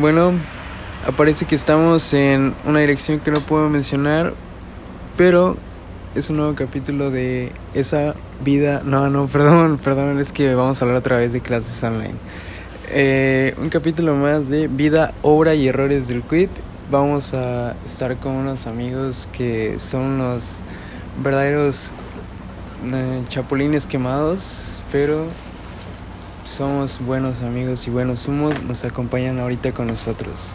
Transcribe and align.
Bueno, 0.00 0.32
aparece 1.06 1.44
que 1.44 1.54
estamos 1.54 2.14
en 2.14 2.54
una 2.64 2.78
dirección 2.78 3.20
que 3.20 3.30
no 3.30 3.42
puedo 3.42 3.68
mencionar, 3.68 4.32
pero 5.18 5.58
es 6.14 6.30
un 6.30 6.38
nuevo 6.38 6.54
capítulo 6.54 7.10
de 7.10 7.52
esa 7.74 8.14
vida. 8.42 8.80
No, 8.82 9.10
no, 9.10 9.26
perdón, 9.32 9.76
perdón, 9.76 10.18
es 10.18 10.32
que 10.32 10.54
vamos 10.54 10.80
a 10.80 10.86
hablar 10.86 11.00
otra 11.00 11.18
vez 11.18 11.34
de 11.34 11.42
clases 11.42 11.84
online. 11.84 12.14
Eh, 12.88 13.54
un 13.58 13.68
capítulo 13.68 14.14
más 14.14 14.48
de 14.48 14.68
vida, 14.68 15.12
obra 15.20 15.54
y 15.54 15.68
errores 15.68 16.08
del 16.08 16.22
quit. 16.22 16.48
Vamos 16.90 17.34
a 17.34 17.76
estar 17.84 18.16
con 18.16 18.32
unos 18.32 18.66
amigos 18.66 19.28
que 19.34 19.78
son 19.78 20.00
unos 20.00 20.60
verdaderos 21.22 21.92
eh, 22.86 23.22
chapulines 23.28 23.84
quemados, 23.84 24.80
pero 24.90 25.26
somos 26.44 27.00
buenos 27.04 27.42
amigos 27.42 27.86
y 27.86 27.90
buenos 27.90 28.26
humos. 28.28 28.62
Nos 28.62 28.84
acompañan 28.84 29.38
ahorita 29.38 29.72
con 29.72 29.86
nosotros. 29.86 30.52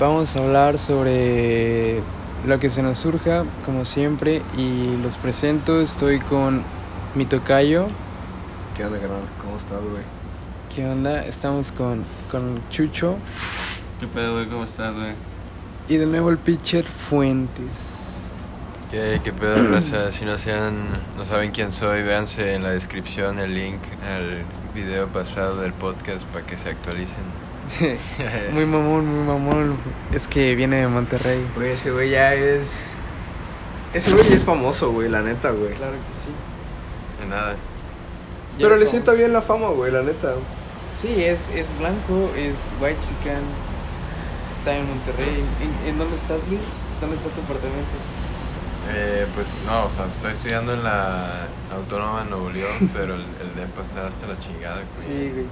Vamos 0.00 0.36
a 0.36 0.40
hablar 0.40 0.78
sobre 0.78 2.00
lo 2.46 2.58
que 2.58 2.70
se 2.70 2.82
nos 2.82 2.98
surja, 2.98 3.44
como 3.64 3.84
siempre, 3.84 4.42
y 4.56 4.96
los 5.02 5.16
presento. 5.16 5.80
Estoy 5.80 6.18
con 6.18 6.62
mi 7.14 7.24
tocayo. 7.24 7.86
¿Qué 8.76 8.84
onda, 8.84 8.98
carnal? 8.98 9.20
¿Cómo 9.40 9.56
estás, 9.56 9.80
güey? 9.80 10.02
¿Qué 10.74 10.86
onda? 10.86 11.24
Estamos 11.24 11.72
con, 11.72 12.04
con 12.30 12.60
Chucho. 12.70 13.16
¿Qué 14.00 14.06
pedo, 14.06 14.34
güey? 14.34 14.46
¿Cómo 14.48 14.64
estás, 14.64 14.94
güey? 14.94 15.12
Y 15.88 15.96
de 15.96 16.06
nuevo 16.06 16.30
el 16.30 16.38
pitcher 16.38 16.84
Fuentes. 16.84 17.92
¿Qué, 18.90 19.20
qué 19.22 19.32
pedo, 19.32 19.68
raza? 19.70 20.10
Si 20.10 20.24
no, 20.24 20.38
sean, 20.38 20.74
no 21.16 21.24
saben 21.24 21.50
quién 21.50 21.72
soy, 21.72 22.02
véanse 22.02 22.54
en 22.54 22.62
la 22.62 22.70
descripción 22.70 23.38
el 23.38 23.54
link 23.54 23.80
al 24.06 24.44
video 24.74 25.06
pasado 25.08 25.60
del 25.60 25.72
podcast 25.72 26.26
para 26.26 26.46
que 26.46 26.56
se 26.56 26.70
actualicen. 26.70 27.24
muy 28.52 28.66
mamón, 28.66 29.06
muy 29.06 29.26
mamón. 29.26 29.76
Es 30.12 30.28
que 30.28 30.54
viene 30.54 30.76
de 30.76 30.88
Monterrey. 30.88 31.46
Güey, 31.54 31.72
ese 31.72 31.90
güey 31.90 32.10
ya 32.10 32.34
es. 32.34 32.96
Ese 33.92 34.12
güey 34.12 34.24
ya 34.28 34.36
es 34.36 34.44
famoso, 34.44 34.92
güey, 34.92 35.08
la 35.08 35.22
neta, 35.22 35.50
güey. 35.50 35.74
Claro 35.74 35.92
que 35.92 35.98
sí. 35.98 37.22
De 37.22 37.28
nada. 37.28 37.52
Ya 38.58 38.66
Pero 38.66 38.76
le 38.76 38.86
sienta 38.86 39.12
bien 39.12 39.32
la 39.32 39.42
fama, 39.42 39.68
güey, 39.68 39.92
la 39.92 40.02
neta. 40.02 40.34
Sí, 41.00 41.22
es, 41.22 41.48
es 41.50 41.66
blanco, 41.78 42.30
es 42.36 42.70
white 42.80 43.00
chican. 43.00 43.42
Está 44.58 44.76
en 44.76 44.86
Monterrey. 44.86 45.44
¿En, 45.60 45.88
en 45.90 45.98
dónde 45.98 46.16
estás, 46.16 46.38
Luis? 46.48 46.60
¿Dónde 47.00 47.16
está 47.16 47.28
tu 47.30 47.40
apartamento? 47.40 47.90
Eh, 48.90 49.26
pues 49.34 49.46
no, 49.66 49.86
o 49.86 49.90
sea, 49.96 50.06
estoy 50.06 50.32
estudiando 50.32 50.74
en 50.74 50.84
la 50.84 51.46
Autónoma 51.74 52.24
de 52.24 52.30
Nuevo 52.30 52.50
León, 52.50 52.90
pero 52.94 53.14
el, 53.14 53.24
el 53.40 53.54
DEPA 53.56 53.82
está 53.82 54.06
hasta 54.06 54.26
la 54.26 54.38
chingada, 54.38 54.76
güey. 54.76 55.06
Sí, 55.06 55.30
güey. 55.32 55.46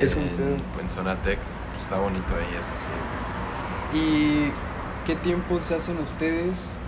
Es 0.00 0.14
un 0.16 0.22
en, 0.24 0.28
pedo. 0.36 0.56
en 0.82 0.90
zona 0.90 1.16
tech, 1.22 1.38
pues, 1.38 1.82
está 1.82 1.98
bonito 1.98 2.34
ahí, 2.34 2.54
eso 2.58 2.70
sí. 2.74 3.98
¿Y 3.98 4.52
qué 5.06 5.14
tiempo 5.16 5.60
se 5.60 5.74
hacen 5.74 5.98
ustedes, 5.98 6.80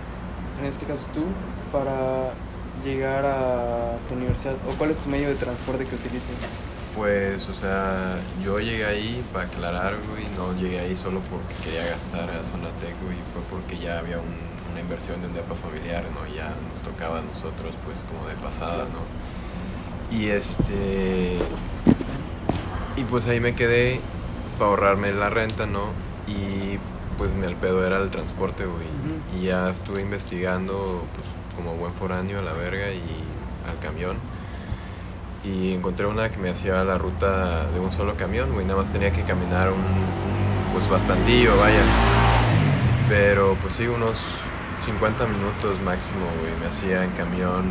en 0.59 0.65
este 0.65 0.85
caso 0.85 1.07
tú, 1.13 1.23
para 1.71 2.31
llegar 2.83 3.25
a 3.25 3.97
tu 4.07 4.15
universidad? 4.15 4.55
¿O 4.69 4.73
cuál 4.77 4.91
es 4.91 4.99
tu 4.99 5.09
medio 5.09 5.29
de 5.29 5.35
transporte 5.35 5.85
que 5.85 5.95
utilizas? 5.95 6.29
Pues, 6.99 7.47
o 7.47 7.53
sea, 7.53 8.17
yo 8.43 8.59
llegué 8.59 8.85
ahí, 8.85 9.23
para 9.31 9.45
aclarar, 9.45 9.93
güey, 10.11 10.25
no 10.35 10.53
llegué 10.59 10.81
ahí 10.81 10.97
solo 10.97 11.21
porque 11.31 11.53
quería 11.63 11.89
gastar 11.89 12.29
a 12.29 12.43
zona 12.43 12.67
tech, 12.81 12.93
güey, 13.01 13.15
fue 13.31 13.41
porque 13.49 13.77
ya 13.79 13.99
había 13.99 14.17
un- 14.17 14.49
una 14.69 14.81
inversión 14.81 15.21
de 15.21 15.27
un 15.27 15.33
DEPA 15.33 15.55
familiar, 15.55 16.03
¿no? 16.13 16.27
Ya 16.35 16.53
nos 16.69 16.81
tocaba 16.81 17.19
a 17.19 17.21
nosotros, 17.21 17.77
pues, 17.85 18.03
como 18.03 18.27
de 18.27 18.35
pasada, 18.35 18.83
¿no? 18.83 20.17
Y 20.17 20.27
este... 20.27 21.37
Y 22.97 23.03
pues 23.05 23.27
ahí 23.27 23.39
me 23.39 23.55
quedé 23.55 24.01
para 24.57 24.71
ahorrarme 24.71 25.13
la 25.13 25.29
renta, 25.29 25.65
¿no? 25.65 25.85
Y 26.27 26.79
pues 27.17 27.33
mi 27.33 27.45
al 27.45 27.55
pedo 27.55 27.87
era 27.87 27.95
el 27.95 28.09
transporte, 28.11 28.65
güey. 28.65 29.39
Y 29.41 29.45
ya 29.45 29.69
estuve 29.69 30.01
investigando, 30.01 31.01
pues 31.15 31.27
como 31.55 31.75
buen 31.75 31.93
foráneo 31.93 32.39
a 32.39 32.41
la 32.41 32.51
verga 32.51 32.91
y 32.91 33.01
al 33.69 33.79
camión. 33.79 34.17
Y 35.43 35.73
encontré 35.73 36.05
una 36.05 36.29
que 36.29 36.37
me 36.37 36.49
hacía 36.49 36.83
la 36.83 36.97
ruta 36.97 37.65
de 37.71 37.79
un 37.79 37.91
solo 37.91 38.15
camión, 38.15 38.51
güey. 38.53 38.65
Nada 38.65 38.81
más 38.81 38.91
tenía 38.91 39.11
que 39.11 39.23
caminar 39.23 39.69
un, 39.69 39.83
pues 40.73 40.89
bastantillo, 40.89 41.57
vaya. 41.57 41.81
Pero 43.07 43.55
pues 43.61 43.73
sí, 43.75 43.87
unos 43.87 44.17
50 44.85 45.25
minutos 45.27 45.79
máximo, 45.81 46.25
güey. 46.41 46.51
Me 46.59 46.67
hacía 46.67 47.03
en 47.03 47.11
camión 47.11 47.65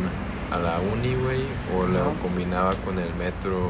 a 0.51 0.57
la 0.57 0.79
uni, 0.79 1.13
güey. 1.15 1.43
O 1.77 1.85
lo 1.85 1.99
Ajá. 2.01 2.09
combinaba 2.21 2.73
con 2.83 2.97
el 2.97 3.13
metro, 3.15 3.69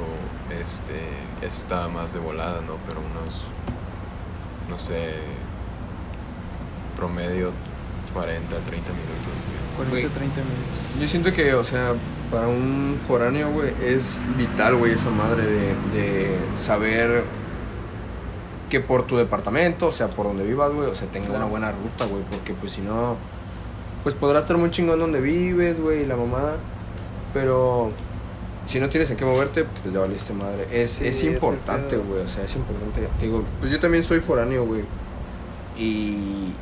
este, 0.61 1.09
estaba 1.41 1.89
más 1.89 2.13
de 2.13 2.19
volada, 2.19 2.61
¿no? 2.61 2.77
Pero 2.87 3.01
unos, 3.01 3.43
no 4.69 4.79
sé, 4.79 5.15
promedio 6.95 7.51
40, 8.13 8.47
30 8.47 8.91
minutos, 8.91 9.35
güey. 9.45 9.59
40, 9.89 9.89
Güey. 9.91 10.03
30 10.07 10.41
minutos. 10.41 10.99
Yo 11.01 11.07
siento 11.07 11.33
que, 11.33 11.53
o 11.53 11.63
sea, 11.63 11.93
para 12.31 12.47
un 12.47 12.99
foráneo, 13.07 13.51
güey, 13.51 13.73
es 13.83 14.19
vital, 14.37 14.75
güey, 14.75 14.93
esa 14.93 15.09
madre 15.09 15.43
de, 15.43 15.67
de 15.93 16.37
saber 16.55 17.23
que 18.69 18.79
por 18.79 19.03
tu 19.07 19.17
departamento, 19.17 19.87
o 19.87 19.91
sea, 19.91 20.09
por 20.09 20.27
donde 20.27 20.45
vivas, 20.45 20.71
güey, 20.71 20.89
o 20.89 20.95
sea, 20.95 21.07
tenga 21.07 21.35
una 21.35 21.45
buena 21.45 21.71
ruta, 21.71 22.05
güey, 22.05 22.23
porque 22.29 22.53
pues 22.53 22.73
si 22.73 22.81
no, 22.81 23.17
pues 24.03 24.15
podrás 24.15 24.43
estar 24.43 24.57
muy 24.57 24.69
chingón 24.71 24.99
donde 24.99 25.19
vives, 25.19 25.81
güey, 25.81 26.03
y 26.03 26.05
la 26.05 26.15
mamada, 26.15 26.57
pero 27.33 27.91
si 28.67 28.79
no 28.79 28.89
tienes 28.89 29.09
en 29.09 29.17
qué 29.17 29.25
moverte, 29.25 29.65
pues 29.81 29.93
ya 29.93 29.99
valiste 29.99 30.33
madre. 30.33 30.67
Es, 30.71 30.91
Sí, 30.91 31.07
es 31.07 31.23
importante, 31.23 31.97
güey, 31.97 32.21
o 32.21 32.27
sea, 32.27 32.43
es 32.43 32.55
importante. 32.55 33.07
Te 33.19 33.25
digo, 33.25 33.43
pues 33.59 33.71
yo 33.71 33.79
también 33.79 34.03
soy 34.03 34.19
foráneo, 34.19 34.65
güey, 34.65 34.83
y 35.77 36.53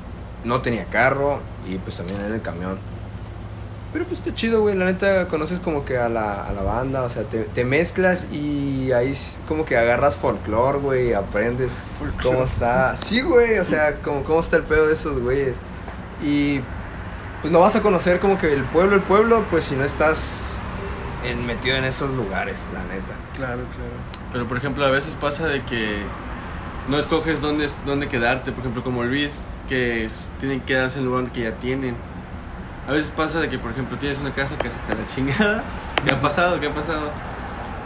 no 0.45 0.61
tenía 0.61 0.85
carro, 0.85 1.39
y 1.69 1.77
pues 1.77 1.97
también 1.97 2.21
en 2.21 2.33
el 2.33 2.41
camión. 2.41 2.77
Pero 3.93 4.05
pues 4.05 4.19
está 4.19 4.33
chido, 4.33 4.61
güey. 4.61 4.75
La 4.75 4.85
neta, 4.85 5.27
conoces 5.27 5.59
como 5.59 5.85
que 5.85 5.97
a 5.97 6.09
la, 6.09 6.45
a 6.45 6.51
la 6.53 6.61
banda, 6.61 7.03
o 7.03 7.09
sea, 7.09 7.23
te, 7.23 7.43
te 7.43 7.63
mezclas 7.63 8.27
y 8.31 8.91
ahí 8.91 9.13
como 9.47 9.65
que 9.65 9.77
agarras 9.77 10.15
folclore, 10.17 10.77
güey, 10.79 11.13
aprendes 11.13 11.81
cómo 12.21 12.43
está. 12.43 12.95
Sí, 12.97 13.21
güey, 13.21 13.57
o 13.59 13.65
sea, 13.65 13.95
como 14.01 14.23
cómo 14.23 14.39
está 14.41 14.57
el 14.57 14.63
pedo 14.63 14.87
de 14.87 14.93
esos 14.93 15.19
güeyes. 15.21 15.55
Y 16.23 16.59
pues 17.41 17.51
no 17.51 17.59
vas 17.59 17.75
a 17.75 17.81
conocer 17.81 18.19
como 18.19 18.37
que 18.37 18.51
el 18.53 18.63
pueblo, 18.63 18.95
el 18.95 19.01
pueblo, 19.01 19.43
pues 19.49 19.65
si 19.65 19.75
no 19.75 19.83
estás 19.85 20.59
en- 21.25 21.45
metido 21.45 21.77
en 21.77 21.85
esos 21.85 22.11
lugares, 22.11 22.59
la 22.73 22.83
neta. 22.93 23.13
Claro, 23.35 23.61
claro. 23.75 23.91
Pero, 24.33 24.47
por 24.47 24.57
ejemplo, 24.57 24.83
a 24.85 24.89
veces 24.91 25.15
pasa 25.15 25.47
de 25.47 25.63
que 25.63 25.99
no 26.89 26.97
escoges 26.99 27.39
dónde, 27.41 27.69
dónde 27.85 28.07
quedarte. 28.09 28.51
Por 28.51 28.59
ejemplo, 28.61 28.83
como 28.83 29.03
Luis, 29.03 29.47
que 29.69 30.05
es- 30.05 30.29
tienen 30.39 30.59
que 30.59 30.65
quedarse 30.73 30.97
en 30.99 31.05
el 31.05 31.09
lugar 31.11 31.31
que 31.31 31.41
ya 31.43 31.51
tienen. 31.53 31.95
A 32.87 32.91
veces 32.93 33.11
pasa 33.11 33.39
de 33.41 33.49
que, 33.49 33.59
por 33.59 33.71
ejemplo, 33.71 33.97
tienes 33.97 34.17
una 34.19 34.31
casa 34.33 34.57
que 34.57 34.69
te 34.69 34.95
la 34.95 35.05
chingada. 35.07 35.63
¿Qué 36.05 36.13
ha 36.13 36.21
pasado? 36.21 36.59
¿Qué 36.59 36.67
ha 36.67 36.73
pasado? 36.73 37.11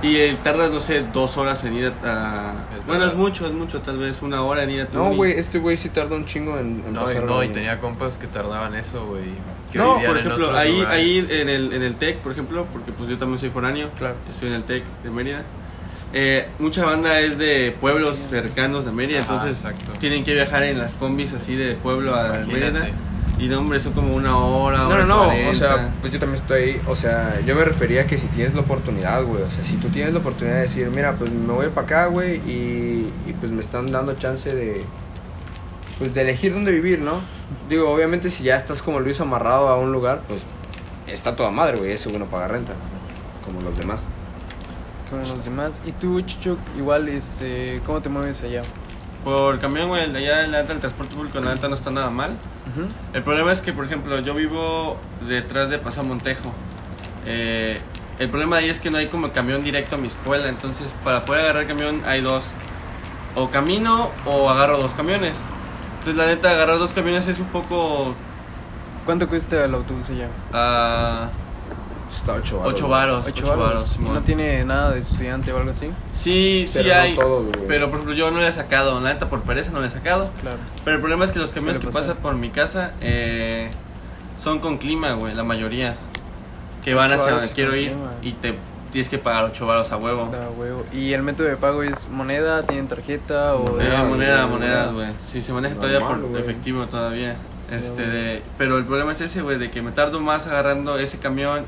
Y 0.04 0.16
eh, 0.16 0.38
tardas, 0.44 0.72
no 0.72 0.80
sé, 0.80 1.04
dos 1.14 1.38
horas 1.38 1.64
en 1.64 1.76
ir 1.76 1.94
a... 2.04 2.54
Es 2.76 2.86
bueno, 2.88 3.06
es 3.06 3.14
mucho, 3.14 3.46
es 3.46 3.54
mucho, 3.54 3.82
tal 3.82 4.00
vez 4.00 4.22
una 4.24 4.42
hora 4.42 4.64
en 4.64 4.72
ir 4.72 4.82
a 4.82 4.88
tu 4.88 4.98
No, 4.98 5.14
güey, 5.16 5.34
este 5.34 5.60
güey 5.60 5.78
sí 5.78 5.90
tarda 5.90 6.16
un 6.16 6.26
chingo 6.26 6.58
en, 6.58 6.84
en 6.88 6.94
No, 6.94 7.02
y, 7.04 7.14
pasar 7.14 7.24
no, 7.30 7.44
y 7.44 7.50
tenía 7.50 7.80
compas 7.80 8.18
que 8.18 8.26
tardaban 8.26 8.74
eso, 8.74 9.06
güey. 9.06 9.26
que 9.72 9.78
No, 9.78 9.94
vivían 9.98 10.08
por 10.12 10.18
en 10.20 10.26
ejemplo, 10.26 10.46
otros 10.48 10.60
ahí, 10.60 10.74
lugares. 10.80 10.92
ahí 10.96 11.28
en 11.42 11.50
el, 11.50 11.74
en 11.74 11.84
el 11.84 11.96
TEC, 11.96 12.18
por 12.18 12.32
ejemplo, 12.32 12.66
porque 12.74 12.92
pues 12.92 13.10
yo 13.10 13.18
también 13.20 13.38
soy 13.38 13.50
foráneo, 13.52 13.90
Claro. 13.98 14.16
estoy 14.28 14.48
en 14.50 14.56
el 14.56 14.64
TEC 14.64 14.84
de 15.04 15.10
Mérida. 15.12 15.44
Eh, 16.14 16.48
mucha 16.58 16.84
banda 16.84 17.20
es 17.20 17.38
de 17.38 17.76
pueblos 17.80 18.18
cercanos 18.18 18.86
de 18.86 18.92
Mérida, 18.92 19.20
Ajá, 19.22 19.34
entonces 19.36 19.64
exacto. 19.64 19.92
tienen 20.00 20.24
que 20.24 20.34
viajar 20.34 20.64
en 20.64 20.80
las 20.80 20.96
combis 20.96 21.34
así 21.34 21.56
de 21.56 21.76
pueblo 21.76 22.16
a 22.16 22.40
Imagínate. 22.42 22.72
Mérida. 22.72 22.90
Y 23.42 23.48
no, 23.48 23.58
hombre, 23.60 23.80
son 23.80 23.94
como 23.94 24.14
una 24.16 24.38
hora, 24.38 24.78
No, 24.84 24.90
hora 24.90 25.04
no, 25.04 25.08
no, 25.08 25.24
o 25.24 25.28
40. 25.30 25.56
sea, 25.56 25.92
pues 26.00 26.14
yo 26.14 26.20
también 26.20 26.40
estoy 26.42 26.62
ahí, 26.62 26.82
o 26.88 26.96
sea, 26.96 27.40
yo 27.44 27.56
me 27.56 27.66
refería 27.66 28.02
a 28.04 28.06
que 28.06 28.16
si 28.18 28.28
tienes 28.28 28.54
la 28.54 28.62
oportunidad, 28.62 29.24
güey, 29.24 29.42
o 29.42 29.50
sea, 29.50 29.64
si 29.64 29.78
tú 29.78 29.88
tienes 29.90 30.14
la 30.14 30.20
oportunidad 30.20 30.58
de 30.58 30.62
decir, 30.62 30.88
mira, 30.92 31.14
pues 31.14 31.32
me 31.32 31.52
voy 31.52 31.70
para 31.70 31.88
acá, 31.88 32.06
güey, 32.06 32.36
y, 32.48 33.12
y 33.26 33.34
pues 33.40 33.52
me 33.52 33.62
están 33.62 33.92
dando 33.92 34.14
chance 34.14 34.54
de, 34.54 34.84
pues 35.98 36.14
de 36.14 36.22
elegir 36.22 36.54
dónde 36.54 36.72
vivir, 36.72 37.00
¿no? 37.00 37.14
Digo, 37.68 37.90
obviamente 37.90 38.30
si 38.30 38.44
ya 38.44 38.56
estás 38.56 38.84
como 38.84 39.00
Luis 39.00 39.20
amarrado 39.22 39.70
a 39.70 39.78
un 39.80 39.92
lugar, 39.92 40.22
pues 40.28 40.42
está 41.08 41.36
toda 41.36 41.50
madre, 41.50 41.78
güey, 41.80 41.94
eso 41.94 42.12
uno 42.14 42.26
paga 42.26 42.48
renta, 42.48 42.74
como 43.44 43.60
los 43.62 43.76
demás. 43.76 44.06
Como 45.10 45.24
los 45.24 45.44
demás. 45.44 45.82
¿Y 45.86 45.94
tú, 45.94 46.22
Chucho, 46.22 46.58
igual, 46.78 47.10
este, 47.10 47.82
cómo 47.88 48.02
te 48.02 48.10
mueves 48.10 48.44
allá? 48.44 48.62
Por 49.24 49.60
camión, 49.60 49.88
güey, 49.90 50.04
allá 50.04 50.46
en 50.46 50.52
la 50.52 50.60
alta 50.60 50.74
el 50.74 50.80
transporte 50.80 51.16
público 51.16 51.40
en 51.40 51.46
la 51.46 51.52
alta 51.52 51.68
no 51.68 51.76
está 51.76 51.90
nada 51.90 52.12
mal. 52.12 52.38
El 53.14 53.24
problema 53.24 53.52
es 53.52 53.62
que, 53.62 53.74
por 53.74 53.86
ejemplo, 53.86 54.20
yo 54.20 54.34
vivo 54.34 54.98
detrás 55.28 55.70
de 55.70 55.78
Pasamontejo. 55.78 56.54
Eh, 57.26 57.80
el 58.20 58.30
problema 58.30 58.58
ahí 58.58 58.70
es 58.70 58.80
que 58.80 58.92
no 58.92 58.98
hay 58.98 59.08
como 59.08 59.32
camión 59.32 59.64
directo 59.64 59.96
a 59.96 59.98
mi 59.98 60.08
escuela, 60.08 60.48
entonces 60.48 60.94
para 61.04 61.26
poder 61.26 61.44
agarrar 61.44 61.68
camión 61.68 62.02
hay 62.06 62.22
dos. 62.22 62.52
O 63.36 63.50
camino 63.50 64.12
o 64.26 64.50
agarro 64.50 64.78
dos 64.78 64.94
camiones. 64.94 65.40
Entonces 66.00 66.16
la 66.16 66.26
neta, 66.26 66.52
agarrar 66.52 66.78
dos 66.78 66.94
camiones 66.94 67.28
es 67.28 67.40
un 67.40 67.48
poco... 67.48 68.16
¿Cuánto 69.06 69.28
cuesta 69.28 69.66
el 69.66 69.74
autobús 69.74 70.10
allá? 70.10 70.28
ah, 70.54 71.30
Está 72.16 72.34
8 72.34 72.58
baros. 72.60 72.74
8 72.74 72.88
varos, 72.88 73.24
8 73.28 73.34
8 73.36 73.48
varos. 73.48 73.66
varos, 73.68 73.86
¿Y 73.92 73.94
Simón. 73.96 74.14
no 74.16 74.22
tiene 74.22 74.64
nada 74.66 74.92
de 74.92 75.00
estudiante 75.00 75.52
o 75.54 75.58
algo 75.58 75.72
así? 75.72 75.90
Sí, 76.14 76.66
sí 76.68 76.80
Pero 76.84 76.96
hay. 76.96 77.16
pero 77.68 77.90
por 77.90 78.00
ejemplo, 78.00 78.14
yo 78.16 78.30
no 78.32 78.40
le 78.40 78.48
he 78.48 78.52
sacado. 78.52 79.00
La 79.00 79.14
neta, 79.14 79.30
por 79.30 79.42
pereza 79.42 79.72
no 79.72 79.80
le 79.82 79.88
he 79.88 79.90
sacado. 79.90 80.30
Claro. 80.42 80.58
Pero 80.84 80.96
el 80.96 81.02
problema 81.02 81.26
es 81.26 81.32
que 81.32 81.40
los 81.40 81.52
camiones 81.52 81.80
que 81.80 81.88
pasan 81.88 82.18
por 82.18 82.36
mi 82.36 82.50
casa 82.50 82.92
eh, 83.02 83.72
son 84.38 84.60
con 84.60 84.78
clima, 84.78 85.14
güey, 85.14 85.34
la 85.34 85.44
mayoría. 85.44 85.96
Que 86.84 86.94
van 86.94 87.12
hacia 87.12 87.32
donde 87.32 87.50
quiero 87.52 87.76
ir 87.76 87.90
clima. 87.92 88.10
y 88.24 88.34
te 88.34 88.58
tienes 88.92 89.08
que 89.08 89.18
pagar 89.18 89.46
8 89.46 89.66
varos 89.66 89.92
a 89.92 89.98
huevo. 89.98 90.30
Da 90.32 90.50
huevo. 90.50 90.84
¿Y 90.92 91.14
el 91.14 91.22
método 91.24 91.48
de 91.48 91.56
pago 91.56 91.82
es 91.84 92.10
moneda? 92.10 92.64
¿Tienen 92.64 92.88
tarjeta? 92.88 93.56
o 93.56 93.72
Moneda, 93.72 94.04
moneda, 94.04 94.04
güey, 94.04 94.10
moneda, 94.10 94.46
moneda. 94.50 94.92
güey. 94.92 95.08
Sí, 95.24 95.42
se 95.42 95.54
maneja 95.54 95.76
Normal, 95.76 96.00
todavía 96.00 96.28
por 96.30 96.40
efectivo 96.40 96.86
todavía. 96.88 97.36
Sí, 97.70 97.76
este, 97.76 98.02
de, 98.06 98.44
pero 98.58 98.78
el 98.78 98.84
problema 98.86 99.14
es 99.14 99.22
ese, 99.22 99.42
güey, 99.44 99.58
de 99.58 99.72
que 99.72 99.82
me 99.82 99.92
tardo 99.92 100.20
más 100.20 100.46
agarrando 100.48 100.98
ese 100.98 101.20
camión. 101.20 101.64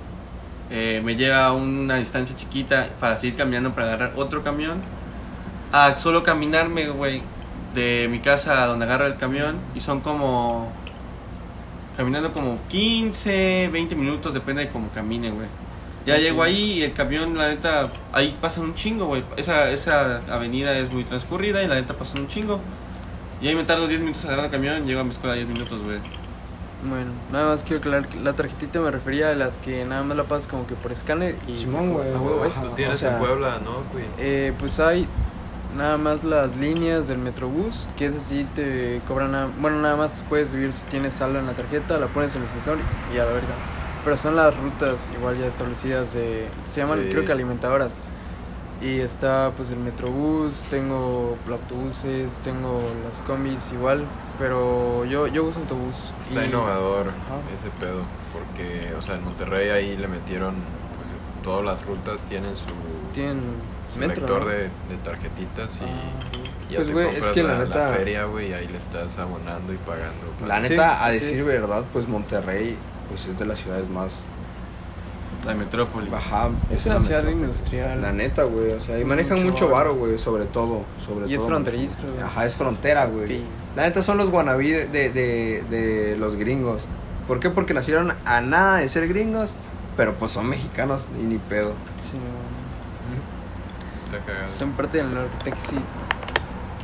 Eh, 0.75 1.01
me 1.05 1.15
lleva 1.15 1.45
a 1.45 1.53
una 1.53 1.97
distancia 1.97 2.35
chiquita 2.35 2.89
para 2.99 3.15
seguir 3.15 3.35
caminando 3.35 3.75
para 3.75 3.93
agarrar 3.93 4.13
otro 4.15 4.43
camión. 4.43 4.81
A 5.71 5.95
solo 5.97 6.23
caminarme, 6.23 6.89
güey, 6.89 7.21
de 7.75 8.07
mi 8.09 8.19
casa 8.19 8.63
a 8.63 8.65
donde 8.65 8.85
agarro 8.85 9.05
el 9.05 9.15
camión. 9.17 9.57
Y 9.75 9.81
son 9.81 9.99
como. 10.01 10.71
Caminando 11.95 12.33
como 12.33 12.57
15, 12.69 13.69
20 13.71 13.95
minutos, 13.95 14.33
depende 14.33 14.65
de 14.65 14.71
cómo 14.71 14.89
camine, 14.89 15.29
güey. 15.29 15.47
Ya 16.07 16.17
llego 16.17 16.41
ahí 16.41 16.79
y 16.79 16.81
el 16.81 16.93
camión, 16.93 17.37
la 17.37 17.49
neta, 17.49 17.91
ahí 18.11 18.35
pasan 18.41 18.63
un 18.63 18.73
chingo, 18.73 19.05
güey. 19.05 19.23
Esa, 19.37 19.69
esa 19.69 20.21
avenida 20.27 20.75
es 20.79 20.91
muy 20.91 21.03
transcurrida 21.03 21.61
y 21.61 21.67
la 21.67 21.75
neta 21.75 21.93
pasan 21.93 22.21
un 22.21 22.27
chingo. 22.27 22.59
Y 23.43 23.47
ahí 23.47 23.53
me 23.53 23.63
tardo 23.63 23.87
10 23.87 23.99
minutos 23.99 24.25
agarrando 24.25 24.47
el 24.47 24.51
camión 24.51 24.83
y 24.83 24.87
llego 24.87 25.01
a 25.01 25.03
mi 25.03 25.11
escuela 25.11 25.35
10 25.35 25.47
minutos, 25.49 25.83
güey. 25.83 25.99
Bueno, 26.87 27.11
nada 27.31 27.47
más 27.47 27.63
quiero 27.63 27.79
aclarar 27.79 28.07
que 28.07 28.19
la 28.19 28.33
tarjetita 28.33 28.79
me 28.79 28.91
refería 28.91 29.29
a 29.29 29.35
las 29.35 29.57
que 29.57 29.85
nada 29.85 30.03
más 30.03 30.17
la 30.17 30.23
pasas 30.25 30.47
como 30.47 30.67
que 30.67 30.75
por 30.75 30.91
escáner 30.91 31.35
y 31.47 31.55
Simón, 31.55 31.87
se- 32.03 32.11
güey. 32.17 32.49
Tú 32.51 32.75
tienes 32.75 32.95
o 32.95 32.99
sea- 32.99 33.13
en 33.13 33.19
Puebla, 33.19 33.59
¿no, 33.63 33.83
güey? 33.93 34.05
Eh, 34.17 34.53
pues 34.59 34.79
hay 34.79 35.07
nada 35.77 35.97
más 35.97 36.23
las 36.23 36.55
líneas 36.57 37.07
del 37.07 37.19
Metrobús, 37.19 37.87
que 37.97 38.07
es 38.07 38.15
así, 38.15 38.45
te 38.53 39.01
cobran, 39.07 39.31
nada- 39.31 39.49
bueno, 39.59 39.79
nada 39.81 39.95
más 39.95 40.23
puedes 40.27 40.49
subir 40.49 40.71
si 40.73 40.85
tienes 40.87 41.13
saldo 41.13 41.39
en 41.39 41.45
la 41.47 41.53
tarjeta, 41.53 41.97
la 41.97 42.07
pones 42.07 42.35
en 42.35 42.41
el 42.43 42.47
sensor 42.49 42.77
y 43.13 43.17
a 43.17 43.25
la 43.25 43.31
verga. 43.31 43.55
Pero 44.03 44.17
son 44.17 44.35
las 44.35 44.53
rutas 44.57 45.09
igual 45.17 45.37
ya 45.39 45.47
establecidas 45.47 46.13
de, 46.13 46.47
se 46.69 46.81
llaman 46.81 46.99
Sí. 47.03 47.09
creo 47.11 47.25
que 47.25 47.31
alimentadoras. 47.31 47.99
Y 48.83 48.99
está 48.99 49.51
pues 49.55 49.69
el 49.71 49.77
Metrobús, 49.77 50.65
tengo 50.69 51.37
autobuses, 51.49 52.39
tengo 52.43 52.81
las 53.07 53.21
combis 53.21 53.71
igual, 53.71 54.03
pero 54.37 55.05
yo, 55.05 55.27
yo 55.27 55.45
uso 55.45 55.59
autobús. 55.59 56.11
Está 56.19 56.43
y- 56.43 56.49
innovador 56.49 57.07
Ajá. 57.07 57.39
ese 57.57 57.69
pedo, 57.79 58.01
porque, 58.33 58.93
o 58.97 59.01
sea, 59.01 59.15
en 59.15 59.23
Monterrey 59.23 59.69
ahí 59.69 59.95
le 59.95 60.09
metieron, 60.09 60.55
pues, 60.55 61.43
todas 61.43 61.63
las 61.63 61.85
rutas 61.85 62.25
tienen 62.25 62.57
su, 62.57 62.65
Tienen 63.13 63.41
su 63.93 63.99
metro, 63.99 64.15
lector 64.15 64.39
¿no? 64.41 64.47
de, 64.47 64.57
de 64.63 64.97
tarjetitas 65.01 65.79
y 65.79 65.85
Ah, 65.85 65.87
ya 66.69 66.75
Pues, 66.77 66.87
te 66.87 66.93
güey, 66.93 67.05
compras 67.05 67.25
es 67.27 67.33
que 67.33 67.43
la 67.43 67.53
la, 67.59 67.63
neta- 67.65 67.89
feria, 67.93 68.25
güey, 68.25 68.49
y 68.49 68.53
ahí 68.53 68.67
le 68.67 68.77
estás 68.77 69.17
abonando 69.17 69.71
y 69.71 69.77
pagando. 69.77 70.25
La 70.45 70.61
Sí, 70.61 70.69
neta, 70.71 71.05
a 71.05 71.09
decir 71.09 71.45
verdad, 71.45 71.83
pues 71.93 72.05
Monterrey 72.09 72.75
pues 73.07 73.25
es 73.27 73.37
de 73.39 73.45
las 73.45 73.59
ciudades 73.59 73.87
más 73.89 74.15
La 75.45 75.53
metrópolis. 75.53 76.09
baja. 76.09 76.49
Es 76.71 76.85
una 76.85 76.99
ciudad 76.99 77.19
metrópoli. 77.23 77.43
industrial. 77.45 78.01
La 78.01 78.11
neta, 78.13 78.43
güey, 78.43 78.71
o 78.71 78.81
sea, 78.81 78.95
y 78.97 78.99
Sí, 79.01 79.05
manejan 79.05 79.39
mucho 79.43 79.51
mucho 79.51 79.69
varo. 79.69 79.95
güey, 79.95 80.17
sobre 80.17 80.45
todo, 80.45 80.83
sobre 81.05 81.27
Y 81.27 81.33
es 81.33 81.37
todo. 81.39 81.47
fronterizo, 81.49 82.07
güey. 82.11 82.21
Ajá, 82.23 82.45
es 82.45 82.55
frontera, 82.55 83.05
güey. 83.05 83.27
Sí. 83.27 83.43
La 83.75 83.83
neta 83.83 84.01
son 84.01 84.17
los 84.17 84.29
wannabe 84.29 84.63
de, 84.63 84.87
de, 84.87 85.09
de, 85.09 85.63
de 85.69 86.17
los 86.17 86.35
gringos. 86.35 86.85
¿Por 87.27 87.39
qué? 87.39 87.49
Porque 87.49 87.73
nacieron 87.73 88.13
a 88.25 88.41
nada 88.41 88.77
de 88.77 88.87
ser 88.87 89.07
gringos, 89.07 89.55
pero 89.97 90.13
pues 90.15 90.31
son 90.31 90.47
mexicanos 90.47 91.09
y 91.19 91.23
ni 91.23 91.37
pedo. 91.37 91.73
Sí, 92.01 92.17
cagado. 94.25 94.49
Son 94.49 94.71
parte 94.73 94.97
del 94.99 95.13
Nortexit, 95.13 95.79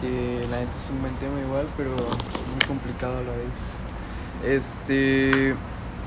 que 0.01 0.47
la 0.49 0.57
neta 0.59 0.75
es 0.75 0.89
un 0.89 0.99
buen 1.01 1.13
tema 1.15 1.39
igual, 1.39 1.67
pero 1.77 1.91
muy 1.91 2.67
complicado 2.67 3.13
a 3.19 3.21
la 3.21 3.31
vez. 3.31 4.57
Este, 4.57 5.53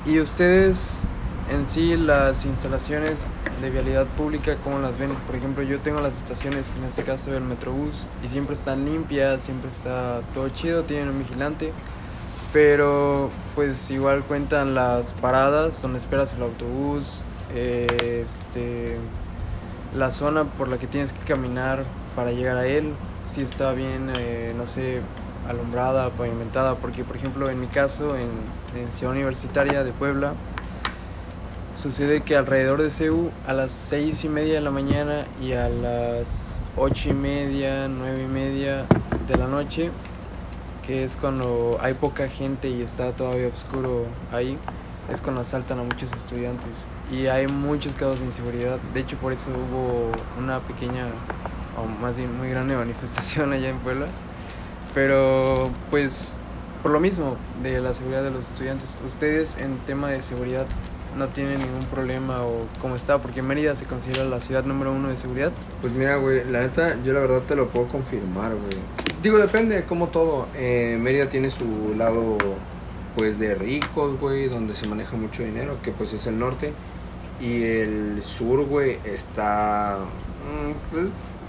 y 0.06 0.18
ustedes 0.18 1.00
en 1.50 1.66
sí 1.66 1.96
las 1.96 2.44
instalaciones 2.44 3.28
de 3.60 3.70
vialidad 3.70 4.06
pública, 4.06 4.56
¿cómo 4.62 4.78
las 4.78 4.98
ven? 4.98 5.10
Por 5.26 5.36
ejemplo, 5.36 5.62
yo 5.62 5.78
tengo 5.80 6.00
las 6.00 6.16
estaciones, 6.18 6.74
en 6.76 6.84
este 6.84 7.02
caso 7.02 7.30
del 7.30 7.42
Metrobús, 7.42 8.06
y 8.24 8.28
siempre 8.28 8.54
están 8.54 8.84
limpias, 8.84 9.42
siempre 9.42 9.70
está 9.70 10.20
todo 10.34 10.48
chido, 10.48 10.82
tienen 10.82 11.08
un 11.08 11.18
vigilante. 11.18 11.72
Pero 12.52 13.30
pues 13.54 13.90
igual 13.90 14.22
cuentan 14.24 14.74
las 14.74 15.12
paradas 15.12 15.80
donde 15.80 15.98
esperas 15.98 16.34
el 16.34 16.42
autobús, 16.42 17.24
eh, 17.54 18.22
este, 18.24 18.98
la 19.96 20.10
zona 20.10 20.44
por 20.44 20.68
la 20.68 20.78
que 20.78 20.86
tienes 20.86 21.12
que 21.12 21.24
caminar 21.24 21.82
para 22.14 22.32
llegar 22.32 22.58
a 22.58 22.66
él, 22.66 22.92
si 23.24 23.40
está 23.40 23.72
bien, 23.72 24.12
eh, 24.18 24.52
no 24.56 24.66
sé, 24.66 25.00
alumbrada, 25.48 26.10
pavimentada, 26.10 26.74
porque 26.74 27.04
por 27.04 27.16
ejemplo 27.16 27.48
en 27.48 27.58
mi 27.58 27.68
caso, 27.68 28.16
en, 28.16 28.28
en 28.78 28.92
Ciudad 28.92 29.14
Universitaria 29.14 29.82
de 29.82 29.92
Puebla, 29.92 30.34
sucede 31.74 32.22
que 32.22 32.36
alrededor 32.36 32.82
de 32.82 32.90
CEU 32.90 33.30
a 33.46 33.52
las 33.52 33.72
seis 33.72 34.24
y 34.24 34.28
media 34.28 34.54
de 34.54 34.60
la 34.60 34.70
mañana 34.70 35.26
y 35.40 35.52
a 35.52 35.68
las 35.68 36.60
ocho 36.76 37.10
y 37.10 37.14
media, 37.14 37.88
nueve 37.88 38.22
y 38.24 38.26
media 38.26 38.84
de 39.26 39.36
la 39.36 39.46
noche, 39.46 39.90
que 40.86 41.04
es 41.04 41.16
cuando 41.16 41.78
hay 41.80 41.94
poca 41.94 42.28
gente 42.28 42.68
y 42.68 42.82
está 42.82 43.12
todavía 43.12 43.48
oscuro 43.48 44.04
ahí, 44.32 44.58
es 45.10 45.20
cuando 45.20 45.40
asaltan 45.40 45.78
a 45.78 45.82
muchos 45.82 46.12
estudiantes 46.12 46.86
y 47.10 47.26
hay 47.26 47.46
muchos 47.46 47.94
casos 47.94 48.20
de 48.20 48.26
inseguridad. 48.26 48.78
De 48.92 49.00
hecho, 49.00 49.16
por 49.16 49.32
eso 49.32 49.50
hubo 49.50 50.12
una 50.38 50.60
pequeña, 50.60 51.06
o 51.78 51.86
más 52.00 52.16
bien 52.16 52.36
muy 52.36 52.50
grande 52.50 52.76
manifestación 52.76 53.52
allá 53.52 53.70
en 53.70 53.78
Puebla. 53.78 54.06
Pero, 54.94 55.70
pues, 55.90 56.36
por 56.82 56.92
lo 56.92 57.00
mismo 57.00 57.36
de 57.62 57.80
la 57.80 57.94
seguridad 57.94 58.22
de 58.22 58.30
los 58.30 58.50
estudiantes, 58.50 58.98
ustedes 59.06 59.56
en 59.56 59.78
tema 59.78 60.10
de 60.10 60.20
seguridad 60.20 60.66
no 61.16 61.28
tienen 61.28 61.58
ningún 61.58 61.84
problema 61.84 62.42
o 62.42 62.66
cómo 62.80 62.96
está, 62.96 63.18
porque 63.18 63.42
Mérida 63.42 63.74
se 63.74 63.84
considera 63.84 64.24
la 64.24 64.40
ciudad 64.40 64.64
número 64.64 64.92
uno 64.92 65.08
de 65.08 65.16
seguridad. 65.16 65.52
Pues 65.80 65.92
mira, 65.92 66.16
güey, 66.16 66.44
la 66.50 66.60
neta, 66.62 66.96
yo 67.04 67.12
la 67.12 67.20
verdad 67.20 67.42
te 67.42 67.56
lo 67.56 67.68
puedo 67.68 67.88
confirmar, 67.88 68.52
güey. 68.52 68.82
Digo, 69.22 69.38
depende, 69.38 69.84
como 69.84 70.08
todo. 70.08 70.48
Eh, 70.56 70.98
Mérida 71.00 71.26
tiene 71.28 71.50
su 71.50 71.94
lado, 71.96 72.38
pues, 73.16 73.38
de 73.38 73.54
ricos, 73.54 74.18
güey, 74.18 74.48
donde 74.48 74.74
se 74.74 74.88
maneja 74.88 75.16
mucho 75.16 75.42
dinero, 75.42 75.76
que 75.82 75.92
pues 75.92 76.12
es 76.12 76.26
el 76.26 76.38
norte. 76.38 76.72
Y 77.40 77.62
el 77.62 78.22
sur, 78.22 78.64
güey, 78.64 78.98
está... 79.04 79.98
mm, 79.98 80.92
pues, 80.92 81.06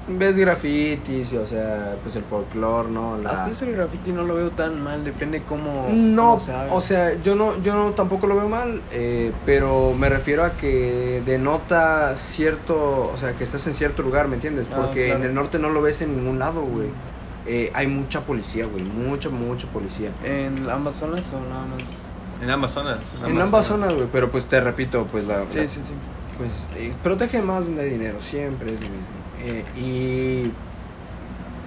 ves 0.07 0.37
grafitis, 0.37 1.31
o 1.33 1.45
sea, 1.45 1.95
pues 2.03 2.15
el 2.17 2.23
folclore, 2.23 2.89
¿no? 2.89 3.17
La- 3.17 3.29
Hasta 3.31 3.51
eso 3.51 3.65
el 3.65 3.71
graffiti 3.73 4.11
no 4.11 4.23
lo 4.23 4.35
veo 4.35 4.49
tan 4.51 4.81
mal, 4.83 5.03
depende 5.05 5.41
cómo, 5.47 5.87
No, 5.91 6.23
cómo 6.23 6.39
se 6.39 6.51
haga. 6.53 6.73
o 6.73 6.81
sea, 6.81 7.21
yo 7.21 7.35
no, 7.35 7.61
yo 7.61 7.73
no 7.75 7.91
tampoco 7.91 8.27
lo 8.27 8.35
veo 8.35 8.49
mal, 8.49 8.81
eh, 8.91 9.31
pero 9.45 9.93
me 9.97 10.09
refiero 10.09 10.43
a 10.43 10.51
que 10.53 11.21
denota 11.25 12.15
cierto, 12.17 13.11
o 13.13 13.17
sea, 13.17 13.33
que 13.33 13.43
estás 13.43 13.65
en 13.67 13.73
cierto 13.73 14.03
lugar, 14.03 14.27
¿me 14.27 14.35
entiendes? 14.35 14.69
Ah, 14.73 14.77
Porque 14.81 15.05
claro. 15.05 15.21
en 15.21 15.25
el 15.29 15.33
norte 15.33 15.57
no 15.59 15.69
lo 15.69 15.81
ves 15.81 16.01
en 16.01 16.15
ningún 16.17 16.37
lado, 16.39 16.61
güey. 16.61 16.89
Eh, 17.45 17.71
hay 17.73 17.87
mucha 17.87 18.21
policía, 18.21 18.65
güey, 18.65 18.83
mucha, 18.83 19.29
mucha 19.29 19.67
policía. 19.67 20.11
¿En 20.25 20.69
ambas 20.69 20.95
zonas 20.97 21.31
o 21.33 21.39
nada 21.49 21.65
más? 21.65 22.09
En 22.41 22.49
ambas 22.49 22.71
zonas. 22.71 22.99
En 23.25 23.39
ambas 23.41 23.65
zonas, 23.65 23.93
güey, 23.93 24.07
pero 24.11 24.29
pues 24.31 24.45
te 24.45 24.59
repito, 24.59 25.05
pues 25.11 25.25
la... 25.27 25.45
Sí, 25.49 25.59
la- 25.59 25.67
sí, 25.67 25.81
sí. 25.81 25.93
pues 26.37 26.49
eh, 26.77 26.93
protege 27.03 27.41
más 27.41 27.65
donde 27.65 27.83
hay 27.83 27.89
dinero, 27.89 28.19
siempre 28.19 28.67
es 28.73 28.81
lo 28.81 28.87
mismo. 28.89 29.22
Eh, 29.43 29.65
y 29.77 30.51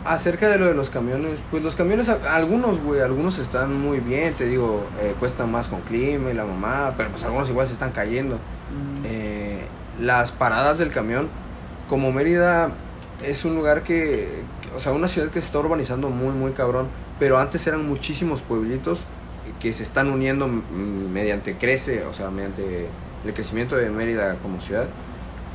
acerca 0.05 0.49
de 0.49 0.59
lo 0.59 0.67
de 0.67 0.75
los 0.75 0.89
camiones, 0.91 1.43
pues 1.51 1.63
los 1.63 1.75
camiones, 1.75 2.09
algunos, 2.09 2.81
güey, 2.81 3.01
algunos 3.01 3.39
están 3.39 3.79
muy 3.81 3.99
bien, 4.01 4.35
te 4.35 4.47
digo, 4.47 4.85
eh, 5.01 5.15
cuestan 5.19 5.51
más 5.51 5.69
con 5.69 5.81
clima 5.81 6.31
y 6.31 6.35
la 6.35 6.45
mamá, 6.45 6.95
pero 6.97 7.11
pues 7.11 7.25
algunos 7.25 7.49
igual 7.49 7.67
se 7.67 7.75
están 7.75 7.91
cayendo. 7.93 8.37
Mm, 8.37 9.05
Eh, 9.05 9.61
las 10.01 10.33
paradas 10.33 10.79
del 10.79 10.91
camión, 10.91 11.29
como 11.89 12.13
Mérida 12.13 12.71
es 13.25 13.45
un 13.45 13.55
lugar 13.55 13.83
que, 13.83 14.43
que- 14.63 14.77
o 14.77 14.81
sea, 14.81 14.93
una 14.93 15.09
ciudad 15.09 15.29
que 15.29 15.41
se 15.41 15.47
está 15.47 15.59
urbanizando 15.59 16.09
muy, 16.11 16.35
muy 16.35 16.53
cabrón, 16.53 16.87
pero 17.19 17.39
antes 17.39 17.67
eran 17.67 17.87
muchísimos 17.89 18.43
pueblitos 18.43 19.01
que 19.61 19.73
se 19.73 19.83
están 19.83 20.11
uniendo 20.11 20.47
mediante 20.49 21.57
crece, 21.57 22.05
o 22.05 22.13
sea, 22.13 22.31
mediante 22.31 22.87
el 23.25 23.35
crecimiento 23.35 23.75
de 23.77 23.91
Mérida 23.91 24.37
como 24.43 24.61
ciudad, 24.61 24.87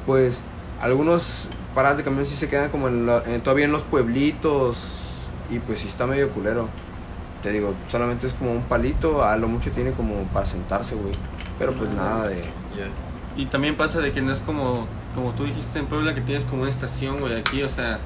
pues 0.05 0.41
algunos 0.81 1.47
paradas 1.75 1.97
de 1.97 2.03
camión 2.03 2.25
sí 2.25 2.35
se 2.35 2.49
quedan 2.49 2.69
como 2.69 2.87
en 2.87 3.05
la- 3.05 3.23
en- 3.25 3.41
todavía 3.41 3.65
en 3.65 3.71
los 3.71 3.83
pueblitos 3.83 4.77
y 5.49 5.59
pues 5.59 5.79
sí 5.79 5.87
está 5.87 6.05
medio 6.07 6.29
culero. 6.31 6.67
Te 7.43 7.51
digo, 7.51 7.73
solamente 7.87 8.27
es 8.27 8.33
como 8.33 8.51
un 8.51 8.61
palito, 8.63 9.23
a 9.23 9.35
lo 9.37 9.47
mucho 9.47 9.71
tiene 9.71 9.91
como 9.91 10.15
para 10.33 10.45
sentarse, 10.45 10.95
güey. 10.95 11.13
Pero 11.57 11.73
pues 11.73 11.89
nada 11.91 12.27
de... 12.27 12.35
Ya. 12.35 12.87
Y 13.35 13.45
también 13.47 13.75
pasa 13.75 13.99
de 13.99 14.11
que 14.11 14.21
no 14.21 14.31
es 14.31 14.39
como, 14.39 14.87
como 15.15 15.31
tú 15.31 15.45
dijiste 15.45 15.79
en 15.79 15.87
Puebla, 15.87 16.13
que 16.13 16.21
tienes 16.21 16.43
como 16.45 16.61
una 16.63 16.69
estación, 16.69 17.19
güey, 17.19 17.39
aquí, 17.39 17.63
o 17.63 17.69
sea, 17.69 17.99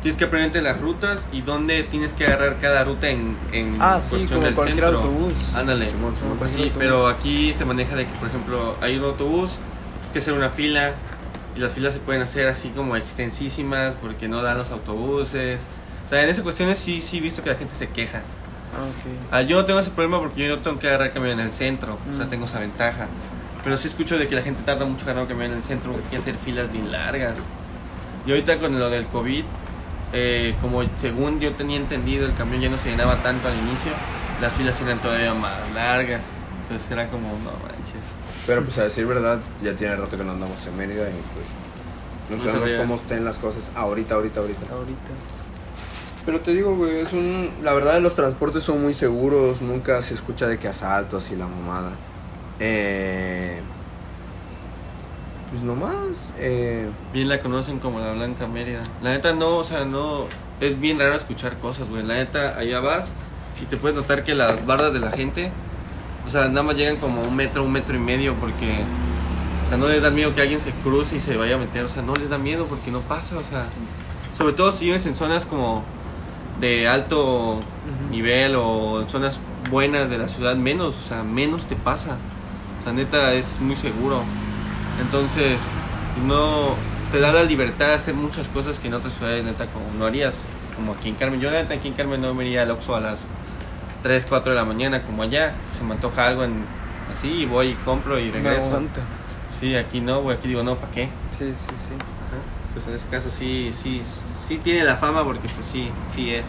tienes 0.00 0.16
que 0.16 0.24
aprenderte 0.24 0.62
las 0.62 0.80
rutas 0.80 1.26
y 1.32 1.42
dónde 1.42 1.82
tienes 1.82 2.12
que 2.14 2.26
agarrar 2.26 2.56
cada 2.60 2.84
ruta 2.84 3.08
en, 3.08 3.36
en 3.52 3.76
Ah, 3.80 3.98
sí, 4.02 4.10
cuestión 4.10 4.38
como 4.40 4.46
del 4.46 4.54
cualquier 4.54 4.84
centro. 4.86 4.98
autobús. 5.00 5.54
Ándale. 5.54 5.88
Simón, 5.88 6.14
Simón. 6.16 6.38
Sí, 6.48 6.62
autobús. 6.62 6.76
pero 6.78 7.06
aquí 7.08 7.52
se 7.52 7.64
maneja 7.64 7.94
de 7.96 8.06
que, 8.06 8.12
por 8.18 8.28
ejemplo, 8.28 8.76
hay 8.80 8.96
un 8.96 9.04
autobús 9.04 9.56
tienes 10.00 10.08
que 10.12 10.18
hacer 10.20 10.32
una 10.34 10.48
fila 10.48 10.92
y 11.58 11.60
las 11.60 11.72
filas 11.72 11.92
se 11.92 11.98
pueden 11.98 12.22
hacer 12.22 12.46
así 12.46 12.68
como 12.68 12.94
extensísimas 12.94 13.94
porque 14.00 14.28
no 14.28 14.42
dan 14.42 14.58
los 14.58 14.70
autobuses. 14.70 15.58
O 16.06 16.08
sea, 16.08 16.22
en 16.22 16.28
esas 16.28 16.44
cuestiones 16.44 16.78
sí, 16.78 17.00
sí 17.00 17.18
he 17.18 17.20
visto 17.20 17.42
que 17.42 17.50
la 17.50 17.56
gente 17.56 17.74
se 17.74 17.88
queja. 17.88 18.18
Ah, 18.78 18.84
ok. 18.84 19.32
Ah, 19.32 19.42
yo 19.42 19.56
no 19.56 19.64
tengo 19.64 19.80
ese 19.80 19.90
problema 19.90 20.20
porque 20.20 20.46
yo 20.46 20.54
no 20.54 20.62
tengo 20.62 20.78
que 20.78 20.86
agarrar 20.86 21.12
camión 21.12 21.40
en 21.40 21.46
el 21.46 21.52
centro, 21.52 21.98
o 22.12 22.16
sea, 22.16 22.26
Mm. 22.26 22.30
tengo 22.30 22.44
esa 22.44 22.60
ventaja. 22.60 23.08
Pero 23.64 23.76
sí 23.76 23.88
escucho 23.88 24.16
de 24.18 24.28
que 24.28 24.36
la 24.36 24.42
gente 24.42 24.62
tarda 24.62 24.84
mucho 24.84 25.04
agarrar 25.04 25.26
camión 25.26 25.50
en 25.50 25.56
el 25.58 25.64
centro 25.64 25.90
porque 25.90 26.04
hay 26.06 26.10
que 26.12 26.16
hacer 26.18 26.36
filas 26.36 26.70
bien 26.72 26.92
largas. 26.92 27.34
Y 28.24 28.30
ahorita 28.30 28.58
con 28.58 28.78
lo 28.78 28.88
del 28.88 29.06
COVID, 29.06 29.44
eh, 30.12 30.54
como 30.60 30.82
según 30.96 31.40
yo 31.40 31.52
tenía 31.54 31.76
entendido, 31.76 32.24
el 32.24 32.34
camión 32.34 32.60
ya 32.62 32.68
no 32.70 32.78
se 32.78 32.90
llenaba 32.90 33.16
tanto 33.22 33.48
al 33.48 33.58
inicio, 33.58 33.90
las 34.40 34.52
filas 34.52 34.80
eran 34.80 35.00
todavía 35.00 35.34
más 35.34 35.72
largas. 35.74 36.24
Entonces 36.62 36.88
era 36.90 37.08
como, 37.08 37.26
no 37.28 37.50
manches. 37.50 38.04
Pero 38.48 38.64
pues 38.64 38.78
a 38.78 38.84
decir 38.84 39.04
verdad, 39.06 39.38
ya 39.62 39.74
tiene 39.74 39.94
rato 39.94 40.16
que 40.16 40.24
no 40.24 40.32
andamos 40.32 40.66
en 40.66 40.74
Mérida 40.74 41.02
y 41.02 41.12
pues 41.12 41.46
no, 42.30 42.36
No 42.36 42.42
sabemos 42.42 42.70
sabía. 42.70 42.82
cómo 42.82 42.94
estén 42.94 43.22
las 43.24 43.38
cosas 43.38 43.70
ahorita, 43.76 44.14
ahorita, 44.14 44.40
ahorita. 44.40 44.72
Ahorita. 44.72 45.10
Pero 46.24 46.40
te 46.40 46.52
digo, 46.52 46.74
güey, 46.74 47.00
es 47.00 47.12
un... 47.12 47.50
La 47.62 47.74
verdad, 47.74 48.00
los 48.00 48.14
transportes 48.14 48.62
son 48.62 48.82
muy 48.82 48.94
seguros, 48.94 49.60
nunca 49.60 50.00
se 50.00 50.14
escucha 50.14 50.48
de 50.48 50.58
que 50.58 50.66
asaltos 50.66 51.30
y 51.30 51.36
la 51.36 51.46
mamada. 51.46 51.90
Eh... 52.58 53.60
Pues 55.50 55.62
nomás, 55.62 56.32
eh... 56.38 56.88
Bien 57.12 57.28
la 57.28 57.40
conocen 57.40 57.78
como 57.78 58.00
la 58.00 58.12
Blanca 58.12 58.46
Mérida. 58.46 58.82
La 59.02 59.10
neta 59.10 59.34
no, 59.34 59.56
o 59.58 59.64
sea, 59.64 59.84
no. 59.84 60.24
Es 60.60 60.80
bien 60.80 60.98
raro 60.98 61.14
escuchar 61.14 61.58
cosas, 61.58 61.90
güey. 61.90 62.02
La 62.02 62.14
neta, 62.14 62.58
allá 62.58 62.80
vas 62.80 63.10
y 63.62 63.66
te 63.66 63.76
puedes 63.76 63.96
notar 63.96 64.24
que 64.24 64.34
las 64.34 64.64
bardas 64.64 64.92
de 64.94 65.00
la 65.00 65.10
gente, 65.10 65.50
o 66.28 66.30
sea, 66.30 66.48
nada 66.48 66.62
más 66.62 66.76
llegan 66.76 66.96
como 66.96 67.22
un 67.22 67.34
metro, 67.34 67.64
un 67.64 67.72
metro 67.72 67.96
y 67.96 68.00
medio 68.00 68.34
porque, 68.34 68.84
o 69.64 69.68
sea, 69.70 69.78
no 69.78 69.88
les 69.88 70.02
da 70.02 70.10
miedo 70.10 70.34
que 70.34 70.42
alguien 70.42 70.60
se 70.60 70.72
cruce 70.72 71.16
y 71.16 71.20
se 71.20 71.38
vaya 71.38 71.54
a 71.54 71.58
meter. 71.58 71.86
O 71.86 71.88
sea, 71.88 72.02
no 72.02 72.14
les 72.14 72.28
da 72.28 72.36
miedo 72.36 72.66
porque 72.66 72.90
no 72.90 73.00
pasa, 73.00 73.38
o 73.38 73.44
sea. 73.44 73.64
Sobre 74.36 74.52
todo 74.52 74.70
si 74.70 74.84
vives 74.84 75.06
en 75.06 75.16
zonas 75.16 75.46
como 75.46 75.82
de 76.60 76.86
alto 76.86 77.60
nivel 78.10 78.56
o 78.56 79.00
en 79.00 79.08
zonas 79.08 79.38
buenas 79.70 80.10
de 80.10 80.18
la 80.18 80.28
ciudad, 80.28 80.54
menos, 80.54 80.98
o 80.98 81.00
sea, 81.00 81.22
menos 81.22 81.66
te 81.66 81.76
pasa. 81.76 82.18
O 82.80 82.84
sea, 82.84 82.92
neta, 82.92 83.32
es 83.32 83.58
muy 83.58 83.76
seguro. 83.76 84.20
Entonces, 85.00 85.62
no 86.26 86.74
te 87.10 87.20
da 87.20 87.32
la 87.32 87.42
libertad 87.42 87.86
de 87.86 87.94
hacer 87.94 88.12
muchas 88.12 88.48
cosas 88.48 88.78
que 88.78 88.88
en 88.88 88.94
otras 88.94 89.14
ciudades, 89.14 89.44
neta, 89.44 89.66
como 89.66 89.86
no 89.98 90.04
harías. 90.04 90.34
Como 90.76 90.92
aquí 90.92 91.08
en 91.08 91.14
Carmen. 91.14 91.40
Yo, 91.40 91.50
la 91.50 91.62
neta, 91.62 91.72
aquí 91.72 91.88
en 91.88 91.94
Carmen 91.94 92.20
no 92.20 92.34
me 92.34 92.44
iría 92.44 92.62
al 92.62 92.70
Oxxo 92.70 92.94
a 92.94 93.00
las 93.00 93.20
3, 94.02 94.26
4 94.28 94.52
de 94.52 94.58
la 94.58 94.64
mañana, 94.64 95.02
como 95.02 95.22
allá. 95.22 95.52
Se 95.72 95.84
me 95.84 95.94
antoja 95.94 96.26
algo 96.26 96.44
en, 96.44 96.64
así 97.10 97.28
y 97.28 97.46
voy 97.46 97.68
y 97.68 97.74
compro 97.84 98.18
y 98.18 98.30
regreso. 98.30 98.80
Sí, 99.48 99.74
aquí 99.76 100.00
no, 100.00 100.22
güey. 100.22 100.36
Aquí 100.36 100.48
digo, 100.48 100.62
no, 100.62 100.76
¿para 100.76 100.92
qué? 100.92 101.08
Sí, 101.30 101.52
sí, 101.56 101.74
sí. 101.76 101.94
Pues 102.72 102.86
en 102.86 102.94
ese 102.94 103.08
caso 103.08 103.30
sí, 103.30 103.70
sí, 103.72 104.02
sí 104.02 104.58
tiene 104.58 104.84
la 104.84 104.96
fama 104.96 105.24
porque 105.24 105.48
pues 105.48 105.66
sí, 105.66 105.90
sí 106.14 106.32
es. 106.32 106.46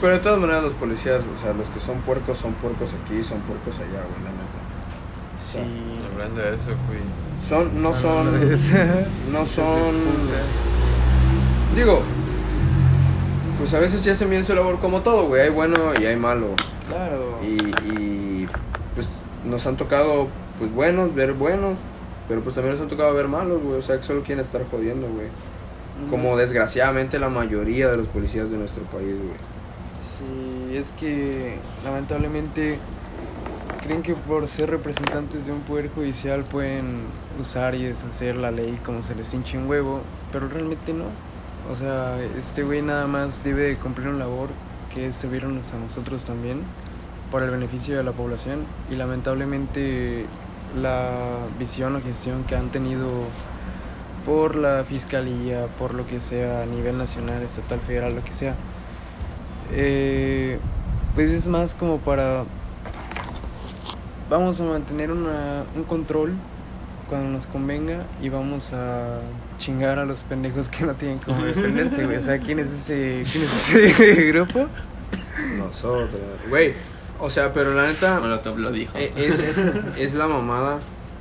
Pero 0.00 0.12
de 0.12 0.18
todas 0.20 0.38
maneras 0.38 0.62
los 0.62 0.74
policías, 0.74 1.22
o 1.24 1.42
sea, 1.42 1.52
los 1.52 1.68
que 1.70 1.80
son 1.80 1.98
puercos 2.02 2.38
son 2.38 2.52
puercos 2.54 2.94
aquí, 2.94 3.24
son 3.24 3.40
puercos 3.40 3.76
allá, 3.78 4.04
güey, 4.06 4.22
la 4.22 4.30
neta. 4.30 4.60
Sí. 5.40 5.58
Hablando 6.12 6.40
de 6.40 6.54
eso, 6.54 6.66
güey. 6.86 7.00
Son, 7.42 7.82
no 7.82 7.92
son, 7.92 8.26
no 9.32 9.46
son... 9.46 9.94
Digo, 11.74 12.02
pues 13.60 13.72
a 13.74 13.78
veces 13.78 14.00
sí 14.00 14.10
hacen 14.10 14.28
bien 14.30 14.42
su 14.44 14.54
labor 14.54 14.78
como 14.80 15.00
todo, 15.02 15.26
güey, 15.28 15.42
hay 15.42 15.50
bueno 15.50 15.76
y 16.00 16.04
hay 16.06 16.16
malo. 16.16 16.48
Claro. 16.88 17.38
Y, 17.42 17.92
y 17.92 18.48
pues 18.94 19.08
nos 19.44 19.66
han 19.66 19.76
tocado 19.76 20.26
pues 20.58 20.72
buenos, 20.74 21.14
ver 21.14 21.34
buenos, 21.34 21.78
pero 22.28 22.42
pues 22.42 22.54
también 22.56 22.74
nos 22.74 22.82
han 22.82 22.88
tocado 22.88 23.14
ver 23.14 23.28
malos, 23.28 23.62
güey, 23.62 23.78
o 23.78 23.82
sea, 23.82 23.96
que 23.98 24.02
solo 24.02 24.22
quieren 24.22 24.44
estar 24.44 24.62
jodiendo, 24.70 25.06
güey. 25.08 25.28
Como 26.08 26.30
Es- 26.32 26.38
desgraciadamente 26.48 27.18
la 27.18 27.28
mayoría 27.28 27.88
de 27.90 27.96
los 27.98 28.08
policías 28.08 28.50
de 28.50 28.56
nuestro 28.56 28.82
país, 28.84 29.14
güey. 29.16 29.36
Sí, 30.02 30.76
es 30.76 30.90
que 30.92 31.58
lamentablemente 31.84 32.78
creen 33.82 34.02
que 34.02 34.14
por 34.14 34.46
ser 34.48 34.70
representantes 34.70 35.44
de 35.46 35.52
un 35.52 35.60
poder 35.60 35.90
judicial 35.94 36.44
pueden 36.44 37.02
usar 37.38 37.74
y 37.74 37.84
deshacer 37.84 38.36
la 38.36 38.50
ley 38.50 38.78
como 38.84 39.02
se 39.02 39.14
les 39.14 39.32
hinche 39.34 39.58
un 39.58 39.68
huevo, 39.68 40.00
pero 40.32 40.48
realmente 40.48 40.92
no. 40.92 41.04
O 41.70 41.76
sea, 41.76 42.18
este 42.36 42.64
güey 42.64 42.82
nada 42.82 43.06
más 43.06 43.44
debe 43.44 43.62
de 43.68 43.76
cumplir 43.76 44.08
una 44.08 44.18
labor 44.18 44.48
que 44.92 45.06
es 45.06 45.16
servirnos 45.16 45.72
a 45.72 45.78
nosotros 45.78 46.24
también 46.24 46.62
para 47.30 47.44
el 47.44 47.52
beneficio 47.52 47.96
de 47.96 48.02
la 48.02 48.10
población. 48.10 48.64
Y 48.90 48.96
lamentablemente 48.96 50.26
la 50.76 51.10
visión 51.60 51.94
o 51.94 52.00
gestión 52.00 52.42
que 52.42 52.56
han 52.56 52.70
tenido 52.70 53.08
por 54.26 54.56
la 54.56 54.84
fiscalía, 54.84 55.66
por 55.78 55.94
lo 55.94 56.08
que 56.08 56.18
sea 56.18 56.62
a 56.62 56.66
nivel 56.66 56.98
nacional, 56.98 57.40
estatal, 57.42 57.78
federal, 57.80 58.16
lo 58.16 58.24
que 58.24 58.32
sea, 58.32 58.54
eh, 59.72 60.58
pues 61.14 61.30
es 61.30 61.46
más 61.46 61.74
como 61.74 61.98
para 61.98 62.44
vamos 64.28 64.60
a 64.60 64.64
mantener 64.64 65.12
una, 65.12 65.64
un 65.76 65.84
control 65.84 66.34
cuando 67.08 67.30
nos 67.30 67.46
convenga 67.46 68.06
y 68.20 68.28
vamos 68.28 68.72
a 68.72 69.20
chingar 69.60 69.98
a 70.00 70.04
los 70.04 70.22
pendejos 70.22 70.68
que 70.68 70.84
no 70.84 70.94
tienen 70.94 71.18
cómo 71.18 71.44
defenderse, 71.44 72.04
güey. 72.04 72.16
O 72.16 72.22
sea, 72.22 72.38
¿quién 72.38 72.58
es 72.58 72.66
ese, 72.72 73.22
quién 73.30 73.44
es 73.44 73.74
ese 74.00 74.14
grupo? 74.32 74.66
Nosotros, 75.56 76.20
güey. 76.48 76.74
O 77.18 77.28
sea, 77.30 77.52
pero 77.52 77.74
la 77.74 77.86
neta 77.86 78.18
Bueno, 78.18 78.40
te 78.40 78.50
lo 78.54 78.72
dijo. 78.72 78.96
eh, 78.98 79.12
es, 79.16 79.54
es 79.98 80.14
la 80.14 80.26
mamada 80.26 80.78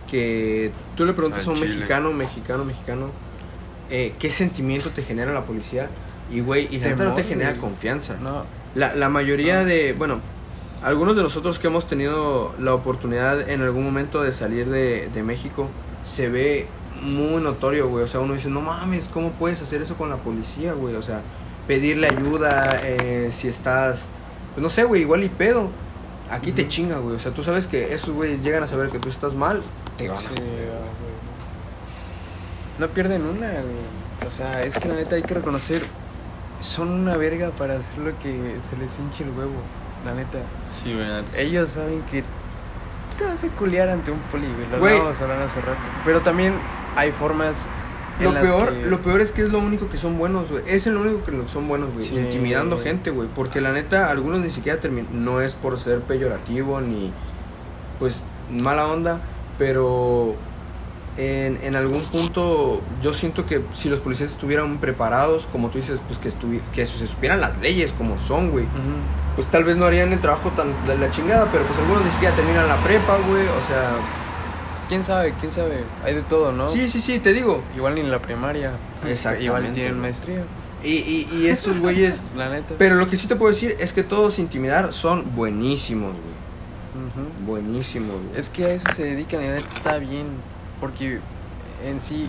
que 0.09 0.71
tú 0.95 1.05
le 1.05 1.13
preguntas 1.13 1.45
a 1.45 1.51
un 1.51 1.57
chile. 1.57 1.75
mexicano, 1.75 2.11
mexicano, 2.13 2.65
mexicano, 2.65 3.09
eh, 3.89 4.13
¿qué 4.17 4.29
sentimiento 4.31 4.89
te 4.89 5.03
genera 5.03 5.33
la 5.33 5.43
policía? 5.43 5.89
Y, 6.31 6.39
güey, 6.41 6.67
y 6.73 6.79
la 6.79 6.89
neta 6.89 7.03
no 7.03 7.13
te 7.13 7.21
Temor, 7.21 7.29
genera 7.29 7.49
güey. 7.51 7.61
confianza. 7.61 8.15
No, 8.21 8.45
La, 8.75 8.95
la 8.95 9.09
mayoría 9.09 9.65
de, 9.65 9.93
bueno, 9.93 10.19
algunos 10.83 11.15
de 11.15 11.23
nosotros 11.23 11.59
que 11.59 11.67
hemos 11.67 11.85
tenido 11.87 12.55
la 12.59 12.73
oportunidad 12.73 13.49
en 13.49 13.61
algún 13.61 13.83
momento 13.83 14.23
de 14.23 14.31
salir 14.31 14.67
de, 14.67 15.09
de 15.13 15.23
México, 15.23 15.67
se 16.03 16.29
ve 16.29 16.67
muy 17.01 17.41
notorio, 17.41 17.87
güey. 17.87 18.03
O 18.03 18.07
sea, 18.07 18.19
uno 18.19 18.33
dice, 18.33 18.49
no 18.49 18.61
mames, 18.61 19.07
¿cómo 19.07 19.29
puedes 19.31 19.61
hacer 19.61 19.81
eso 19.81 19.95
con 19.95 20.09
la 20.09 20.17
policía, 20.17 20.73
güey? 20.73 20.95
O 20.95 21.01
sea, 21.01 21.21
pedirle 21.67 22.07
ayuda 22.07 22.79
eh, 22.83 23.29
si 23.31 23.47
estás, 23.47 24.05
pues 24.53 24.61
no 24.63 24.69
sé, 24.69 24.83
güey, 24.83 25.01
igual 25.01 25.23
y 25.23 25.29
pedo. 25.29 25.69
Aquí 26.29 26.51
te 26.51 26.67
chinga, 26.67 26.97
güey. 26.99 27.15
O 27.15 27.19
sea, 27.19 27.33
tú 27.33 27.43
sabes 27.43 27.67
que 27.67 27.93
esos 27.93 28.09
güeyes 28.11 28.43
llegan 28.43 28.63
a 28.63 28.67
saber 28.67 28.89
que 28.89 28.99
tú 28.99 29.09
estás 29.09 29.33
mal, 29.33 29.61
te 29.97 30.07
van 30.09 30.17
Sí, 30.17 30.25
ah, 30.29 30.35
güey. 30.37 30.67
No 32.79 32.87
pierden 32.87 33.23
una, 33.23 33.47
güey. 33.49 34.27
O 34.27 34.31
sea, 34.31 34.63
es 34.63 34.77
que 34.77 34.87
la 34.87 34.95
neta 34.95 35.15
hay 35.15 35.23
que 35.23 35.33
reconocer, 35.33 35.81
son 36.61 36.89
una 36.89 37.17
verga 37.17 37.49
para 37.51 37.75
hacer 37.75 37.97
lo 37.99 38.17
que 38.19 38.57
se 38.69 38.77
les 38.77 38.97
hinche 38.99 39.23
el 39.23 39.31
huevo, 39.31 39.53
la 40.05 40.13
neta. 40.13 40.39
Sí, 40.67 40.93
güey. 40.93 41.07
Ellos 41.37 41.69
saben 41.69 42.01
que 42.11 42.23
te 43.17 43.25
vas 43.25 43.43
a 43.43 43.47
culiar 43.49 43.89
ante 43.89 44.11
un 44.11 44.19
poli, 44.19 44.47
güey. 44.47 44.69
Lo 44.71 44.79
Güey. 44.79 44.93
hablábamos 44.93 45.21
hablando 45.21 45.45
hace 45.45 45.61
rato. 45.61 45.79
Pero 46.05 46.21
también 46.21 46.53
hay 46.95 47.11
formas. 47.11 47.65
Lo 48.19 48.33
peor, 48.33 48.73
que- 48.73 48.85
lo 48.87 49.01
peor 49.01 49.21
es 49.21 49.31
que 49.31 49.43
es 49.43 49.49
lo 49.49 49.59
único 49.59 49.87
que 49.87 49.95
son 49.95 50.17
buenos, 50.17 50.51
güey. 50.51 50.61
Es 50.67 50.85
lo 50.87 50.99
único 51.01 51.23
que 51.23 51.31
son 51.47 51.69
buenos, 51.69 51.93
güey. 51.93 52.05
Sí. 52.05 52.15
Intimidando 52.17 52.77
gente, 52.77 53.11
güey. 53.11 53.29
Porque 53.33 53.61
la 53.61 53.71
neta, 53.71 54.09
algunos 54.09 54.39
ni 54.39 54.49
siquiera 54.49 54.79
terminan. 54.79 55.23
No 55.23 55.39
es 55.39 55.53
por 55.55 55.79
ser 55.79 56.01
peyorativo 56.01 56.81
ni. 56.81 57.11
Pues 57.97 58.21
mala 58.51 58.87
onda. 58.87 59.19
Pero. 59.57 60.35
En, 61.17 61.59
en 61.63 61.75
algún 61.75 62.01
punto. 62.03 62.81
Yo 63.01 63.13
siento 63.13 63.45
que 63.45 63.61
si 63.73 63.89
los 63.89 63.99
policías 63.99 64.29
estuvieran 64.31 64.77
preparados, 64.79 65.47
como 65.51 65.69
tú 65.69 65.77
dices, 65.77 65.99
pues 66.07 66.19
que, 66.19 66.29
que 66.73 66.85
se 66.85 67.07
supieran 67.07 67.39
las 67.41 67.57
leyes 67.59 67.91
como 67.93 68.17
son, 68.19 68.51
güey. 68.51 68.65
Pues 69.35 69.47
tal 69.47 69.63
vez 69.63 69.77
no 69.77 69.85
harían 69.85 70.11
el 70.13 70.19
trabajo 70.19 70.49
tan 70.51 70.73
de 70.85 70.97
la 70.97 71.09
chingada. 71.11 71.47
Pero 71.53 71.63
pues 71.65 71.79
algunos 71.79 72.03
ni 72.03 72.11
siquiera 72.11 72.35
terminan 72.35 72.67
la 72.67 72.75
prepa, 72.77 73.17
güey. 73.29 73.43
O 73.47 73.67
sea. 73.67 73.91
¿Quién 74.89 75.03
sabe? 75.03 75.35
¿Quién 75.39 75.51
sabe? 75.51 75.83
Hay 76.03 76.15
de 76.15 76.23
todo, 76.23 76.51
¿no? 76.51 76.67
Sí, 76.67 76.87
sí, 76.87 76.99
sí, 76.99 77.19
te 77.19 77.31
digo. 77.31 77.61
Igual 77.75 77.93
ni 77.93 78.01
en 78.01 78.09
la 78.09 78.19
primaria. 78.19 78.71
Exactamente, 79.07 79.45
Igual 79.45 79.71
tienen 79.71 79.99
maestría. 79.99 80.43
Y, 80.83 80.89
y, 80.89 81.29
y 81.31 81.47
esos 81.47 81.79
güeyes. 81.79 82.21
La 82.35 82.49
neta. 82.49 82.73
Pero 82.77 82.95
lo 82.95 83.07
que 83.07 83.15
sí 83.15 83.27
te 83.27 83.35
puedo 83.35 83.53
decir 83.53 83.77
es 83.79 83.93
que 83.93 84.01
todos 84.01 84.39
intimidar 84.39 84.91
son 84.91 85.35
buenísimos, 85.35 86.13
güey. 86.13 87.05
Ujú. 87.05 87.45
Buenísimos, 87.45 88.15
güey. 88.15 88.39
Es 88.39 88.49
que 88.49 88.65
a 88.65 88.69
eso 88.73 88.87
se 88.95 89.03
dedican 89.03 89.43
y 89.43 89.47
la 89.47 89.53
neta 89.55 89.67
está 89.67 89.99
bien. 89.99 90.25
Porque 90.79 91.19
en 91.85 91.99
sí, 91.99 92.27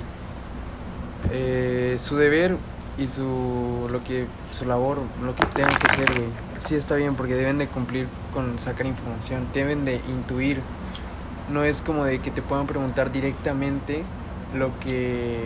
eh, 1.32 1.96
su 1.98 2.16
deber 2.16 2.56
y 2.98 3.06
su 3.06 3.88
lo 3.90 4.04
que 4.04 4.26
su 4.52 4.66
labor, 4.66 4.98
lo 5.24 5.34
que 5.34 5.46
tengan 5.46 5.74
que 5.76 5.92
hacer, 5.92 6.12
güey, 6.12 6.28
sí 6.58 6.74
está 6.74 6.96
bien 6.96 7.14
porque 7.14 7.34
deben 7.34 7.56
de 7.56 7.68
cumplir 7.68 8.06
con 8.34 8.58
sacar 8.58 8.84
información, 8.86 9.46
deben 9.54 9.86
de 9.86 10.00
intuir. 10.10 10.60
No 11.50 11.64
es 11.64 11.82
como 11.82 12.04
de 12.04 12.20
que 12.20 12.30
te 12.30 12.42
puedan 12.42 12.66
preguntar 12.66 13.10
directamente 13.12 14.02
lo 14.54 14.70
que 14.80 15.38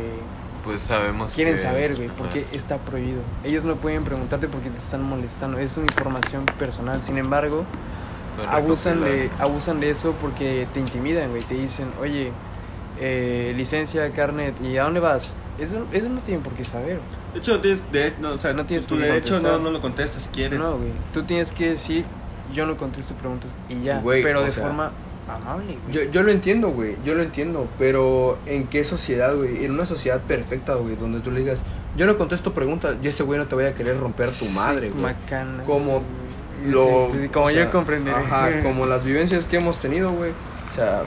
Pues 0.65 0.81
sabemos 0.83 1.35
quieren 1.35 1.55
que- 1.55 1.61
saber, 1.61 1.95
güey, 1.95 2.09
Ajá. 2.09 2.17
porque 2.19 2.47
está 2.53 2.79
prohibido. 2.79 3.21
Ellos 3.45 3.65
no 3.65 3.77
pueden 3.77 4.05
preguntarte 4.05 4.49
porque 4.49 4.71
te 4.71 4.79
están 4.79 5.03
molestando, 5.03 5.59
es 5.59 5.77
una 5.77 5.87
información 5.87 6.45
personal. 6.59 7.03
Sin 7.03 7.19
embargo, 7.19 7.65
abusan 8.49 9.01
de, 9.03 9.31
abusan 9.39 9.81
de 9.81 9.91
eso 9.91 10.13
porque 10.21 10.67
te 10.75 10.81
intimidan, 10.81 11.31
güey. 11.31 11.43
Te 11.43 11.55
dicen, 11.55 11.87
oye, 12.01 12.33
eh, 13.01 13.53
licencia, 13.57 14.11
carnet, 14.13 14.55
¿y 14.63 14.77
a 14.79 14.85
dónde 14.85 15.01
vas? 15.01 15.35
Eso, 15.59 15.87
eso 15.93 16.09
no 16.09 16.21
tienen 16.21 16.43
por 16.43 16.53
qué 16.55 16.65
saber. 16.65 16.99
De 17.33 17.39
hecho, 17.41 17.53
no 17.55 17.61
tienes, 17.61 17.83
de, 17.93 18.13
no, 18.21 18.31
o 18.33 18.39
sea, 18.39 18.53
No 18.53 18.67
tienes 18.67 18.87
tu 18.87 18.95
por 18.95 19.03
qué 19.05 19.09
derecho 19.11 19.41
no, 19.41 19.59
lo 19.71 19.81
contestas 19.81 20.23
si 20.25 20.29
quieres. 20.31 20.59
No, 20.59 20.77
güey. 20.79 20.91
Tú 21.13 21.23
tienes 21.25 21.53
que 21.53 21.71
decir, 21.71 22.05
yo 22.53 22.67
no 22.67 22.77
contesto 22.77 23.15
preguntas 23.15 23.57
y 23.69 23.83
ya. 23.83 24.01
Güey, 24.01 24.23
pero 24.23 24.43
de 24.43 24.51
sea, 24.51 24.65
forma 24.65 24.93
amable, 25.29 25.79
güey. 25.83 25.95
Yo, 25.95 26.11
yo 26.11 26.23
lo 26.23 26.31
entiendo, 26.31 26.69
güey, 26.69 26.97
yo 27.05 27.15
lo 27.15 27.23
entiendo, 27.23 27.67
pero 27.79 28.39
¿en 28.47 28.67
qué 28.67 28.85
sociedad, 28.85 29.35
güey? 29.35 29.65
En 29.65 29.73
una 29.73 29.85
sociedad 29.85 30.21
perfecta, 30.21 30.75
güey, 30.75 30.97
donde 30.97 31.21
tú 31.21 31.31
le 31.31 31.41
digas, 31.41 31.65
yo 31.97 32.07
no 32.07 32.19
contesto 32.19 32.53
preguntas, 32.53 32.97
y 33.03 33.09
ese 33.09 33.23
güey 33.23 33.39
no 33.39 33.47
te 33.47 33.55
vaya 33.55 33.71
a 33.71 33.75
querer 33.75 33.99
romper 33.99 34.31
tu 34.31 34.47
madre, 34.47 34.89
Sí, 34.89 34.93
güey. 34.93 35.15
Macanas. 35.15 35.67
Como. 35.67 36.03
Lo, 36.67 37.11
Sí, 37.13 37.29
como 37.29 37.51
sea, 37.51 37.65
yo 37.65 37.71
comprenderé. 37.71 38.17
Ajá, 38.17 38.49
como 38.63 38.87
las 38.87 39.05
vivencias 39.05 39.47
que 39.47 39.57
hemos 39.57 39.79
tenido, 39.79 40.13
güey. 40.13 40.31
O 40.31 40.75
sea, 40.75 41.03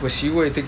pues 0.00 0.12
sí, 0.12 0.28
güey, 0.28 0.50
te, 0.50 0.64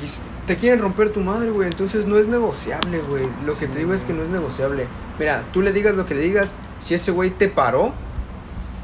te 0.47 0.57
quieren 0.57 0.81
romper 0.81 1.11
tu 1.11 1.21
madre, 1.21 1.51
güey, 1.51 1.69
entonces 1.69 2.07
no 2.07 2.19
es 2.19 2.29
negociable, 2.29 3.01
güey. 3.01 3.27
Lo 3.45 3.57
que 3.57 3.67
te 3.69 3.79
digo 3.79 3.93
es 3.93 4.05
que 4.05 4.13
no 4.13 4.23
es 4.23 4.31
negociable. 4.31 4.87
Mira, 5.19 5.43
tú 5.53 5.63
le 5.63 5.73
digas 5.73 5.95
lo 5.95 6.07
que 6.07 6.15
le 6.15 6.23
digas, 6.23 6.55
si 6.79 6.95
ese 6.95 7.11
güey 7.11 7.31
te 7.31 7.49
paró, 7.49 7.93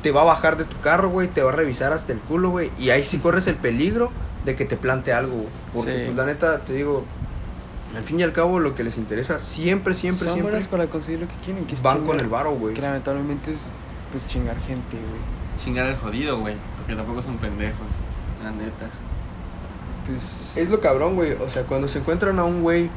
te 0.04 0.12
va 0.12 0.20
a 0.20 0.25
bajar 0.25 0.58
de 0.58 0.64
tu 0.64 0.78
carro, 0.82 1.08
güey, 1.08 1.28
te 1.28 1.42
va 1.42 1.50
a 1.50 1.56
revisar 1.56 1.94
hasta 1.94 2.12
el 2.12 2.18
culo, 2.18 2.50
güey, 2.50 2.70
y 2.78 2.90
ahí 2.90 3.06
sí 3.06 3.20
corres 3.20 3.46
el 3.46 3.54
peligro 3.56 4.12
de 4.44 4.54
que 4.54 4.66
te 4.66 4.76
plante 4.76 5.14
algo, 5.14 5.32
güey. 5.32 5.49
Porque, 5.75 5.92
Sí. 5.92 6.02
pues, 6.04 6.16
la 6.16 6.26
neta, 6.26 6.61
te 6.61 6.75
digo, 6.75 7.06
al 7.96 8.04
fin 8.04 8.20
y 8.20 8.23
al 8.23 8.32
cabo, 8.34 8.61
lo 8.61 8.75
que 8.75 8.84
les 8.84 8.99
interesa 8.99 9.38
siempre, 9.38 9.94
siempre, 9.94 10.26
Son 10.26 10.34
siempre 10.34 10.50
buenas 10.52 10.68
para 10.68 10.88
conseguir 10.88 11.20
lo 11.20 11.26
que 11.26 11.34
quieren, 11.42 11.64
que 11.64 11.75
es 11.75 11.80
van 11.82 11.96
chingar. 11.96 12.16
con 12.16 12.20
el 12.23 12.28
varo, 12.30 12.50
güey. 12.52 12.75
Que 12.75 12.82
lamentablemente 12.82 13.50
es, 13.50 13.70
pues, 14.12 14.26
chingar 14.26 14.56
gente, 14.66 14.99
güey. 14.99 15.20
Chingar 15.64 15.87
al 15.87 15.96
jodido, 15.96 16.38
güey. 16.38 16.54
Porque 16.76 16.94
tampoco 16.96 17.23
son 17.23 17.38
pendejos. 17.38 17.87
La 18.44 18.50
neta. 18.50 18.87
Pues... 20.06 20.52
Es 20.56 20.68
lo 20.68 20.80
cabrón, 20.80 21.14
güey. 21.14 21.32
O 21.32 21.49
sea, 21.49 21.62
cuando 21.62 21.88
se 21.88 22.00
encuentran 22.00 22.38
a 22.38 22.44
un 22.44 22.61
güey 22.62 22.90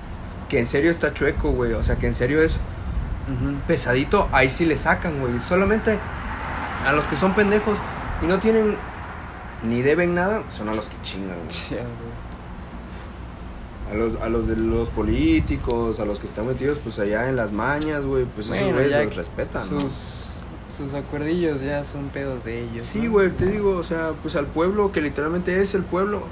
que 0.50 0.60
en 0.60 0.66
serio 0.66 0.92
está 0.92 1.14
chueco, 1.14 1.52
güey. 1.52 1.72
O 1.72 1.84
sea, 1.84 1.96
que 1.96 2.08
en 2.08 2.14
serio 2.14 2.42
es 2.42 2.60
pesadito, 3.66 4.28
ahí 4.34 4.50
sí 4.50 4.66
le 4.66 4.76
sacan, 4.78 5.20
güey. 5.22 5.40
Solamente 5.40 6.00
a 6.86 6.92
los 6.94 7.06
que 7.06 7.16
son 7.16 7.34
pendejos 7.34 7.78
y 8.22 8.26
no 8.28 8.40
tienen 8.40 8.76
ni 9.64 9.82
deben 9.82 10.14
nada, 10.16 10.44
son 10.50 10.70
a 10.70 10.74
los 10.76 10.88
que 10.90 10.96
chingan, 11.04 11.36
güey. 11.38 11.82
A 13.92 13.94
los, 13.96 14.22
a 14.22 14.28
los 14.30 14.48
de 14.48 14.56
los 14.58 14.90
políticos, 14.90 16.00
a 16.02 16.06
los 16.06 16.20
que 16.20 16.28
están 16.28 16.46
metidos 16.48 16.78
pues 16.84 17.00
allá 17.00 17.30
en 17.30 17.36
las 17.38 17.52
mañas, 17.54 18.06
güey. 18.06 18.26
Pues 18.26 18.48
esos 18.48 18.60
Bueno, 18.60 18.74
güeyes 18.76 18.92
ya 18.92 19.04
los 19.06 19.16
respetan, 19.16 19.62
¿no? 19.72 19.80
sus, 19.80 20.30
sus 20.76 20.94
acuerdillos 20.94 21.62
ya 21.62 21.84
son 21.86 22.10
pedos 22.10 22.44
de 22.44 22.64
ellos. 22.64 22.86
Sí, 22.86 23.04
¿no? 23.04 23.12
güey, 23.14 23.30
te 23.32 23.46
digo, 23.46 23.78
o 23.78 23.84
sea, 23.84 24.12
pues 24.22 24.36
al 24.36 24.46
pueblo, 24.48 24.92
que 24.92 25.02
literalmente 25.02 25.62
es 25.62 25.74
el 25.74 25.84
pueblo. 25.84 26.24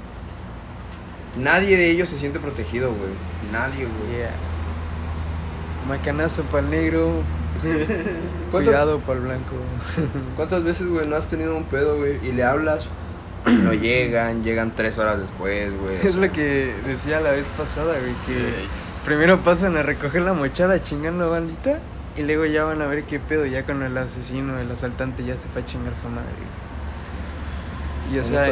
Nadie 1.38 1.76
de 1.78 1.90
ellos 1.90 2.08
se 2.10 2.18
siente 2.18 2.38
protegido, 2.38 2.88
güey. 2.90 3.10
Nadie, 3.52 3.86
güey. 3.86 4.18
Yeah. 4.18 4.30
Macanazo 5.88 6.42
para 6.44 6.64
el 6.64 6.70
negro, 6.70 7.06
¿Cuánto- 7.06 7.45
cuidado 8.50 8.98
para 9.00 9.18
el 9.18 9.24
blanco. 9.24 9.54
¿Cuántas 10.36 10.62
veces, 10.64 10.88
güey, 10.88 11.06
no 11.06 11.16
has 11.16 11.26
tenido 11.28 11.56
un 11.56 11.64
pedo, 11.64 11.96
güey, 11.98 12.18
y 12.26 12.32
le 12.32 12.44
hablas? 12.44 12.86
No 13.46 13.72
llegan, 13.72 14.42
llegan 14.42 14.72
tres 14.74 14.98
horas 14.98 15.20
después, 15.20 15.72
güey. 15.78 15.96
o 15.96 16.00
Es 16.02 16.12
sea, 16.14 16.20
lo 16.20 16.32
que 16.32 16.74
decía 16.86 17.20
la 17.20 17.30
vez 17.30 17.48
pasada, 17.50 17.94
güey, 18.00 18.12
que 18.26 18.52
primero 19.04 19.38
pasan 19.38 19.76
a 19.76 19.82
recoger 19.84 20.22
la 20.22 20.32
mochada 20.32 20.82
chingando 20.82 21.26
a 21.26 21.28
bandita 21.28 21.78
y 22.16 22.22
luego 22.22 22.44
ya 22.46 22.64
van 22.64 22.82
a 22.82 22.86
ver 22.86 23.04
qué 23.04 23.20
pedo, 23.20 23.46
ya 23.46 23.62
con 23.64 23.82
el 23.84 23.96
asesino, 23.98 24.58
el 24.58 24.70
asaltante 24.70 25.24
ya 25.24 25.34
se 25.34 25.46
fue 25.52 25.62
a 25.62 25.64
chingar 25.64 25.94
su 25.94 26.08
madre. 26.08 26.26
güey. 28.08 28.16
Y 28.16 28.18
o 28.18 28.24
sea, 28.24 28.48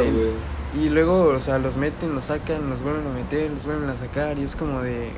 y 0.73 0.89
luego, 0.89 1.25
o 1.27 1.39
sea, 1.41 1.57
los 1.59 1.75
meten, 1.77 2.15
los 2.15 2.25
sacan, 2.25 2.69
los 2.69 2.81
vuelven 2.81 3.05
a 3.07 3.13
meter, 3.13 3.51
los 3.51 3.65
vuelven 3.65 3.89
a 3.89 3.97
sacar 3.97 4.37
y 4.37 4.43
es 4.43 4.55
como 4.55 4.81
de, 4.81 5.09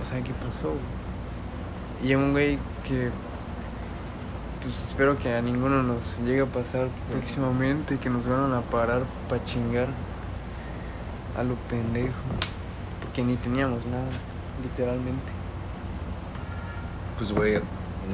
o 0.00 0.04
sea, 0.04 0.20
¿qué 0.22 0.32
pasó? 0.44 0.68
güey? 0.68 2.10
Y 2.10 2.14
un 2.14 2.32
güey 2.32 2.58
que 2.86 3.10
pues 4.64 4.88
espero 4.88 5.18
que 5.18 5.34
a 5.34 5.42
ninguno 5.42 5.82
nos 5.82 6.18
llegue 6.20 6.40
a 6.40 6.46
pasar 6.46 6.88
próximamente 7.12 7.98
que 7.98 8.08
nos 8.08 8.26
van 8.26 8.54
a 8.54 8.62
parar 8.62 9.02
para 9.28 9.44
chingar 9.44 9.88
a 11.38 11.42
lo 11.42 11.54
pendejo. 11.68 12.14
Porque 13.02 13.22
ni 13.22 13.36
teníamos 13.36 13.84
nada, 13.84 14.08
literalmente. 14.62 15.32
Pues, 17.18 17.32
güey, 17.32 17.60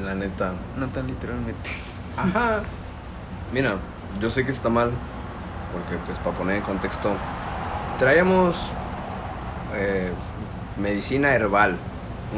la 0.02 0.16
neta. 0.16 0.54
No 0.76 0.88
tan 0.88 1.06
literalmente. 1.06 1.70
Ajá. 2.16 2.62
Mira, 3.52 3.76
yo 4.20 4.28
sé 4.28 4.44
que 4.44 4.50
está 4.50 4.68
mal, 4.68 4.90
porque, 5.72 6.02
pues, 6.04 6.18
para 6.18 6.36
poner 6.36 6.56
en 6.56 6.62
contexto, 6.62 7.12
traíamos 8.00 8.70
eh, 9.74 10.12
medicina 10.76 11.32
herbal, 11.32 11.76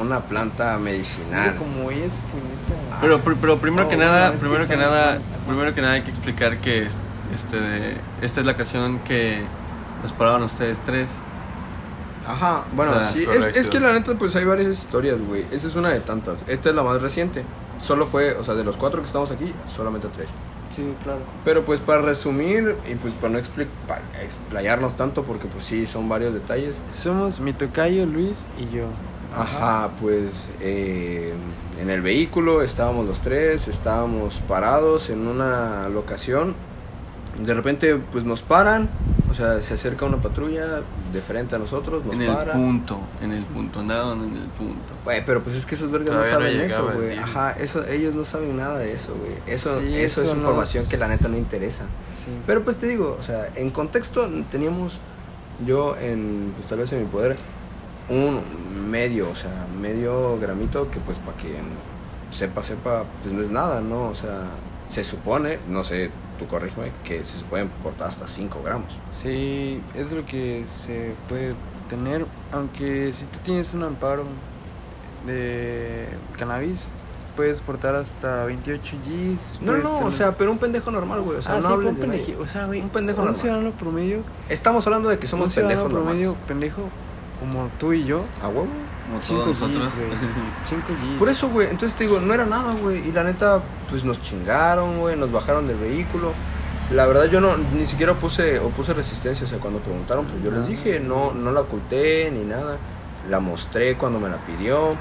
una 0.01 0.21
planta 0.21 0.79
medicinal. 0.79 1.57
Como 1.57 1.91
es, 1.91 2.19
puñeta. 2.19 2.99
Pero, 3.01 3.21
pero 3.21 3.59
primero 3.59 3.87
Oh, 3.87 3.89
que 3.89 3.97
nada, 3.97 4.29
no, 4.29 4.35
es 4.35 4.41
que 4.41 4.47
primero 4.47 4.69
que 4.69 4.77
nada, 4.77 5.19
primero 5.47 5.75
que 5.75 5.81
nada 5.83 5.95
hay 5.95 6.03
que 6.03 6.11
explicar 6.11 6.59
que 6.59 6.87
es- 6.87 6.97
este, 7.35 7.97
esta 8.21 8.41
es 8.41 8.47
la 8.47 8.53
ocasión 8.53 8.99
que 9.01 9.43
nos 10.03 10.13
paraban 10.13 10.43
ustedes 10.43 10.81
tres. 10.81 11.13
Ajá, 12.27 12.65
bueno, 12.75 12.93
O 12.93 12.95
sea, 13.01 13.11
sí, 13.11 13.25
es 13.35 13.57
es, 13.57 13.67
que 13.69 13.81
la 13.81 13.93
neta, 13.93 14.15
pues 14.15 14.37
hay 14.37 14.45
varias 14.45 14.71
historias, 14.71 15.21
güey. 15.21 15.45
Esta 15.51 15.67
es 15.67 15.75
una 15.75 15.89
de 15.89 16.01
tantas. 16.01 16.37
Esta 16.47 16.69
es 16.71 16.75
la 16.75 16.83
más 16.83 17.03
reciente. 17.03 17.45
Solo 17.83 18.07
fue, 18.07 18.35
o 18.37 18.45
sea, 18.45 18.55
de 18.55 18.63
los 18.63 18.77
cuatro 18.77 19.01
que 19.01 19.07
estamos 19.07 19.31
aquí, 19.33 19.53
solamente 19.75 20.07
tres. 20.15 20.29
Sí, 20.71 20.95
claro. 21.03 21.19
Pero 21.45 21.65
pues 21.65 21.81
para 21.81 22.01
resumir 22.01 22.77
y 22.91 22.95
pues 22.95 23.13
para 23.15 23.33
no 23.33 23.39
expli- 23.41 23.67
para 23.89 24.03
explayarnos 24.23 24.97
tanto, 24.97 25.25
porque 25.25 25.47
pues 25.49 25.65
sí, 25.65 25.85
son 25.85 26.09
varios 26.09 26.33
detalles. 26.33 26.77
Somos 26.95 27.41
mi 27.41 27.53
tocayo, 27.53 28.07
Luis 28.07 28.49
y 28.57 28.75
yo. 28.75 28.85
Ajá, 29.37 29.91
pues 30.01 30.49
eh, 30.61 31.33
en 31.81 31.91
el 31.91 32.03
vehículo 32.03 32.63
estábamos 32.63 33.07
los 33.07 33.21
tres, 33.21 33.69
estábamos 33.69 34.41
parados 34.49 35.11
en 35.11 35.27
una 35.27 35.89
locación. 35.89 36.55
De 37.45 37.55
repente 37.55 37.97
pues 37.97 38.25
nos 38.25 38.43
paran, 38.43 38.91
o 39.31 39.35
sea, 39.35 39.63
se 39.63 39.73
acerca 39.73 40.05
una 40.05 40.21
patrulla 40.21 40.83
de 41.13 41.23
frente 41.23 41.57
a 41.57 41.59
nosotros, 41.59 42.05
nos 42.05 42.15
en 42.15 42.23
el 42.23 42.35
para. 42.35 42.53
punto, 42.53 42.99
en 43.23 43.33
el 43.33 43.43
punto, 43.45 43.81
andaban 43.81 44.19
en 44.19 44.37
el 44.37 44.49
punto. 44.59 44.93
Güey, 45.05 45.25
pero 45.25 45.43
pues 45.43 45.57
es 45.57 45.65
que 45.65 45.75
esos 45.75 45.91
vergas 45.91 46.11
no 46.15 46.21
Todavía 46.23 46.35
no 46.39 46.41
saben 46.45 46.61
eso, 46.61 46.91
güey. 46.95 47.17
Ajá, 47.19 47.53
eso, 47.53 47.87
ellos 47.87 48.15
no 48.15 48.27
saben 48.27 48.55
nada 48.59 48.79
de 48.79 48.93
eso, 48.93 49.15
güey. 49.19 49.33
Eso, 49.47 49.81
Sí, 49.81 49.97
eso, 49.97 50.23
es 50.23 50.31
no 50.35 50.37
información 50.41 50.83
es- 50.85 50.91
que 50.91 50.99
la 50.99 51.09
neta 51.09 51.29
no 51.29 51.39
interesa. 51.39 51.85
Sí. 52.15 52.31
Pero 52.47 52.63
pues 52.65 52.77
te 52.77 52.87
digo, 52.87 53.17
o 53.19 53.23
sea, 53.23 53.49
en 53.55 53.71
contexto 53.71 54.29
teníamos 54.51 54.99
yo 55.67 55.97
en, 55.99 56.53
pues 56.55 56.69
tal 56.69 56.79
vez 56.81 56.93
en 56.93 57.01
mi 57.01 57.07
poder, 57.07 57.37
un 58.09 58.43
medio, 58.91 59.31
o 59.31 59.35
sea, 59.35 59.67
medio 59.81 60.39
gramito 60.39 60.91
que 60.91 60.99
pues 61.01 61.19
para 61.19 61.37
quien 61.37 61.63
sepa, 62.31 62.63
sepa, 62.63 63.05
pues 63.23 63.35
no 63.35 63.43
es 63.43 63.51
nada, 63.51 63.81
¿no? 63.81 64.09
O 64.09 64.15
sea, 64.15 64.45
se 64.89 65.05
supone, 65.05 65.59
no 65.69 65.85
sé, 65.85 66.11
tú 66.39 66.47
corrígeme, 66.47 66.93
que 67.05 67.25
se 67.25 67.45
pueden 67.45 67.69
portar 67.83 68.09
hasta 68.09 68.27
5 68.27 68.61
gramos. 68.65 68.97
Sí, 69.11 69.81
es 69.95 70.11
lo 70.13 70.25
que 70.27 70.65
se 70.67 71.15
puede 71.29 71.55
tener, 71.89 72.27
aunque 72.53 73.13
si 73.13 73.25
tú 73.27 73.39
tienes 73.45 73.73
un 73.75 73.85
amparo 73.85 74.25
de 75.27 76.09
cannabis, 76.39 76.89
puedes 77.37 77.61
portar 77.61 77.95
hasta 77.95 78.45
28 78.45 78.97
Gs. 79.07 79.61
No, 79.63 79.77
no, 79.77 79.99
o 80.01 80.11
sea, 80.11 80.37
pero 80.37 80.51
un 80.51 80.59
pendejo 80.59 80.91
normal, 80.91 81.23
güey. 81.23 81.39
O 81.39 81.43
sea, 81.43 81.53
ah, 81.55 81.57
no 81.57 81.63
sí, 81.69 81.73
hables 81.73 81.91
un 81.91 81.95
de 81.97 82.01
pendejo, 82.03 82.43
o 82.43 82.49
sea, 82.49 82.67
güey, 82.67 82.81
Un 82.81 82.89
pendejo 82.91 83.19
un 83.21 83.25
normal. 83.27 83.41
ciudadano 83.41 83.71
promedio, 83.73 84.23
Estamos 84.49 84.87
hablando 84.87 85.09
de 85.09 85.19
que 85.19 85.27
somos 85.27 85.49
un 85.57 85.63
pendejos 85.63 85.91
promedio 85.93 86.37
pendejo 86.47 86.83
como 87.43 87.69
tú 87.79 87.93
y 87.93 88.05
yo, 88.05 88.25
¿A 88.43 88.49
huevo? 88.49 88.67
Como 89.09 89.21
5 89.21 89.43
todos 89.43 89.61
nosotros. 89.61 89.89
Gs, 89.91 89.99
güey. 89.99 90.11
5 90.67 90.83
Gs. 90.89 91.19
Por 91.19 91.29
eso, 91.29 91.49
güey, 91.51 91.69
entonces 91.71 91.97
te 91.97 92.05
digo, 92.05 92.21
no 92.21 92.33
era 92.35 92.45
nada, 92.47 92.73
güey. 92.75 93.07
Y 93.09 93.13
la 93.13 93.25
neta, 93.25 93.61
pues 93.91 94.05
nos 94.05 94.21
chingaron, 94.21 95.01
güey, 95.01 95.17
nos 95.17 95.31
bajaron 95.33 95.67
del 95.67 95.77
vehículo. 95.77 96.33
La 96.93 97.07
verdad 97.07 97.25
yo 97.27 97.41
no, 97.41 97.57
ni 97.57 97.87
siquiera 97.87 98.13
opuse, 98.13 98.59
opuse 98.59 98.93
resistencia, 98.95 99.47
o 99.47 99.49
sea, 99.49 99.59
cuando 99.59 99.79
preguntaron, 99.81 100.25
pues 100.27 100.43
yo 100.43 100.51
les 100.51 100.65
Ah. 100.65 100.69
dije, 100.69 101.01
no, 101.01 101.33
no 101.33 101.51
la 101.53 101.61
oculté 101.63 102.31
ni 102.31 102.45
nada. 102.45 102.77
La 103.31 103.41
mostré 103.41 103.97
cuando 103.97 104.19
me 104.21 104.29
la 104.29 104.37
pidió. 104.39 104.97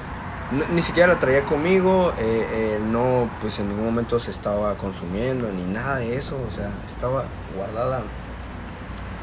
No- 0.52 0.66
ni 0.74 0.82
siquiera 0.82 1.14
la 1.14 1.20
traía 1.20 1.44
conmigo, 1.44 2.12
eh, 2.20 2.48
eh, 2.52 2.80
no, 2.92 3.30
pues 3.42 3.58
en 3.60 3.70
ningún 3.70 3.86
momento 3.86 4.20
se 4.20 4.32
estaba 4.32 4.74
consumiendo 4.76 5.48
ni 5.50 5.64
nada 5.74 5.98
de 5.98 6.16
eso, 6.18 6.38
o 6.48 6.52
sea, 6.52 6.70
estaba 6.86 7.24
guardada 7.56 8.02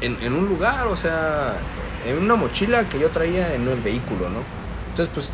en, 0.01 0.17
en 0.21 0.33
un 0.33 0.47
lugar, 0.47 0.87
o 0.87 0.95
sea, 0.95 1.53
en 2.05 2.17
una 2.17 2.35
mochila 2.35 2.87
que 2.89 2.99
yo 2.99 3.09
traía 3.09 3.53
en 3.53 3.67
el 3.67 3.81
vehículo, 3.81 4.29
¿no? 4.29 4.39
Entonces, 4.89 5.11
pues, 5.13 5.29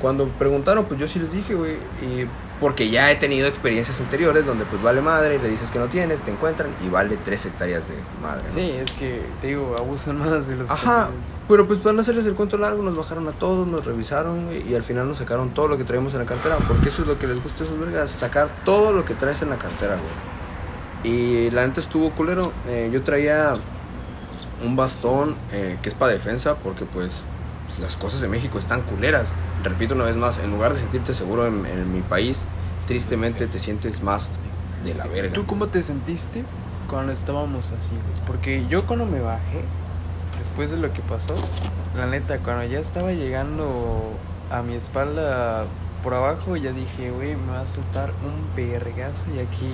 cuando 0.00 0.28
preguntaron, 0.28 0.84
pues 0.84 1.00
yo 1.00 1.08
sí 1.08 1.18
les 1.18 1.32
dije, 1.32 1.54
güey, 1.54 1.74
y 2.02 2.26
porque 2.60 2.88
ya 2.88 3.10
he 3.10 3.16
tenido 3.16 3.48
experiencias 3.48 4.00
anteriores 4.00 4.46
donde 4.46 4.64
pues 4.64 4.80
vale 4.82 5.00
madre, 5.00 5.38
le 5.38 5.48
dices 5.48 5.70
que 5.70 5.78
no 5.78 5.86
tienes, 5.86 6.22
te 6.22 6.30
encuentran 6.30 6.70
y 6.84 6.88
vale 6.88 7.18
tres 7.24 7.44
hectáreas 7.46 7.82
de 7.88 7.94
madre, 8.22 8.44
¿no? 8.48 8.54
Sí, 8.54 8.70
es 8.70 8.92
que 8.92 9.22
te 9.40 9.48
digo, 9.48 9.74
abusan 9.78 10.18
más 10.18 10.46
de 10.46 10.56
los 10.56 10.70
Ajá, 10.70 11.08
pero 11.48 11.66
pues 11.66 11.78
para 11.80 11.94
no 11.94 12.00
hacerles 12.00 12.26
el 12.26 12.34
cuento 12.34 12.56
largo, 12.56 12.82
nos 12.82 12.96
bajaron 12.96 13.26
a 13.28 13.32
todos, 13.32 13.66
nos 13.66 13.84
revisaron 13.84 14.46
güey, 14.46 14.70
y 14.70 14.74
al 14.74 14.82
final 14.82 15.08
nos 15.08 15.18
sacaron 15.18 15.50
todo 15.50 15.68
lo 15.68 15.76
que 15.76 15.84
traíamos 15.84 16.12
en 16.14 16.20
la 16.20 16.26
cartera, 16.26 16.56
porque 16.68 16.88
eso 16.88 17.02
es 17.02 17.08
lo 17.08 17.18
que 17.18 17.26
les 17.26 17.42
gusta 17.42 17.64
a 17.64 17.66
esos 17.66 17.78
vergas, 17.78 18.10
sacar 18.10 18.48
todo 18.64 18.92
lo 18.92 19.04
que 19.04 19.14
traes 19.14 19.42
en 19.42 19.50
la 19.50 19.56
cartera, 19.56 19.96
güey. 19.96 21.14
Y 21.14 21.50
la 21.50 21.66
neta 21.66 21.80
estuvo 21.80 22.10
culero, 22.12 22.52
eh, 22.66 22.88
yo 22.92 23.02
traía 23.02 23.52
un 24.62 24.76
bastón 24.76 25.36
eh, 25.52 25.78
que 25.82 25.88
es 25.88 25.94
para 25.94 26.12
defensa 26.12 26.56
porque 26.56 26.84
pues 26.84 27.10
las 27.80 27.96
cosas 27.96 28.20
de 28.20 28.28
México 28.28 28.58
están 28.58 28.82
culeras. 28.82 29.32
Repito 29.62 29.94
una 29.94 30.04
vez 30.04 30.16
más, 30.16 30.38
en 30.38 30.50
lugar 30.50 30.74
de 30.74 30.80
sentirte 30.80 31.14
seguro 31.14 31.46
en, 31.46 31.66
en 31.66 31.92
mi 31.92 32.02
país, 32.02 32.44
tristemente 32.86 33.46
te 33.46 33.58
sientes 33.58 34.02
más 34.02 34.28
de 34.84 34.94
la 34.94 35.06
verga. 35.06 35.32
¿Tú 35.32 35.46
cómo 35.46 35.68
te 35.68 35.82
sentiste 35.82 36.44
cuando 36.88 37.12
estábamos 37.12 37.72
así? 37.72 37.94
Porque 38.26 38.66
yo 38.68 38.86
cuando 38.86 39.06
me 39.06 39.20
bajé, 39.20 39.64
después 40.38 40.70
de 40.70 40.76
lo 40.76 40.92
que 40.92 41.00
pasó, 41.00 41.34
la 41.96 42.06
neta, 42.06 42.38
cuando 42.38 42.64
ya 42.64 42.78
estaba 42.78 43.12
llegando 43.12 44.12
a 44.50 44.62
mi 44.62 44.74
espalda 44.74 45.64
por 46.02 46.14
abajo, 46.14 46.56
ya 46.56 46.72
dije, 46.72 47.10
güey, 47.10 47.34
me 47.34 47.52
va 47.52 47.62
a 47.62 47.66
soltar 47.66 48.10
un 48.24 48.54
vergazo 48.54 49.24
y 49.34 49.38
aquí, 49.38 49.72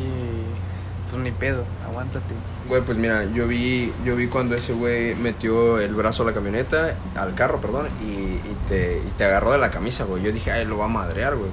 pues 1.10 1.22
ni 1.22 1.30
pedo, 1.30 1.64
aguántate. 1.88 2.34
Güey, 2.68 2.82
pues 2.82 2.96
mira, 2.98 3.24
yo 3.32 3.46
vi, 3.48 3.92
yo 4.04 4.16
vi 4.16 4.28
cuando 4.28 4.54
ese 4.54 4.72
güey 4.72 5.14
metió 5.16 5.78
el 5.78 5.94
brazo 5.94 6.22
a 6.22 6.26
la 6.26 6.32
camioneta, 6.32 6.94
al 7.16 7.34
carro, 7.34 7.60
perdón, 7.60 7.88
y, 8.02 8.12
y 8.12 8.56
te, 8.68 8.98
y 8.98 9.10
te 9.18 9.24
agarró 9.24 9.52
de 9.52 9.58
la 9.58 9.70
camisa, 9.70 10.04
güey. 10.04 10.22
Yo 10.22 10.32
dije, 10.32 10.50
ay, 10.52 10.64
lo 10.64 10.78
va 10.78 10.84
a 10.84 10.88
madrear, 10.88 11.36
güey. 11.36 11.50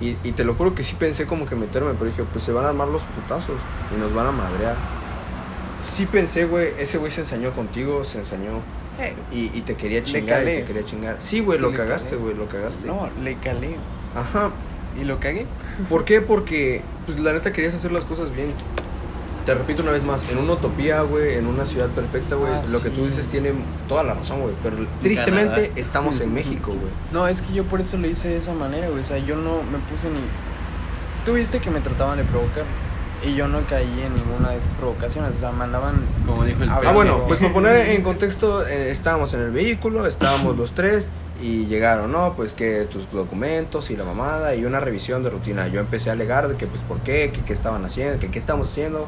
Y, 0.00 0.16
y 0.26 0.32
te 0.32 0.44
lo 0.44 0.54
juro 0.54 0.74
que 0.74 0.82
sí 0.82 0.96
pensé 0.98 1.26
como 1.26 1.46
que 1.46 1.54
meterme, 1.54 1.92
pero 1.94 2.06
dije, 2.06 2.24
pues 2.32 2.44
se 2.44 2.52
van 2.52 2.64
a 2.64 2.68
armar 2.70 2.88
los 2.88 3.02
putazos 3.04 3.56
y 3.94 4.00
nos 4.00 4.12
van 4.14 4.26
a 4.26 4.32
madrear. 4.32 4.74
Sí 5.82 6.06
pensé, 6.06 6.46
güey, 6.46 6.72
ese 6.78 6.98
güey 6.98 7.10
se 7.10 7.20
ensañó 7.20 7.52
contigo, 7.52 8.04
se 8.04 8.18
ensañó 8.18 8.60
y, 9.32 9.50
y 9.54 9.62
te 9.62 9.74
quería 9.74 10.02
chingar, 10.02 10.42
y 10.42 10.46
te 10.46 10.64
quería 10.64 10.84
chingar. 10.84 11.16
Sí, 11.18 11.40
güey, 11.40 11.58
Es 11.58 11.64
que 11.64 11.70
lo 11.70 11.76
cagaste, 11.76 12.16
güey, 12.16 12.34
lo 12.34 12.48
cagaste. 12.48 12.86
No, 12.86 13.08
le 13.22 13.36
calé 13.36 13.76
Ajá. 14.16 14.50
y 15.00 15.04
lo 15.04 15.20
cagué. 15.20 15.46
¿Por 15.88 16.04
qué? 16.04 16.20
Porque, 16.20 16.82
pues 17.06 17.18
la 17.20 17.32
neta 17.32 17.52
querías 17.52 17.74
hacer 17.74 17.92
las 17.92 18.04
cosas 18.04 18.34
bien. 18.34 18.52
Te 19.44 19.54
repito 19.54 19.82
una 19.82 19.92
vez 19.92 20.02
más, 20.04 20.28
en 20.30 20.38
una 20.38 20.54
utopía, 20.54 21.02
güey, 21.02 21.34
en 21.34 21.46
una 21.46 21.66
ciudad 21.66 21.88
perfecta, 21.88 22.34
güey, 22.34 22.50
Ah, 22.52 22.62
lo 22.70 22.80
que 22.80 22.88
tú 22.90 23.04
dices 23.06 23.26
tiene 23.26 23.52
toda 23.88 24.02
la 24.02 24.14
razón, 24.14 24.40
güey. 24.40 24.54
Pero 24.62 24.76
tristemente 25.02 25.62
Canadá. 25.68 25.72
estamos 25.80 26.20
en 26.20 26.32
México, 26.32 26.68
güey. 26.68 26.92
No, 27.12 27.28
es 27.28 27.42
que 27.42 27.52
yo 27.52 27.64
por 27.64 27.80
eso 27.80 27.98
lo 27.98 28.06
hice 28.06 28.28
de 28.30 28.38
esa 28.38 28.54
manera, 28.54 28.88
güey. 28.88 29.02
O 29.02 29.04
sea, 29.04 29.18
yo 29.18 29.36
no 29.36 29.62
me 29.62 29.78
puse 29.90 30.08
ni. 30.08 30.20
Tú 31.26 31.34
viste 31.34 31.58
que 31.60 31.70
me 31.70 31.80
trataban 31.80 32.16
de 32.18 32.24
provocar. 32.24 32.64
Y 33.22 33.34
yo 33.34 33.48
no 33.48 33.60
caí 33.68 34.02
en 34.04 34.14
ninguna 34.14 34.50
de 34.50 34.58
esas 34.58 34.74
provocaciones. 34.74 35.36
O 35.36 35.38
sea, 35.40 35.52
me 35.52 35.64
andaban. 35.64 35.96
Como 36.26 36.44
dijo 36.44 36.62
el 36.62 36.68
Ah, 36.68 36.92
bueno, 36.92 37.24
pues 37.26 37.38
para 37.40 37.52
poner 37.52 37.90
en 37.90 38.02
contexto, 38.02 38.66
eh, 38.66 38.90
estábamos 38.90 39.32
en 39.34 39.40
el 39.40 39.50
vehículo, 39.50 40.06
estábamos 40.06 40.56
los 40.56 40.72
tres 40.72 41.06
y 41.42 41.66
llegaron, 41.66 42.12
¿no? 42.12 42.34
Pues 42.34 42.52
que 42.54 42.82
tus 42.90 43.10
documentos 43.10 43.90
y 43.90 43.96
la 43.96 44.04
mamada 44.04 44.54
y 44.54 44.64
una 44.64 44.80
revisión 44.80 45.22
de 45.22 45.30
rutina. 45.30 45.68
Yo 45.68 45.80
empecé 45.80 46.10
a 46.10 46.14
alegar 46.14 46.48
de 46.48 46.56
que, 46.56 46.66
pues, 46.66 46.82
¿por 46.82 46.98
qué? 47.00 47.30
Que 47.32 47.40
qué 47.42 47.52
estaban 47.52 47.84
haciendo, 47.84 48.18
que 48.20 48.30
qué 48.30 48.38
estamos 48.38 48.68
haciendo. 48.68 49.06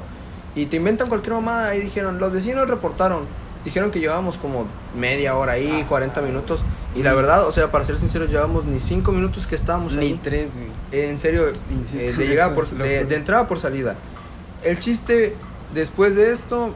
Y 0.57 0.67
te 0.67 0.77
inventan 0.77 1.09
cualquier 1.09 1.35
mamada 1.35 1.77
y 1.77 1.81
dijeron, 1.83 2.19
los 2.19 2.33
vecinos 2.33 2.69
reportaron. 2.69 3.25
Dijeron 3.65 3.91
que 3.91 4.01
llevábamos 4.01 4.39
como 4.39 4.67
media 4.97 5.37
hora 5.37 5.53
ahí, 5.53 5.85
40 5.89 6.21
minutos. 6.23 6.61
Y 6.95 7.03
la 7.03 7.13
verdad, 7.15 7.47
o 7.47 7.53
sea, 7.53 7.71
para 7.71 7.85
ser 7.85 7.99
sinceros, 7.99 8.31
llevamos 8.31 8.65
ni 8.65 8.81
5 8.81 9.13
minutos 9.13 9.47
que 9.47 9.55
estábamos 9.55 9.93
Ni 9.93 10.07
ahí. 10.07 10.21
tres, 10.23 10.49
güey. 10.55 11.03
En 11.09 11.21
serio, 11.21 11.49
eh, 11.49 12.15
de 12.17 12.27
llegada 12.27 12.55
por, 12.55 12.69
de, 12.69 13.05
de 13.05 13.15
entrada 13.17 13.47
por 13.47 13.61
salida. 13.61 13.97
El 14.65 14.79
chiste, 14.79 15.35
después 15.75 16.17
de 16.17 16.33
esto, 16.33 16.73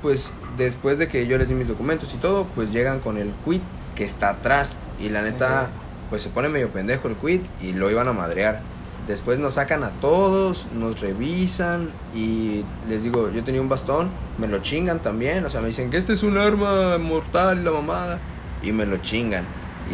pues 0.00 0.30
después 0.56 0.98
de 0.98 1.08
que 1.08 1.26
yo 1.26 1.36
les 1.38 1.48
di 1.48 1.54
mis 1.54 1.68
documentos 1.68 2.14
y 2.14 2.16
todo, 2.16 2.46
pues 2.54 2.72
llegan 2.72 3.00
con 3.00 3.18
el 3.18 3.30
quit 3.44 3.62
que 3.94 4.04
está 4.04 4.30
atrás. 4.30 4.76
Y 5.00 5.10
la 5.10 5.22
neta, 5.22 5.68
pues 6.08 6.22
se 6.22 6.30
pone 6.30 6.48
medio 6.48 6.68
pendejo 6.70 7.08
el 7.08 7.14
quit 7.16 7.42
y 7.60 7.72
lo 7.72 7.90
iban 7.90 8.08
a 8.08 8.12
madrear. 8.12 8.60
Después 9.08 9.38
nos 9.38 9.54
sacan 9.54 9.84
a 9.84 9.90
todos, 10.02 10.66
nos 10.74 11.00
revisan 11.00 11.88
y 12.14 12.62
les 12.90 13.02
digo, 13.02 13.30
yo 13.30 13.42
tenía 13.42 13.62
un 13.62 13.68
bastón, 13.70 14.10
me 14.36 14.46
lo 14.48 14.58
chingan 14.58 14.98
también, 15.00 15.46
o 15.46 15.50
sea, 15.50 15.62
me 15.62 15.68
dicen 15.68 15.90
que 15.90 15.96
este 15.96 16.12
es 16.12 16.22
un 16.22 16.36
arma 16.36 16.98
mortal, 16.98 17.64
la 17.64 17.70
mamada, 17.70 18.18
y 18.62 18.72
me 18.72 18.84
lo 18.84 18.98
chingan. 18.98 19.44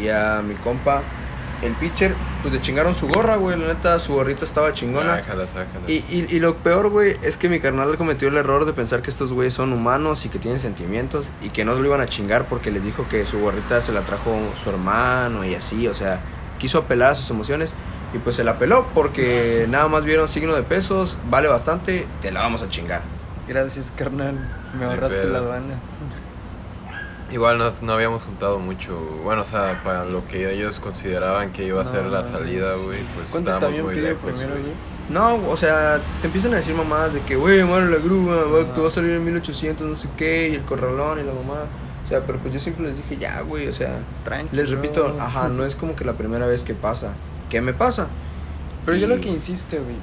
Y 0.03 0.09
a 0.09 0.43
mi 0.43 0.55
compa, 0.55 1.03
el 1.63 1.75
pitcher, 1.75 2.13
pues 2.43 2.53
le 2.53 2.61
chingaron 2.61 2.93
su 2.93 3.07
gorra, 3.07 3.37
güey, 3.37 3.57
la 3.57 3.69
neta, 3.69 4.01
su 4.01 4.15
gorrita 4.15 4.45
estaba 4.45 4.73
chingona. 4.73 5.23
Sácalas. 5.23 5.51
Y, 5.87 5.93
y, 5.93 6.27
y 6.29 6.41
lo 6.41 6.57
peor, 6.57 6.91
güey, 6.91 7.17
es 7.23 7.37
que 7.37 7.49
mi 7.49 7.61
carnal 7.61 7.97
cometió 7.97 8.27
el 8.27 8.37
error 8.37 8.65
de 8.65 8.73
pensar 8.73 9.01
que 9.01 9.11
estos 9.11 9.33
güeyes 9.33 9.55
son 9.55 9.73
humanos 9.73 10.27
y 10.27 10.29
que 10.29 10.41
tienen 10.41 10.59
sentimientos 10.59 11.27
y 11.41 11.51
que 11.51 11.65
no 11.65 11.77
lo 11.77 11.85
iban 11.85 12.01
a 12.01 12.07
chingar 12.07 12.49
porque 12.49 12.73
les 12.73 12.83
dijo 12.83 13.07
que 13.09 13.25
su 13.27 13.39
gorrita 13.39 13.81
se 13.81 13.93
la 13.93 14.01
trajo 14.01 14.37
su 14.61 14.71
hermano 14.71 15.45
y 15.45 15.55
así, 15.55 15.87
o 15.87 15.95
sea, 15.95 16.19
quiso 16.59 16.79
apelar 16.79 17.13
a 17.13 17.15
sus 17.15 17.31
emociones 17.31 17.75
y 18.15 18.19
pues 18.19 18.37
se 18.37 18.45
la 18.45 18.59
peló 18.59 18.87
porque 18.95 19.67
nada 19.69 19.89
más 19.89 20.05
vieron 20.05 20.29
signo 20.29 20.55
de 20.55 20.63
pesos, 20.63 21.17
vale 21.29 21.49
bastante, 21.49 22.07
te 22.23 22.31
la 22.31 22.41
vamos 22.41 22.63
a 22.63 22.69
chingar. 22.69 23.03
Gracias, 23.49 23.93
carnal. 23.97 24.39
Me 24.79 24.85
ahorraste 24.87 25.25
la 25.27 25.41
lana. 25.41 25.75
Igual 27.31 27.59
no, 27.59 27.71
no 27.83 27.93
habíamos 27.93 28.23
juntado 28.23 28.59
mucho. 28.59 28.97
Bueno, 29.25 29.43
o 29.43 29.45
sea, 29.45 29.81
para 29.83 30.05
lo 30.05 30.27
que 30.29 30.53
ellos 30.53 30.79
consideraban 30.79 31.53
que 31.53 31.65
iba 31.65 31.83
a 31.83 31.85
ser 31.85 32.07
la 32.07 32.23
salida, 32.29 32.75
güey, 32.77 33.01
pues 33.17 33.31
¿Cuánto 33.31 33.51
te 33.51 33.55
estábamos 33.57 33.83
muy 33.83 33.95
lejos. 34.01 34.33
primero? 34.33 34.55
No, 35.11 35.35
o 35.51 35.57
sea, 35.57 36.01
te 36.21 36.29
empiezan 36.29 36.53
a 36.55 36.57
decir 36.57 36.75
mamadas 36.75 37.15
de 37.15 37.21
que, 37.21 37.37
güey, 37.37 37.63
mano, 37.65 37.87
la 37.91 37.97
grúa, 37.97 38.37
va, 38.45 38.61
Ah. 38.61 38.75
te 38.75 38.81
va 38.81 38.89
a 38.89 38.91
salir 38.91 39.11
en 39.13 39.25
1800, 39.25 39.87
no 39.87 39.97
sé 39.97 40.09
qué, 40.17 40.51
y 40.51 40.55
el 40.55 40.63
corralón 40.63 41.19
y 41.19 41.25
la 41.25 41.33
mamada. 41.33 41.67
O 42.05 42.07
sea, 42.07 42.21
pero 42.21 42.39
pues 42.39 42.55
yo 42.55 42.61
siempre 42.61 42.87
les 42.87 42.97
dije, 42.99 43.17
ya, 43.17 43.41
güey, 43.41 43.67
o 43.69 43.73
sea, 43.73 43.99
Tranqui, 44.25 44.55
les 44.55 44.71
repito, 44.71 45.17
ajá, 45.19 45.49
no 45.49 45.65
es 45.67 45.75
como 45.75 45.97
que 45.97 46.05
la 46.05 46.13
primera 46.13 46.47
vez 46.47 46.63
que 46.63 46.75
pasa. 46.75 47.09
¿Qué 47.55 47.61
me 47.61 47.73
pasa? 47.73 48.09
Pero 48.85 48.97
yo 48.97 49.07
lo 49.07 49.21
que 49.21 49.29
insiste, 49.29 49.79
güey, 49.79 49.95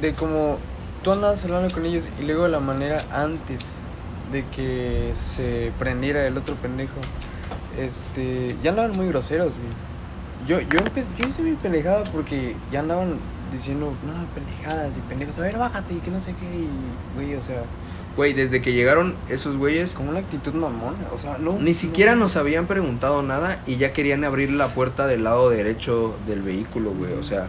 de 0.00 0.14
como 0.14 0.58
tú 1.04 1.12
andabas 1.12 1.44
hablando 1.44 1.72
con 1.72 1.86
ellos 1.86 2.08
y 2.20 2.24
luego 2.24 2.48
la 2.48 2.58
manera 2.58 2.98
antes 3.12 3.78
de 4.32 4.44
que 4.46 5.12
se 5.14 5.70
prendiera 5.78 6.26
el 6.26 6.36
otro 6.36 6.56
pendejo, 6.56 6.96
este, 7.78 8.56
ya 8.64 8.70
andaban 8.70 8.96
muy 8.96 9.06
groseros, 9.06 9.52
güey. 9.58 9.70
Yo, 10.48 10.58
yo, 10.68 10.80
empe- 10.80 11.04
yo 11.16 11.28
hice 11.28 11.44
mi 11.44 11.52
pendejada 11.52 12.02
porque 12.12 12.56
ya 12.72 12.80
andaban 12.80 13.14
diciendo, 13.52 13.92
no, 14.04 14.12
pendejadas 14.34 14.96
y 14.96 15.00
pendejos, 15.08 15.38
a 15.38 15.42
ver, 15.42 15.56
bájate 15.56 15.94
y 15.94 15.98
que 15.98 16.10
no 16.10 16.20
sé 16.20 16.34
qué, 16.34 16.46
y, 16.46 16.68
güey, 17.14 17.36
o 17.36 17.42
sea, 17.42 17.62
Güey, 18.18 18.32
desde 18.32 18.60
que 18.60 18.72
llegaron 18.72 19.14
esos 19.28 19.56
güeyes, 19.56 19.92
como 19.92 20.10
una 20.10 20.18
actitud 20.18 20.52
mamona, 20.52 21.06
o 21.14 21.20
sea, 21.20 21.38
no. 21.38 21.52
ni 21.60 21.72
siquiera 21.72 22.16
no 22.16 22.22
nos 22.22 22.36
habían 22.36 22.66
preguntado 22.66 23.22
nada 23.22 23.62
y 23.64 23.76
ya 23.76 23.92
querían 23.92 24.24
abrir 24.24 24.50
la 24.50 24.74
puerta 24.74 25.06
del 25.06 25.22
lado 25.22 25.50
derecho 25.50 26.16
del 26.26 26.42
vehículo, 26.42 26.90
güey, 26.90 27.12
o 27.12 27.22
sea, 27.22 27.46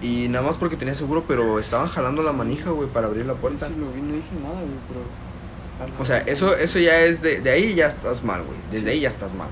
y 0.00 0.28
nada 0.28 0.46
más 0.46 0.56
porque 0.56 0.76
tenía 0.76 0.94
seguro, 0.94 1.24
pero 1.26 1.58
estaban 1.58 1.88
jalando 1.88 2.22
la 2.22 2.30
manija, 2.32 2.70
güey, 2.70 2.88
para 2.88 3.08
abrir 3.08 3.26
la 3.26 3.34
puerta. 3.34 3.66
sí 3.66 3.74
lo 3.76 3.90
vi, 3.90 4.00
no 4.00 4.12
dije 4.14 4.36
nada, 4.40 4.54
güey, 4.60 4.78
pero. 4.88 6.00
O 6.00 6.04
sea, 6.04 6.18
eso, 6.18 6.56
eso 6.56 6.78
ya 6.78 7.00
es 7.00 7.20
de, 7.20 7.40
de 7.40 7.50
ahí 7.50 7.74
ya 7.74 7.88
estás 7.88 8.22
mal, 8.22 8.42
güey, 8.44 8.58
desde 8.70 8.84
Sí. 8.84 8.90
ahí 8.92 9.00
ya 9.00 9.08
estás 9.08 9.34
mal. 9.34 9.48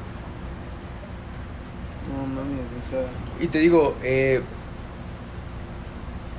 No 2.09 2.27
mames, 2.29 2.71
o 2.81 2.89
sea. 2.89 3.05
Y 3.41 3.49
te 3.49 3.59
digo, 3.59 3.97
eh, 4.05 4.41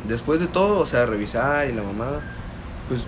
después 0.08 0.39
de 0.39 0.47
todo, 0.47 0.80
o 0.80 0.86
sea, 0.86 1.06
revisar 1.06 1.67
y 1.69 1.73
la 1.73 1.84
mamada, 1.84 2.21
pues 2.88 3.01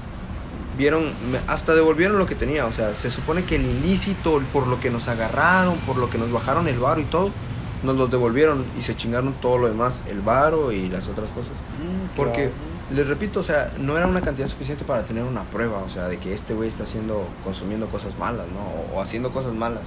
vieron, 0.77 1.11
hasta 1.47 1.73
devolvieron 1.75 2.17
lo 2.17 2.25
que 2.25 2.35
tenía. 2.35 2.65
O 2.65 2.71
sea, 2.71 2.93
se 2.95 3.09
supone 3.11 3.43
que 3.43 3.55
el 3.55 3.65
ilícito, 3.65 4.41
por 4.53 4.67
lo 4.67 4.79
que 4.79 4.89
nos 4.89 5.07
agarraron, 5.07 5.75
por 5.79 5.97
lo 5.97 6.09
que 6.09 6.17
nos 6.17 6.31
bajaron 6.31 6.67
el 6.67 6.79
varo 6.79 7.01
y 7.01 7.05
todo, 7.05 7.31
nos 7.83 7.95
los 7.95 8.09
devolvieron 8.09 8.65
y 8.79 8.81
se 8.83 8.95
chingaron 8.95 9.33
todo 9.33 9.57
lo 9.57 9.67
demás, 9.67 10.03
el 10.07 10.21
varo 10.21 10.71
y 10.71 10.89
las 10.89 11.07
otras 11.07 11.29
cosas. 11.31 11.53
mm, 11.77 12.15
Porque, 12.15 12.51
claro. 12.51 12.55
les 12.89 13.07
repito, 13.07 13.39
o 13.39 13.43
sea, 13.43 13.73
no 13.79 13.97
era 13.97 14.07
una 14.07 14.21
cantidad 14.21 14.47
suficiente 14.47 14.83
para 14.85 15.03
tener 15.05 15.23
una 15.23 15.43
prueba, 15.43 15.79
o 15.79 15.89
sea, 15.89 16.07
de 16.07 16.17
que 16.17 16.33
este 16.33 16.53
güey 16.53 16.69
está 16.69 16.83
haciendo, 16.83 17.27
consumiendo 17.43 17.87
cosas 17.87 18.17
malas, 18.17 18.47
¿no? 18.51 18.95
O, 18.95 18.97
o 18.97 19.01
haciendo 19.01 19.31
cosas 19.31 19.53
malas. 19.53 19.83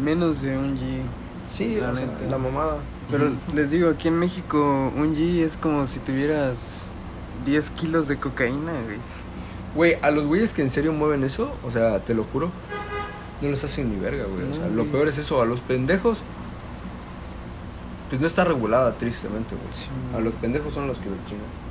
Menos 0.00 0.40
de 0.42 0.56
un 0.58 0.76
G. 0.78 1.02
Sí, 1.50 1.76
La 1.80 1.90
o 1.90 1.96
sea, 1.96 2.06
neta. 2.06 2.24
la 2.30 2.38
mamada. 2.38 2.78
Pero 3.10 3.30
les 3.54 3.70
digo, 3.70 3.90
aquí 3.90 4.08
en 4.08 4.18
México 4.18 4.58
un 4.96 5.14
G 5.14 5.44
es 5.44 5.56
como 5.58 5.86
si 5.86 5.98
tuvieras 6.00 6.94
10 7.44 7.70
kilos 7.70 8.08
de 8.08 8.16
cocaína, 8.18 8.72
güey. 8.84 8.98
Güey, 9.74 9.96
a 10.02 10.10
los 10.10 10.26
güeyes 10.26 10.52
que 10.52 10.62
en 10.62 10.70
serio 10.70 10.92
mueven 10.92 11.24
eso, 11.24 11.52
o 11.64 11.70
sea, 11.70 11.98
te 12.00 12.14
lo 12.14 12.24
juro, 12.24 12.50
no 13.40 13.48
les 13.48 13.64
hacen 13.64 13.90
ni 13.90 13.98
verga, 13.98 14.24
güey. 14.24 14.44
O 14.52 14.54
sea, 14.56 14.66
lo 14.68 14.82
güey. 14.82 14.88
peor 14.92 15.08
es 15.08 15.18
eso, 15.18 15.40
a 15.40 15.46
los 15.46 15.60
pendejos, 15.60 16.18
pues 18.08 18.20
no 18.20 18.26
está 18.26 18.44
regulada, 18.44 18.92
tristemente, 18.98 19.54
güey. 19.54 19.74
Sí. 19.74 20.16
A 20.16 20.20
los 20.20 20.34
pendejos 20.34 20.74
son 20.74 20.86
los 20.86 20.98
que 20.98 21.06
lo 21.06 21.16
chingan. 21.28 21.62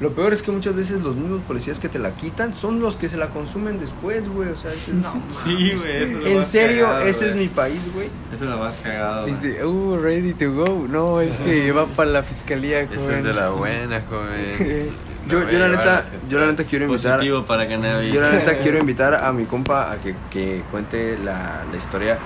Lo 0.00 0.10
peor 0.12 0.32
es 0.32 0.42
que 0.42 0.50
muchas 0.50 0.74
veces 0.74 1.00
los 1.02 1.14
mismos 1.14 1.40
policías 1.46 1.78
que 1.78 1.88
te 1.88 2.00
la 2.00 2.10
quitan 2.16 2.54
son 2.56 2.80
los 2.80 2.96
que 2.96 3.08
se 3.08 3.16
la 3.16 3.28
consumen 3.28 3.78
después, 3.78 4.28
güey. 4.28 4.48
O 4.50 4.56
sea, 4.56 4.72
dices, 4.72 4.92
no, 4.92 5.12
Sí, 5.44 5.72
güey, 5.78 6.02
eso 6.02 6.04
es 6.04 6.12
lo 6.12 6.26
En 6.26 6.36
más 6.38 6.46
serio, 6.48 6.86
cagado, 6.86 7.04
ese 7.06 7.28
es 7.28 7.36
mi 7.36 7.46
país, 7.48 7.88
güey. 7.94 8.08
Eso 8.34 8.44
es 8.44 8.50
lo 8.50 8.58
más 8.58 8.76
cagado. 8.78 9.22
güey. 9.22 9.34
Dice, 9.36 9.64
uh, 9.64 9.96
ready 9.96 10.34
to 10.34 10.52
go. 10.52 10.86
No, 10.88 11.20
es 11.20 11.36
que 11.36 11.70
va 11.72 11.86
para 11.86 12.10
la 12.10 12.22
fiscalía, 12.24 12.80
Esa 12.80 13.00
joven. 13.00 13.18
es 13.18 13.24
de 13.24 13.32
la 13.34 13.50
buena, 13.50 14.02
joven. 14.10 14.90
Yo, 15.28 15.50
yo 15.50 15.58
la 15.58 15.68
güey, 15.68 15.78
neta, 15.78 16.02
yo 16.28 16.38
la 16.38 16.46
neta 16.46 16.64
quiero 16.64 16.84
invitar. 16.84 17.16
Positivo 17.16 17.44
para 17.44 17.68
cannabis. 17.68 18.12
Yo 18.12 18.20
la 18.20 18.32
neta 18.32 18.58
quiero 18.62 18.78
invitar 18.78 19.14
a 19.14 19.32
mi 19.32 19.46
compa 19.46 19.92
a 19.92 19.96
que, 19.96 20.14
que 20.30 20.62
cuente 20.70 21.18
la, 21.18 21.64
la 21.70 21.76
historia. 21.76 22.18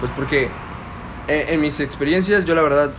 Pues 0.00 0.10
porque 0.14 0.48
eh, 1.28 1.46
en, 1.48 1.60
mis 1.60 1.78
experiencias 1.80 2.46
yo 2.46 2.54
la 2.54 2.62
verdad, 2.62 2.90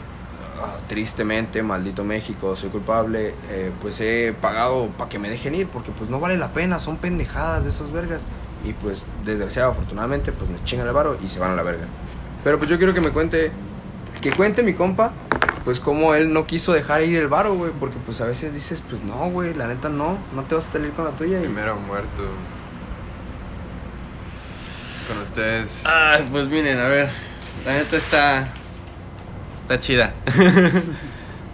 ah, 0.61 0.75
tristemente, 0.87 1.63
maldito 1.63 2.03
México, 2.03 2.55
soy 2.55 2.69
culpable, 2.69 3.33
eh, 3.49 3.71
pues 3.81 3.99
he 4.01 4.35
pagado 4.39 4.89
para 4.97 5.09
que 5.09 5.17
me 5.17 5.29
dejen 5.29 5.55
ir 5.55 5.67
porque 5.67 5.91
pues 5.91 6.11
no 6.11 6.19
vale 6.19 6.37
la 6.37 6.49
pena, 6.49 6.77
son 6.77 6.97
pendejadas 6.97 7.63
de 7.63 7.71
esos 7.71 7.91
vergas. 7.91 8.21
Y 8.63 8.73
pues, 8.73 9.03
desgraciado, 9.23 9.71
afortunadamente, 9.71 10.31
pues 10.31 10.49
me 10.49 10.61
chingan 10.65 10.85
el 10.85 10.93
varo 10.93 11.17
y 11.23 11.29
se 11.29 11.39
van 11.39 11.51
a 11.51 11.55
la 11.55 11.63
verga. 11.63 11.85
Pero 12.43 12.57
pues 12.59 12.69
yo 12.69 12.77
quiero 12.77 12.93
que 12.93 13.01
me 13.01 13.09
cuente, 13.11 13.51
que 14.21 14.31
cuente 14.31 14.61
mi 14.61 14.73
compa, 14.73 15.11
pues 15.69 15.79
cómo 15.79 16.15
él 16.15 16.33
no 16.33 16.47
quiso 16.47 16.73
dejar 16.73 17.03
ir 17.03 17.15
el 17.17 17.27
varo, 17.27 17.53
güey. 17.53 17.71
Porque 17.79 17.97
pues 18.03 18.19
a 18.21 18.25
veces 18.25 18.55
dices, 18.55 18.81
pues 18.89 19.03
no, 19.03 19.29
güey, 19.29 19.53
la 19.53 19.67
neta 19.67 19.87
no, 19.87 20.17
no 20.33 20.41
te 20.45 20.55
vas 20.55 20.67
a 20.67 20.71
salir 20.71 20.89
con 20.93 21.05
la 21.05 21.11
tuya. 21.11 21.37
y- 21.37 21.41
Primero 21.43 21.75
muerto. 21.75 22.23
Con 25.07 25.21
ustedes. 25.21 25.83
Ah, 25.85 26.17
pues 26.31 26.47
miren, 26.47 26.79
a 26.79 26.87
ver. 26.87 27.07
La 27.67 27.73
neta 27.73 27.97
está. 27.97 28.47
Está 29.61 29.79
chida. 29.79 30.11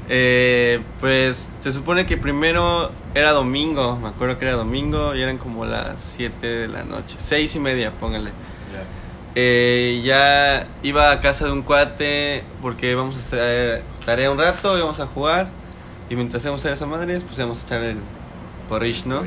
Eh, 0.07 0.83
pues 0.99 1.51
se 1.61 1.71
supone 1.71 2.05
que 2.05 2.15
primero 2.15 2.91
era 3.15 3.31
domingo. 3.31 3.97
Me 3.97 4.09
acuerdo 4.09 4.37
que 4.37 4.45
era 4.45 4.53
domingo 4.53 5.15
y 5.15 5.21
eran 5.23 5.39
como 5.39 5.65
las 5.65 5.99
7 5.99 6.45
de 6.45 6.67
la 6.67 6.83
noche. 6.83 7.15
Seis 7.17 7.55
y 7.55 7.59
media, 7.59 7.89
póngale. 7.89 8.29
Ya. 8.71 8.83
Eh, 9.33 10.03
ya 10.05 10.67
iba 10.83 11.09
a 11.11 11.21
casa 11.21 11.45
de 11.45 11.53
un 11.53 11.63
cuate 11.63 12.43
porque 12.61 12.91
íbamos 12.91 13.15
a 13.15 13.19
hacer 13.19 13.81
tarea 14.05 14.31
un 14.31 14.37
rato, 14.37 14.77
íbamos 14.77 14.99
a 14.99 15.07
jugar. 15.07 15.49
Y 16.09 16.15
mientras 16.15 16.43
íbamos 16.43 16.61
a 16.61 16.61
hacer 16.61 16.73
esa 16.73 16.85
madre, 16.85 17.19
pues 17.19 17.37
íbamos 17.37 17.61
a 17.61 17.65
echar 17.65 17.81
el 17.81 17.97
porridge, 18.69 19.05
¿no? 19.05 19.23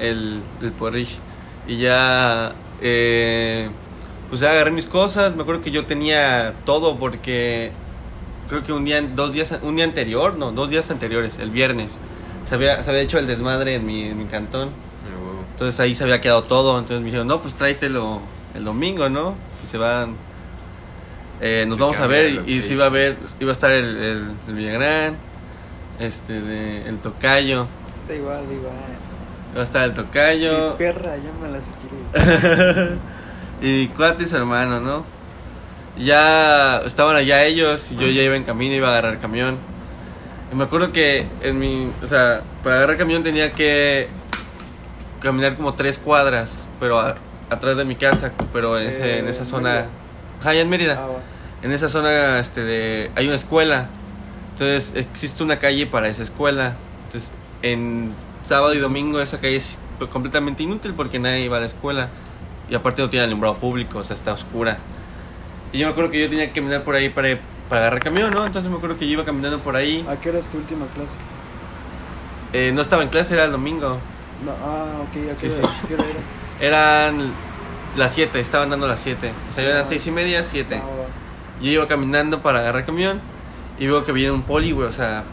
El, 0.00 0.40
el 0.62 0.72
porridge. 0.72 1.18
Y 1.66 1.78
ya, 1.78 2.52
eh, 2.80 3.68
pues 4.28 4.40
ya 4.40 4.52
agarré 4.52 4.70
mis 4.70 4.86
cosas. 4.86 5.36
Me 5.36 5.42
acuerdo 5.42 5.60
que 5.60 5.70
yo 5.70 5.84
tenía 5.84 6.54
todo 6.64 6.96
porque 6.96 7.72
creo 8.48 8.64
que 8.64 8.72
un 8.72 8.84
día, 8.84 9.02
dos 9.02 9.32
días, 9.32 9.54
un 9.62 9.76
día 9.76 9.84
anterior, 9.84 10.36
no, 10.38 10.52
dos 10.52 10.70
días 10.70 10.90
anteriores, 10.90 11.38
el 11.38 11.50
viernes, 11.50 12.00
se 12.44 12.54
había, 12.54 12.82
se 12.82 12.90
había 12.90 13.02
hecho 13.02 13.18
el 13.18 13.26
desmadre 13.26 13.74
en 13.74 13.84
mi, 13.84 14.04
en 14.04 14.18
mi 14.18 14.24
cantón. 14.24 14.68
Ah. 14.68 15.44
Entonces 15.52 15.78
ahí 15.80 15.94
se 15.94 16.04
había 16.04 16.20
quedado 16.20 16.44
todo. 16.44 16.78
Entonces 16.78 17.00
me 17.00 17.06
dijeron, 17.06 17.26
no, 17.26 17.42
pues 17.42 17.54
tráetelo 17.54 18.20
el 18.54 18.64
domingo, 18.64 19.08
¿no? 19.08 19.34
Y 19.62 19.66
se 19.66 19.76
van. 19.76 20.27
Eh, 21.40 21.64
nos 21.68 21.78
vamos 21.78 22.00
a 22.00 22.06
ver 22.06 22.42
y 22.46 22.62
se 22.62 22.72
iba 22.74 22.86
a 22.86 22.88
ver, 22.88 23.16
iba 23.40 23.50
a 23.50 23.52
estar 23.52 23.72
el, 23.72 23.96
el, 23.96 24.32
el 24.48 24.54
Villagrán, 24.54 25.16
este, 26.00 26.40
de, 26.40 26.88
el 26.88 26.98
Tocayo, 26.98 27.66
Da 28.08 28.14
igual, 28.14 28.46
da 28.48 28.54
igual. 28.54 28.72
iba 29.52 29.60
a 29.60 29.64
estar 29.64 29.84
el 29.84 29.92
Tocayo. 29.94 30.70
Mi 30.72 30.78
perra, 30.78 31.16
llámala 31.16 31.58
si 31.60 31.70
quieres. 32.14 32.90
y 33.62 33.66
mi 33.66 33.88
cuate 33.88 34.24
y 34.24 34.26
su 34.26 34.36
hermano, 34.36 34.80
¿no? 34.80 35.04
Ya 35.98 36.78
estaban 36.86 37.16
allá 37.16 37.44
ellos 37.44 37.90
y 37.90 37.96
yo 37.96 38.06
ya 38.08 38.22
iba 38.22 38.36
en 38.36 38.44
camino, 38.44 38.74
iba 38.74 38.88
a 38.88 38.92
agarrar 38.92 39.18
camión. 39.18 39.56
Y 40.52 40.54
me 40.54 40.64
acuerdo 40.64 40.92
que 40.92 41.26
en 41.42 41.58
mi, 41.58 41.90
o 42.02 42.06
sea, 42.06 42.42
para 42.62 42.76
agarrar 42.76 42.96
camión 42.96 43.22
tenía 43.22 43.52
que 43.52 44.08
caminar 45.20 45.56
como 45.56 45.74
tres 45.74 45.98
cuadras, 45.98 46.66
pero 46.78 47.00
a- 47.00 47.16
atrás 47.50 47.76
de 47.76 47.84
mi 47.84 47.96
casa, 47.96 48.32
pero 48.52 48.78
en, 48.78 48.88
ese- 48.88 49.16
Eh, 49.16 49.18
en 49.18 49.28
esa 49.28 49.40
en 49.40 49.46
zona. 49.46 49.86
Allá 50.44 50.60
en 50.60 50.68
Mérida. 50.68 50.98
Ah, 50.98 51.06
va. 51.06 51.20
En 51.62 51.72
esa 51.72 51.88
zona 51.88 52.38
este 52.38 52.62
de 52.64 53.10
hay 53.16 53.26
una 53.26 53.36
escuela. 53.36 53.88
Entonces 54.52 54.94
existe 54.94 55.42
una 55.42 55.58
calle 55.58 55.86
para 55.86 56.08
esa 56.08 56.22
escuela. 56.22 56.76
Entonces 57.06 57.32
en 57.62 58.12
sábado 58.42 58.74
y 58.74 58.78
domingo 58.78 59.20
esa 59.20 59.40
calle 59.40 59.56
es 59.56 59.78
completamente 60.12 60.62
inútil 60.62 60.94
porque 60.94 61.18
nadie 61.18 61.48
va 61.48 61.58
a 61.58 61.60
la 61.60 61.66
escuela. 61.66 62.08
Y 62.70 62.74
aparte 62.74 63.02
no 63.02 63.08
tiene 63.10 63.24
alumbrado 63.24 63.56
público, 63.56 63.98
o 63.98 64.04
sea, 64.04 64.14
está 64.14 64.32
oscura. 64.32 64.78
Y 65.72 65.78
yo 65.78 65.86
me 65.86 65.92
acuerdo 65.92 66.10
que 66.10 66.20
yo 66.20 66.28
tenía 66.28 66.46
que 66.46 66.52
caminar 66.52 66.82
por 66.82 66.94
ahí 66.94 67.08
para, 67.08 67.38
para 67.68 67.82
agarrar 67.82 68.00
camión, 68.00 68.32
¿no? 68.32 68.44
Entonces 68.44 68.70
me 68.70 68.76
acuerdo 68.76 68.98
que 68.98 69.06
yo 69.06 69.12
iba 69.14 69.24
caminando 69.24 69.58
por 69.60 69.74
ahí. 69.76 70.06
¿A 70.08 70.16
qué 70.16 70.30
es 70.36 70.48
tu 70.48 70.58
última 70.58 70.86
clase? 70.94 71.16
Eh, 72.52 72.72
no 72.74 72.80
estaba 72.82 73.02
en 73.02 73.08
clase, 73.08 73.34
era 73.34 73.44
el 73.44 73.52
domingo. 73.52 73.98
No, 74.44 74.52
ah, 74.64 75.02
ok, 75.02 75.32
¿a 75.32 75.36
qué, 75.36 75.50
Sí, 75.50 75.58
hora, 75.58 75.68
sí. 75.68 75.74
¿qué 75.88 75.94
hora 75.94 76.04
era? 76.04 76.20
Eran 76.66 77.32
las 77.96 78.12
7, 78.14 78.38
estaban 78.40 78.70
dando 78.70 78.86
las 78.86 79.00
7. 79.00 79.32
O 79.48 79.52
sea, 79.52 79.64
eran 79.64 79.84
Ah. 79.84 79.88
seis 79.88 80.06
y 80.06 80.10
media, 80.10 80.44
7. 80.44 80.80
Ah. 80.82 80.86
Yo 81.60 81.70
iba 81.70 81.88
caminando 81.88 82.40
para 82.40 82.60
agarrar 82.60 82.84
camión 82.86 83.20
y 83.78 83.86
veo 83.86 84.04
que 84.04 84.12
viene 84.12 84.32
un 84.32 84.42
poli, 84.42 84.72
güey, 84.72 84.88
o 84.88 84.92
sea, 84.92 85.24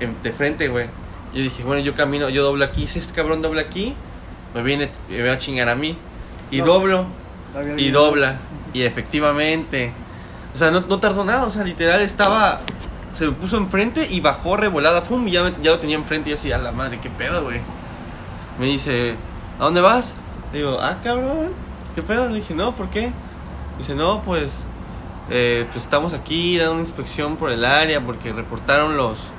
en- 0.00 0.20
de 0.22 0.32
frente, 0.32 0.68
güey. 0.68 0.86
Yo 1.34 1.42
dije, 1.42 1.62
bueno, 1.62 1.82
yo 1.82 1.94
camino, 1.94 2.28
yo 2.30 2.42
doblo 2.42 2.64
aquí. 2.64 2.86
Si 2.86 2.98
este 2.98 3.14
cabrón 3.14 3.42
dobla 3.42 3.60
aquí, 3.62 3.94
me 4.54 4.62
viene, 4.62 4.88
me 5.08 5.22
va 5.26 5.34
a 5.34 5.38
chingar 5.38 5.68
a 5.68 5.74
mí. 5.74 5.96
Y 6.50 6.58
No. 6.58 6.64
doblo, 6.66 7.06
y 7.76 7.90
dobla. 7.90 8.36
Y 8.74 8.82
efectivamente, 8.82 9.92
o 10.54 10.58
sea, 10.58 10.70
no, 10.70 10.80
no 10.80 10.98
tardó 11.00 11.24
nada, 11.24 11.44
o 11.46 11.50
sea, 11.50 11.64
literal 11.64 12.00
estaba, 12.02 12.60
se 13.14 13.26
me 13.26 13.32
puso 13.32 13.56
enfrente 13.56 14.06
y 14.10 14.20
bajó 14.20 14.56
revolada, 14.58 15.00
fum, 15.00 15.26
y 15.26 15.32
ya, 15.32 15.52
ya 15.62 15.70
lo 15.70 15.78
tenía 15.78 15.96
enfrente 15.96 16.30
y 16.30 16.32
así, 16.34 16.52
a 16.52 16.58
la 16.58 16.70
madre, 16.72 16.98
qué 17.00 17.08
pedo, 17.08 17.44
güey. 17.44 17.60
Me 18.60 18.66
dice, 18.66 19.14
¿a 19.58 19.64
dónde 19.64 19.80
vas? 19.80 20.16
Digo, 20.52 20.78
ah, 20.80 20.98
cabrón, 21.02 21.48
qué 21.98 22.02
pedo. 22.02 22.28
Le 22.28 22.36
dije, 22.36 22.54
no, 22.54 22.74
¿por 22.74 22.90
qué? 22.90 23.12
Dice, 23.76 23.94
no, 23.94 24.22
pues, 24.22 24.66
eh, 25.30 25.66
pues 25.72 25.84
estamos 25.84 26.14
aquí 26.14 26.56
dando 26.56 26.74
una 26.74 26.82
inspección 26.82 27.36
por 27.36 27.50
el 27.50 27.64
área 27.64 28.00
porque 28.00 28.32
reportaron 28.32 28.96
los, 28.96 29.30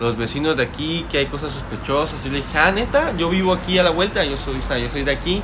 los 0.00 0.16
vecinos 0.16 0.56
de 0.56 0.64
aquí 0.64 1.06
que 1.10 1.18
hay 1.18 1.26
cosas 1.26 1.52
sospechosas. 1.52 2.20
Y 2.26 2.28
le 2.28 2.36
dije, 2.38 2.58
ah, 2.58 2.72
neta, 2.72 3.16
yo 3.16 3.30
vivo 3.30 3.54
aquí 3.54 3.78
a 3.78 3.82
la 3.82 3.90
vuelta, 3.90 4.22
yo 4.24 4.36
soy, 4.36 4.56
o 4.56 4.62
sea, 4.62 4.78
yo 4.78 4.90
soy 4.90 5.02
de 5.04 5.12
aquí. 5.12 5.42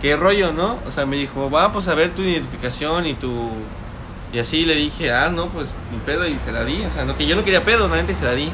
¿Qué 0.00 0.16
rollo, 0.16 0.52
no? 0.52 0.78
O 0.86 0.90
sea, 0.90 1.04
me 1.04 1.16
dijo, 1.16 1.50
va, 1.50 1.70
pues 1.72 1.88
a 1.88 1.94
ver 1.94 2.14
tu 2.14 2.22
identificación 2.22 3.06
y 3.06 3.14
tu... 3.14 3.50
Y 4.32 4.38
así 4.38 4.64
le 4.64 4.74
dije, 4.74 5.12
ah, 5.12 5.28
no, 5.28 5.48
pues 5.48 5.76
mi 5.92 5.98
pedo 5.98 6.26
y 6.26 6.38
se 6.38 6.52
la 6.52 6.64
di. 6.64 6.82
O 6.86 6.90
sea, 6.90 7.04
no, 7.04 7.16
que 7.16 7.26
yo 7.26 7.36
no 7.36 7.44
quería 7.44 7.64
pedo, 7.64 7.86
la 7.86 7.96
neta 7.96 8.12
y 8.12 8.14
se 8.14 8.24
la 8.24 8.32
di. 8.32 8.48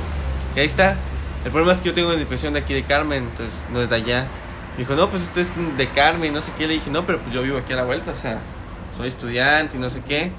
Y 0.56 0.58
ahí 0.58 0.66
está. 0.66 0.96
El 1.44 1.52
problema 1.52 1.70
es 1.70 1.78
que 1.78 1.90
yo 1.90 1.94
tengo 1.94 2.08
identificación 2.08 2.52
de 2.52 2.58
aquí 2.58 2.74
de 2.74 2.82
Carmen, 2.82 3.22
entonces 3.30 3.64
no 3.72 3.80
es 3.80 3.88
de 3.88 3.94
allá. 3.94 4.26
Dijo, 4.78 4.94
no, 4.94 5.10
pues 5.10 5.22
esto 5.24 5.40
es 5.40 5.50
de 5.76 5.88
Carmen, 5.90 6.32
no 6.32 6.40
sé 6.40 6.52
qué. 6.56 6.66
Le 6.66 6.74
dije, 6.74 6.90
no, 6.90 7.04
pero 7.04 7.18
pues 7.18 7.34
yo 7.34 7.42
vivo 7.42 7.58
aquí 7.58 7.72
a 7.72 7.76
la 7.76 7.84
vuelta, 7.84 8.12
o 8.12 8.14
sea, 8.14 8.38
soy 8.96 9.08
estudiante 9.08 9.76
y 9.76 9.80
no 9.80 9.90
sé 9.90 10.00
qué. 10.06 10.30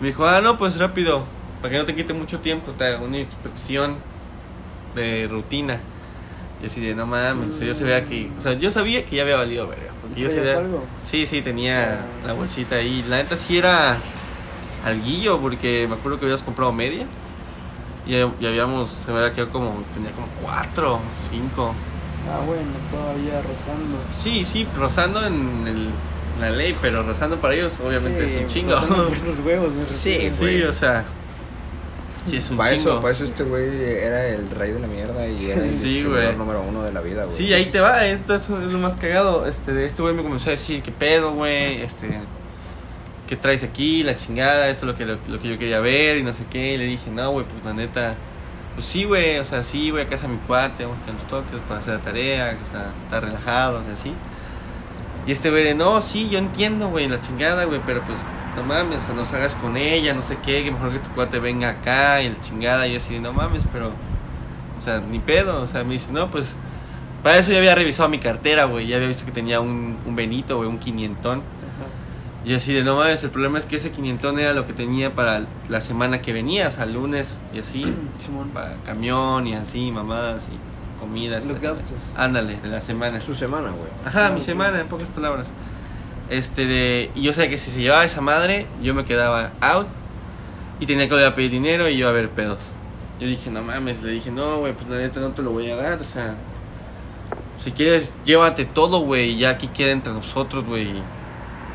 Me 0.00 0.08
dijo, 0.08 0.26
ah, 0.26 0.40
no, 0.40 0.56
pues 0.58 0.78
rápido, 0.78 1.24
para 1.60 1.72
que 1.72 1.78
no 1.78 1.84
te 1.84 1.94
quite 1.94 2.14
mucho 2.14 2.40
tiempo, 2.40 2.72
te 2.72 2.86
hago 2.86 3.04
una 3.04 3.18
inspección 3.18 3.96
de 4.94 5.28
rutina. 5.30 5.80
Y 6.62 6.66
así 6.66 6.80
de, 6.80 6.94
no 6.94 7.06
mames, 7.06 7.50
o 7.50 7.54
sea, 7.54 7.66
yo 7.68 7.74
sabía 7.74 8.04
que, 8.04 8.32
o 8.36 8.40
sea, 8.40 8.54
yo 8.54 8.70
sabía 8.70 9.04
que 9.04 9.16
ya 9.16 9.22
había 9.22 9.36
valido 9.36 9.68
verga. 9.68 9.92
Porque 10.02 10.20
yo 10.22 10.28
¿Traías 10.28 10.46
sabía, 10.50 10.60
algo? 10.64 10.84
Sí, 11.04 11.26
sí, 11.26 11.40
tenía 11.42 12.00
Ah. 12.00 12.26
la 12.26 12.32
bolsita 12.32 12.76
ahí. 12.76 13.04
La 13.06 13.16
neta 13.18 13.36
sí 13.36 13.58
era 13.58 13.98
alguillo, 14.84 15.38
porque 15.40 15.86
me 15.88 15.94
acuerdo 15.94 16.18
que 16.18 16.24
habíamos 16.24 16.42
comprado 16.42 16.72
media. 16.72 17.06
Y, 18.06 18.14
y 18.14 18.46
habíamos, 18.46 18.90
se 18.90 19.12
me 19.12 19.18
había 19.18 19.32
quedado 19.32 19.52
como, 19.52 19.84
tenía 19.94 20.10
como 20.12 20.26
cuatro, 20.42 20.98
cinco. 21.30 21.74
Ah, 22.30 22.40
bueno, 22.46 22.62
todavía 22.90 23.40
rozando. 23.42 23.98
Sí, 24.16 24.44
sí, 24.44 24.66
rozando 24.76 25.24
en 25.26 25.66
el- 25.66 25.88
la 26.40 26.50
ley, 26.50 26.76
pero 26.80 27.02
rozando 27.02 27.36
para 27.40 27.54
ellos 27.54 27.72
obviamente 27.80 28.28
Sí, 28.28 28.36
es 28.36 28.42
un 28.42 28.48
chingo. 28.48 28.80
por 28.86 29.18
sus 29.18 29.38
huevos, 29.44 29.72
me 29.72 29.88
Sí. 29.88 30.18
Sí, 30.30 30.44
güey. 30.44 30.62
o 30.64 30.72
sea, 30.72 31.04
sí 32.26 32.36
es 32.36 32.50
un 32.50 32.56
Para 32.58 32.70
chingo. 32.76 32.90
eso, 32.92 33.00
para 33.00 33.12
eso 33.12 33.24
este 33.24 33.42
güey 33.42 33.82
era 33.82 34.26
el 34.28 34.48
rey 34.50 34.70
de 34.72 34.78
la 34.80 34.86
mierda 34.86 35.26
y 35.26 35.50
era 35.50 35.62
el 35.62 35.68
Sí, 35.68 36.02
número 36.36 36.62
uno 36.62 36.82
de 36.84 36.92
la 36.92 37.00
vida, 37.00 37.24
güey. 37.24 37.36
Sí, 37.36 37.52
ahí 37.54 37.66
te 37.72 37.80
va, 37.80 38.04
esto 38.06 38.34
es 38.34 38.48
lo 38.50 38.78
más 38.78 38.96
cagado. 38.96 39.46
Este, 39.46 39.72
de 39.72 39.86
este 39.86 40.02
güey 40.02 40.14
me 40.14 40.22
comenzó 40.22 40.50
a 40.50 40.52
decir, 40.52 40.82
¿qué 40.82 40.92
pedo, 40.92 41.32
güey? 41.32 41.82
Este, 41.82 42.20
¿qué 43.26 43.34
traes 43.36 43.62
aquí? 43.64 44.02
La 44.04 44.14
chingada, 44.14 44.68
esto 44.68 44.86
es 44.86 44.92
lo 44.92 44.96
que, 44.96 45.06
lo, 45.06 45.18
lo 45.26 45.40
que 45.40 45.48
yo 45.48 45.58
quería 45.58 45.80
ver 45.80 46.18
y 46.18 46.22
no 46.22 46.32
sé 46.34 46.44
qué. 46.50 46.74
Y 46.74 46.78
le 46.78 46.84
dije, 46.84 47.10
no, 47.10 47.32
güey, 47.32 47.46
pues 47.46 47.64
la 47.64 47.72
neta, 47.74 48.14
pues 48.78 48.86
sí, 48.86 49.02
güey, 49.02 49.40
o 49.40 49.44
sea, 49.44 49.64
sí, 49.64 49.90
güey, 49.90 50.06
casa 50.06 50.28
mi 50.28 50.36
cuate, 50.36 50.84
vamos 50.84 51.00
a 51.08 51.10
los 51.10 51.26
toques 51.26 51.58
para 51.66 51.80
hacer 51.80 51.94
la 51.94 52.00
tarea, 52.00 52.56
o 52.62 52.64
sea, 52.64 52.92
estar 53.02 53.24
relajados 53.24 53.84
y 53.88 53.92
así. 53.92 54.14
Y 55.26 55.32
este 55.32 55.50
güey 55.50 55.64
de, 55.64 55.74
no, 55.74 56.00
sí, 56.00 56.28
yo 56.30 56.38
entiendo, 56.38 56.88
güey, 56.88 57.08
la 57.08 57.18
chingada, 57.18 57.64
güey, 57.64 57.80
pero 57.84 58.02
pues, 58.02 58.20
no 58.54 58.62
mames, 58.62 59.02
o 59.02 59.06
sea, 59.06 59.14
no 59.14 59.24
salgas 59.24 59.56
con 59.56 59.76
ella, 59.76 60.14
no 60.14 60.22
sé 60.22 60.38
qué, 60.44 60.62
que 60.62 60.70
mejor 60.70 60.92
que 60.92 61.00
tu 61.00 61.10
cuate 61.10 61.40
venga 61.40 61.70
acá 61.70 62.22
y 62.22 62.28
la 62.28 62.40
chingada. 62.40 62.86
Y 62.86 62.94
así 62.94 63.18
no 63.18 63.32
mames, 63.32 63.64
pero, 63.72 63.88
o 63.88 64.80
sea, 64.80 65.00
ni 65.00 65.18
pedo, 65.18 65.60
o 65.60 65.66
sea, 65.66 65.82
me 65.82 65.94
dice, 65.94 66.12
no, 66.12 66.30
pues, 66.30 66.54
para 67.24 67.36
eso 67.36 67.50
ya 67.50 67.58
había 67.58 67.74
revisado 67.74 68.08
mi 68.08 68.20
cartera, 68.20 68.66
güey, 68.66 68.86
ya 68.86 68.94
había 68.94 69.08
visto 69.08 69.24
que 69.24 69.32
tenía 69.32 69.60
un, 69.60 69.98
un 70.06 70.14
Benito, 70.14 70.58
güey, 70.58 70.68
un 70.68 70.78
quinientón. 70.78 71.42
Y 72.44 72.54
así 72.54 72.72
de, 72.72 72.84
no 72.84 72.96
mames, 72.96 73.22
el 73.24 73.30
problema 73.30 73.58
es 73.58 73.66
que 73.66 73.76
ese 73.76 73.90
quinientón 73.90 74.38
era 74.38 74.52
lo 74.54 74.66
que 74.66 74.72
tenía 74.72 75.14
para 75.14 75.44
la 75.68 75.80
semana 75.80 76.22
que 76.22 76.32
venía, 76.32 76.68
o 76.68 76.70
sea, 76.70 76.86
lunes 76.86 77.40
y 77.52 77.58
así, 77.58 77.84
Simón. 78.18 78.50
para 78.50 78.76
camión 78.84 79.46
y 79.46 79.54
así, 79.54 79.90
mamadas 79.90 80.46
y 80.52 81.00
comidas. 81.00 81.44
Los 81.46 81.60
gastos. 81.60 82.14
Ándale, 82.16 82.56
de 82.56 82.68
la 82.68 82.80
semana. 82.80 83.20
Su 83.20 83.34
semana, 83.34 83.70
güey. 83.70 83.90
Ajá, 84.04 84.26
Ah, 84.28 84.30
mi 84.30 84.40
semana, 84.40 84.80
en 84.80 84.88
pocas 84.88 85.08
palabras. 85.08 85.48
Este 86.30 86.66
de. 86.66 87.10
Y 87.14 87.22
yo 87.22 87.32
sabía 87.32 87.50
que 87.50 87.58
si 87.58 87.70
se 87.70 87.80
llevaba 87.80 88.04
esa 88.04 88.20
madre, 88.20 88.66
yo 88.82 88.94
me 88.94 89.04
quedaba 89.04 89.52
out. 89.60 89.86
Y 90.80 90.86
tenía 90.86 91.06
que 91.06 91.14
volver 91.14 91.26
a 91.26 91.34
pedir 91.34 91.50
dinero 91.50 91.88
y 91.88 91.94
iba 91.94 92.08
a 92.08 92.12
ver 92.12 92.30
pedos. 92.30 92.58
Yo 93.20 93.26
dije, 93.26 93.50
no 93.50 93.62
mames, 93.62 94.02
le 94.02 94.12
dije, 94.12 94.30
no, 94.30 94.58
güey, 94.60 94.72
pues 94.74 94.88
la 94.88 94.98
neta 94.98 95.18
no 95.20 95.30
te 95.30 95.42
lo 95.42 95.50
voy 95.50 95.68
a 95.70 95.76
dar, 95.76 96.00
o 96.00 96.04
sea. 96.04 96.36
Si 97.62 97.72
quieres, 97.72 98.12
llévate 98.24 98.64
todo, 98.64 99.00
güey, 99.00 99.30
y 99.30 99.38
ya 99.38 99.50
aquí 99.50 99.66
queda 99.68 99.90
entre 99.90 100.12
nosotros, 100.12 100.64
güey. 100.64 101.02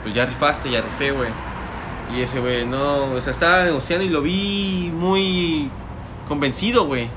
Pues 0.04 0.14
ya 0.14 0.26
rifaste, 0.26 0.70
ya 0.70 0.82
rifé, 0.82 1.12
güey. 1.12 1.30
Y 2.16 2.22
ese 2.22 2.40
güey, 2.40 2.66
no, 2.66 3.06
o 3.14 3.22
sea, 3.22 3.32
estaba 3.32 3.64
negociando 3.64 4.06
y 4.06 4.10
lo 4.10 4.22
vi 4.22 4.92
muy 4.94 5.72
convencido, 6.28 6.86
güey. 6.86 7.08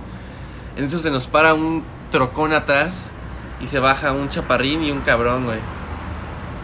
Entonces 0.76 1.02
se 1.02 1.10
nos 1.10 1.26
para 1.26 1.54
un 1.54 1.82
trocón 2.10 2.52
atrás 2.52 3.06
y 3.60 3.66
se 3.66 3.78
baja 3.78 4.12
un 4.12 4.28
chaparrín 4.28 4.82
y 4.84 4.90
un 4.90 5.00
cabrón, 5.00 5.44
güey. 5.44 5.58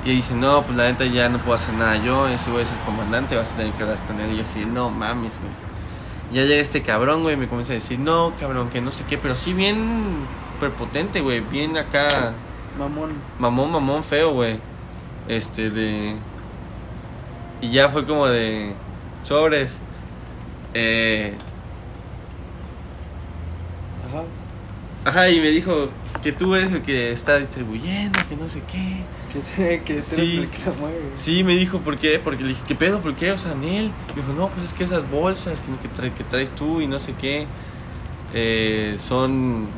Y 0.04 0.10
dice, 0.16 0.34
no, 0.34 0.62
pues 0.62 0.76
la 0.76 0.84
neta 0.84 1.04
ya 1.06 1.28
no 1.28 1.38
puedo 1.38 1.54
hacer 1.54 1.74
nada 1.74 1.96
yo, 1.96 2.26
ese 2.28 2.50
güey 2.50 2.62
es 2.62 2.70
el 2.70 2.78
comandante, 2.78 3.36
vas 3.36 3.52
a 3.52 3.56
tener 3.56 3.72
que 3.74 3.82
hablar 3.82 3.98
con 4.06 4.20
él. 4.20 4.32
Y 4.32 4.36
yo 4.36 4.42
así, 4.42 4.64
no 4.64 4.90
mames, 4.90 5.38
güey. 5.38 5.52
Ya 6.32 6.42
llega 6.42 6.60
este 6.60 6.82
cabrón, 6.82 7.22
güey, 7.22 7.36
me 7.36 7.46
comienza 7.46 7.72
a 7.72 7.74
decir, 7.74 7.98
no, 7.98 8.32
cabrón, 8.40 8.70
que 8.70 8.80
no 8.80 8.90
sé 8.90 9.04
qué, 9.04 9.18
pero 9.18 9.36
sí 9.36 9.52
bien 9.52 10.24
prepotente, 10.58 11.20
güey, 11.20 11.40
bien 11.40 11.76
acá, 11.76 12.32
Mamón. 12.78 13.12
mamón, 13.38 13.70
mamón 13.70 14.02
feo, 14.02 14.32
güey. 14.32 14.58
Este, 15.28 15.70
de... 15.70 16.16
Y 17.60 17.70
ya 17.70 17.88
fue 17.88 18.04
como 18.06 18.26
de... 18.26 18.72
Sobres. 19.24 19.78
Eh... 20.74 21.34
Ajá. 24.08 24.24
Ajá, 25.04 25.30
y 25.30 25.40
me 25.40 25.48
dijo 25.50 25.88
que 26.22 26.32
tú 26.32 26.54
eres 26.54 26.70
el 26.72 26.82
que 26.82 27.12
está 27.12 27.38
distribuyendo, 27.38 28.18
que 28.28 28.36
no 28.36 28.48
sé 28.48 28.62
qué. 28.70 28.98
Que 29.32 29.40
te, 29.40 29.82
que 29.82 30.02
Sí. 30.02 30.46
Sí, 31.14 31.42
me 31.44 31.54
dijo, 31.54 31.78
¿por 31.80 31.96
qué? 31.96 32.20
Porque 32.22 32.42
le 32.42 32.50
dije, 32.50 32.62
¿qué 32.66 32.74
pedo? 32.74 33.00
¿Por 33.00 33.14
qué? 33.14 33.32
O 33.32 33.38
sea, 33.38 33.54
Nel. 33.54 33.90
Me 34.10 34.22
dijo, 34.22 34.32
no, 34.32 34.48
pues 34.48 34.64
es 34.64 34.72
que 34.72 34.84
esas 34.84 35.08
bolsas 35.10 35.60
que, 35.60 35.88
que, 35.88 35.94
trae- 35.94 36.12
que 36.12 36.24
traes 36.24 36.50
tú 36.54 36.80
y 36.80 36.86
no 36.86 36.98
sé 37.00 37.14
qué, 37.14 37.46
eh, 38.34 38.96
son 38.98 39.68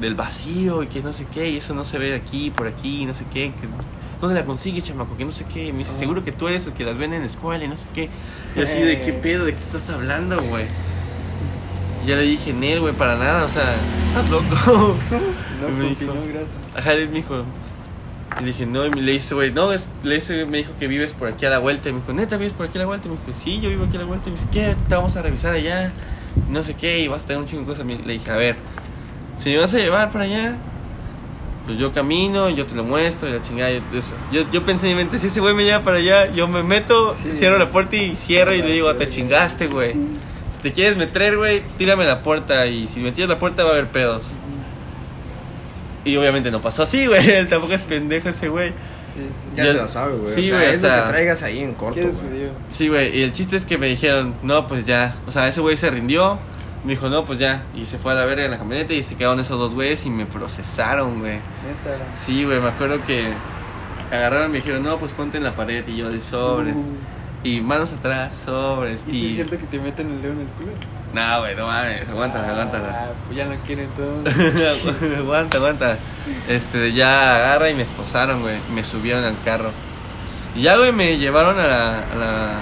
del 0.00 0.14
vacío 0.14 0.82
y 0.82 0.86
que 0.86 1.00
no 1.02 1.12
sé 1.12 1.26
qué, 1.32 1.50
y 1.50 1.56
eso 1.58 1.74
no 1.74 1.84
se 1.84 1.98
ve 1.98 2.14
aquí, 2.14 2.50
por 2.50 2.66
aquí, 2.66 3.02
y 3.02 3.06
no 3.06 3.14
sé 3.14 3.24
qué. 3.32 3.52
Que, 3.52 3.66
¿Dónde 4.24 4.40
la 4.40 4.46
consigues, 4.46 4.84
chamaco? 4.84 5.16
Que 5.16 5.24
no 5.24 5.32
sé 5.32 5.44
qué. 5.44 5.66
Y 5.66 5.72
me 5.72 5.78
dice, 5.80 5.90
Ajá. 5.90 5.98
seguro 6.00 6.24
que 6.24 6.32
tú 6.32 6.48
eres 6.48 6.66
el 6.66 6.72
que 6.72 6.84
las 6.84 6.96
vende 6.98 7.16
en 7.16 7.22
la 7.22 7.28
escuela 7.28 7.62
y 7.64 7.68
no 7.68 7.76
sé 7.76 7.86
qué. 7.94 8.08
Y 8.56 8.60
así, 8.62 8.78
¿de 8.78 9.00
qué 9.00 9.10
Eh. 9.10 9.12
pedo? 9.22 9.44
¿De 9.44 9.52
qué 9.52 9.58
estás 9.60 9.88
hablando, 9.90 10.40
güey? 10.42 10.64
Ya 12.06 12.16
le 12.16 12.22
dije, 12.22 12.52
Nel, 12.52 12.80
güey, 12.80 12.92
para 12.94 13.16
nada, 13.16 13.44
o 13.44 13.48
sea, 13.48 13.74
estás 14.08 14.30
loco. 14.30 14.44
No, 15.60 15.68
Y 15.68 15.72
me 15.72 15.84
porque 15.88 16.04
dijo- 16.04 16.14
no, 16.14 16.20
gracias. 16.22 16.48
Ajá, 16.76 16.92
él 16.92 17.08
me 17.08 17.16
dijo. 17.16 17.44
Le 18.40 18.46
dije, 18.46 18.66
no, 18.66 18.84
y 18.86 18.90
le 18.90 19.12
dice, 19.12 19.34
güey, 19.34 19.52
no, 19.52 19.72
es- 19.72 19.86
le 20.02 20.16
dice, 20.16 20.44
me 20.46 20.58
dijo 20.58 20.72
que 20.78 20.88
vives 20.88 21.12
por 21.12 21.28
aquí 21.28 21.46
a 21.46 21.50
la 21.50 21.58
vuelta. 21.58 21.88
Y 21.88 21.92
me 21.92 22.00
dijo, 22.00 22.12
neta, 22.12 22.36
vives 22.36 22.52
por 22.52 22.66
aquí 22.66 22.76
a 22.78 22.80
la 22.80 22.86
vuelta. 22.86 23.06
Y 23.08 23.12
me 23.12 23.16
dijo, 23.18 23.38
sí, 23.38 23.60
yo 23.60 23.70
vivo 23.70 23.84
aquí 23.84 23.96
a 23.96 24.00
la 24.00 24.06
vuelta. 24.06 24.28
Y 24.28 24.32
me 24.32 24.38
dice, 24.38 24.48
¿qué? 24.52 24.74
Te 24.88 24.94
vamos 24.96 25.16
a 25.16 25.22
revisar 25.22 25.54
allá. 25.54 25.92
Y 26.48 26.50
no 26.52 26.62
sé 26.62 26.74
qué, 26.74 26.98
y 26.98 27.08
vas 27.08 27.24
a 27.24 27.26
tener 27.28 27.40
un 27.42 27.48
chingo 27.48 27.62
de 27.62 27.68
cosas. 27.68 27.86
Le 27.86 28.12
dije, 28.14 28.30
a 28.30 28.36
ver, 28.36 28.56
si 29.38 29.50
me 29.50 29.58
vas 29.58 29.72
a 29.72 29.78
llevar 29.78 30.10
para 30.10 30.24
allá, 30.24 30.56
pues 31.66 31.78
yo 31.78 31.92
camino, 31.92 32.50
yo 32.50 32.66
te 32.66 32.74
lo 32.74 32.84
muestro 32.84 33.28
y 33.28 33.32
la 33.32 33.40
chingada. 33.42 33.70
Yo, 33.72 33.80
yo, 34.32 34.42
yo 34.52 34.64
pensé 34.64 34.90
en 34.90 34.96
mi 34.96 35.02
mente, 35.02 35.18
si 35.18 35.28
ese 35.28 35.40
güey 35.40 35.54
me 35.54 35.64
lleva 35.64 35.82
para 35.82 35.96
allá, 35.98 36.30
yo 36.32 36.46
me 36.46 36.62
meto, 36.62 37.14
Sí. 37.14 37.32
cierro 37.32 37.58
la 37.58 37.70
puerta 37.70 37.96
y 37.96 38.14
cierro 38.16 38.54
y 38.54 38.62
le 38.62 38.72
digo, 38.72 38.94
te 38.96 39.08
chingaste, 39.08 39.66
güey. 39.68 39.92
Si 40.54 40.58
te 40.60 40.72
quieres 40.72 40.96
meter, 40.96 41.36
güey, 41.36 41.62
tírame 41.78 42.04
la 42.04 42.22
puerta. 42.22 42.66
Y 42.66 42.86
si 42.86 43.00
me 43.00 43.12
tiras 43.12 43.30
la 43.30 43.38
puerta 43.38 43.64
va 43.64 43.70
a 43.70 43.72
haber 43.74 43.88
pedos. 43.88 44.26
Y 46.04 46.16
obviamente 46.16 46.50
no 46.50 46.60
pasó 46.60 46.82
así, 46.82 47.06
güey. 47.06 47.28
Él 47.30 47.48
tampoco 47.48 47.72
es 47.72 47.82
pendejo 47.82 48.28
ese 48.28 48.48
güey. 48.48 48.70
Sí, 48.70 49.20
sí, 49.20 49.56
Ya 49.56 49.64
Ya- 49.64 49.72
se 49.72 49.78
la 49.78 49.88
sabe, 49.88 50.16
güey. 50.16 50.26
sí, 50.34 50.40
o 50.40 50.44
sea, 50.44 50.56
güey, 50.58 50.68
o 50.68 50.72
lo 50.72 51.04
que 51.04 51.08
traigas 51.10 51.42
ahí 51.44 51.60
en 51.60 51.74
corto, 51.74 51.94
¿Qué 52.00 52.06
güey. 52.06 52.48
Sí, 52.68 52.88
güey. 52.88 53.16
Y 53.18 53.22
el 53.22 53.32
chiste 53.32 53.56
es 53.56 53.64
que 53.64 53.78
me 53.78 53.86
dijeron, 53.86 54.34
no, 54.42 54.66
pues 54.66 54.84
ya. 54.86 55.14
O 55.26 55.30
sea, 55.30 55.48
ese 55.48 55.60
güey 55.60 55.76
se 55.76 55.88
rindió. 55.90 56.38
Me 56.84 56.90
dijo, 56.92 57.08
no, 57.08 57.24
pues 57.24 57.38
ya. 57.38 57.62
Y 57.74 57.86
se 57.86 57.98
fue 57.98 58.12
a 58.12 58.14
la 58.14 58.24
verga 58.26 58.44
en 58.44 58.50
la 58.50 58.58
camioneta 58.58 58.92
y 58.92 59.02
se 59.02 59.14
quedaron 59.16 59.40
esos 59.40 59.58
dos 59.58 59.74
güeyes 59.74 60.04
y 60.06 60.10
me 60.10 60.26
procesaron, 60.26 61.20
güey. 61.20 61.34
Neta. 61.34 62.12
Sí, 62.12 62.44
güey. 62.44 62.60
Me 62.60 62.68
acuerdo 62.68 62.98
que 63.06 63.32
agarraron 64.12 64.48
y 64.48 64.52
me 64.52 64.58
dijeron, 64.58 64.82
no, 64.82 64.98
pues 64.98 65.12
ponte 65.12 65.38
en 65.38 65.44
la 65.44 65.54
pared. 65.54 65.86
Y 65.88 65.96
yo 65.96 66.10
de 66.10 66.20
sobres. 66.20 66.74
Uh, 66.76 66.92
Y 67.42 67.60
manos 67.62 67.92
atrás, 67.94 68.34
sobres. 68.34 69.02
¿Y 69.06 69.10
si 69.10 69.16
es 69.26 69.32
Y. 69.32 69.34
cierto 69.36 69.58
que 69.58 69.64
te 69.66 69.78
meten 69.78 70.10
el 70.10 70.22
dedo 70.22 70.32
en 70.34 70.40
el 70.40 70.46
culo? 70.48 70.72
No, 71.14 71.40
güey, 71.40 71.54
no 71.56 71.66
mames. 71.68 72.08
Aguántala, 72.08 72.48
aguántala. 72.50 72.88
Ah, 72.90 73.12
pues 73.26 73.36
ya 73.38 73.46
no 73.46 73.54
quieren 73.66 73.88
todo. 73.96 74.22
aguanta, 75.18 75.56
aguanta. 75.58 75.98
Este, 76.48 76.92
ya 76.92 77.36
agarra 77.36 77.70
y 77.70 77.74
me 77.74 77.82
esposaron, 77.82 78.42
güey. 78.42 78.56
y 78.68 78.72
Me 78.72 78.84
subieron 78.84 79.24
al 79.24 79.36
carro. 79.44 79.70
Y 80.54 80.62
ya, 80.62 80.76
güey, 80.76 80.92
me 80.92 81.16
llevaron 81.18 81.58
a 81.58 81.66
la, 81.66 81.98
a 81.98 82.14
la, 82.16 82.58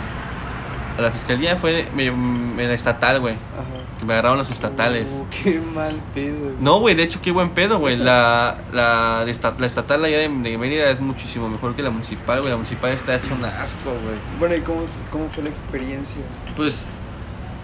a 0.98 1.02
la 1.02 1.10
fiscalía. 1.10 1.56
Fue 1.56 1.88
me, 1.94 2.10
me- 2.10 2.66
la 2.68 2.74
estatal, 2.74 3.20
güey. 3.20 3.34
Ajá. 3.34 3.81
Que 4.02 4.06
me 4.06 4.14
agarraron 4.14 4.36
los 4.38 4.50
estatales. 4.50 5.12
Uh, 5.12 5.26
qué 5.30 5.60
mal 5.60 5.94
pedo. 6.12 6.36
güey. 6.40 6.54
No, 6.58 6.80
güey, 6.80 6.96
de 6.96 7.04
hecho, 7.04 7.20
qué 7.22 7.30
buen 7.30 7.50
pedo, 7.50 7.78
güey. 7.78 7.96
La, 7.96 8.58
la, 8.72 9.24
la 9.24 9.66
estatal 9.66 10.04
allá 10.04 10.18
de, 10.18 10.28
de 10.28 10.58
Mérida 10.58 10.90
es 10.90 10.98
muchísimo 10.98 11.48
mejor 11.48 11.76
que 11.76 11.84
la 11.84 11.90
municipal, 11.90 12.40
güey. 12.40 12.50
La 12.50 12.56
municipal 12.56 12.90
está 12.90 13.14
hecha 13.14 13.32
un 13.32 13.44
asco, 13.44 13.90
güey. 13.90 14.16
Bueno, 14.40 14.56
¿y 14.56 14.60
cómo, 14.62 14.82
cómo 15.12 15.30
fue 15.30 15.44
la 15.44 15.50
experiencia? 15.50 16.20
Pues 16.56 16.94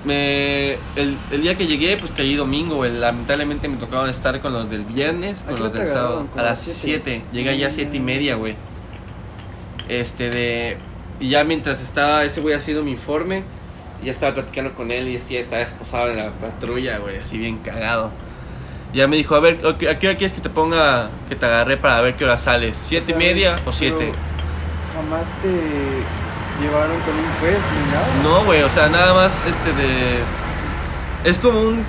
me 0.04 0.74
el, 0.94 1.18
el 1.32 1.42
día 1.42 1.56
que 1.56 1.66
llegué, 1.66 1.96
pues 1.96 2.12
caí 2.12 2.36
domingo, 2.36 2.76
güey. 2.76 2.92
Lamentablemente 2.96 3.68
me 3.68 3.76
tocaban 3.76 4.08
estar 4.08 4.40
con 4.40 4.52
los 4.52 4.70
del 4.70 4.84
viernes, 4.84 5.42
¿A 5.42 5.46
con 5.50 5.58
los 5.58 5.72
del 5.72 5.88
sábado. 5.88 6.28
A 6.34 6.36
las 6.36 6.44
las 6.50 6.60
7. 6.60 6.78
siete? 6.80 7.24
Llegué 7.32 7.50
allá 7.50 7.66
a 7.66 7.70
7 7.70 7.96
y 7.96 8.00
media, 8.00 8.36
güey. 8.36 8.54
Este 9.88 10.30
de. 10.30 10.78
Y 11.18 11.30
ya 11.30 11.42
mientras 11.42 11.82
estaba 11.82 12.22
ese 12.24 12.40
güey 12.40 12.54
haciendo 12.54 12.84
mi 12.84 12.92
informe, 12.92 13.42
ya 14.02 14.12
estaba 14.12 14.34
platicando 14.34 14.74
con 14.74 14.90
él 14.90 15.08
y 15.08 15.16
este 15.16 15.34
ya 15.34 15.40
estaba 15.40 15.62
esposado 15.62 16.10
en 16.10 16.18
la 16.18 16.30
patrulla, 16.32 16.98
güey, 16.98 17.18
así 17.18 17.38
bien 17.38 17.58
cagado. 17.58 18.12
Ya 18.92 19.06
me 19.06 19.16
dijo, 19.16 19.34
a 19.34 19.40
ver, 19.40 19.60
¿a 19.66 19.76
qué 19.76 20.08
hora 20.08 20.16
quieres 20.16 20.32
que 20.32 20.40
te 20.40 20.48
ponga, 20.48 21.10
que 21.28 21.36
te 21.36 21.44
agarré 21.44 21.76
para 21.76 22.00
ver 22.00 22.14
qué 22.14 22.24
hora 22.24 22.38
sales? 22.38 22.76
¿Siete 22.76 23.04
O 23.04 23.06
sea, 23.08 23.16
y 23.16 23.18
media 23.18 23.56
o 23.66 23.72
siete? 23.72 24.12
¿Jamás 24.94 25.30
te 25.42 25.48
llevaron 26.62 26.98
con 27.00 27.14
un 27.14 27.30
juez 27.40 27.58
ni 27.74 27.92
nada? 27.92 28.06
No, 28.22 28.44
güey, 28.44 28.62
o 28.62 28.70
sea, 28.70 28.88
nada 28.88 29.12
más 29.14 29.44
este 29.44 29.72
de. 29.72 30.18
Es 31.24 31.38
como 31.38 31.60
un. 31.60 31.84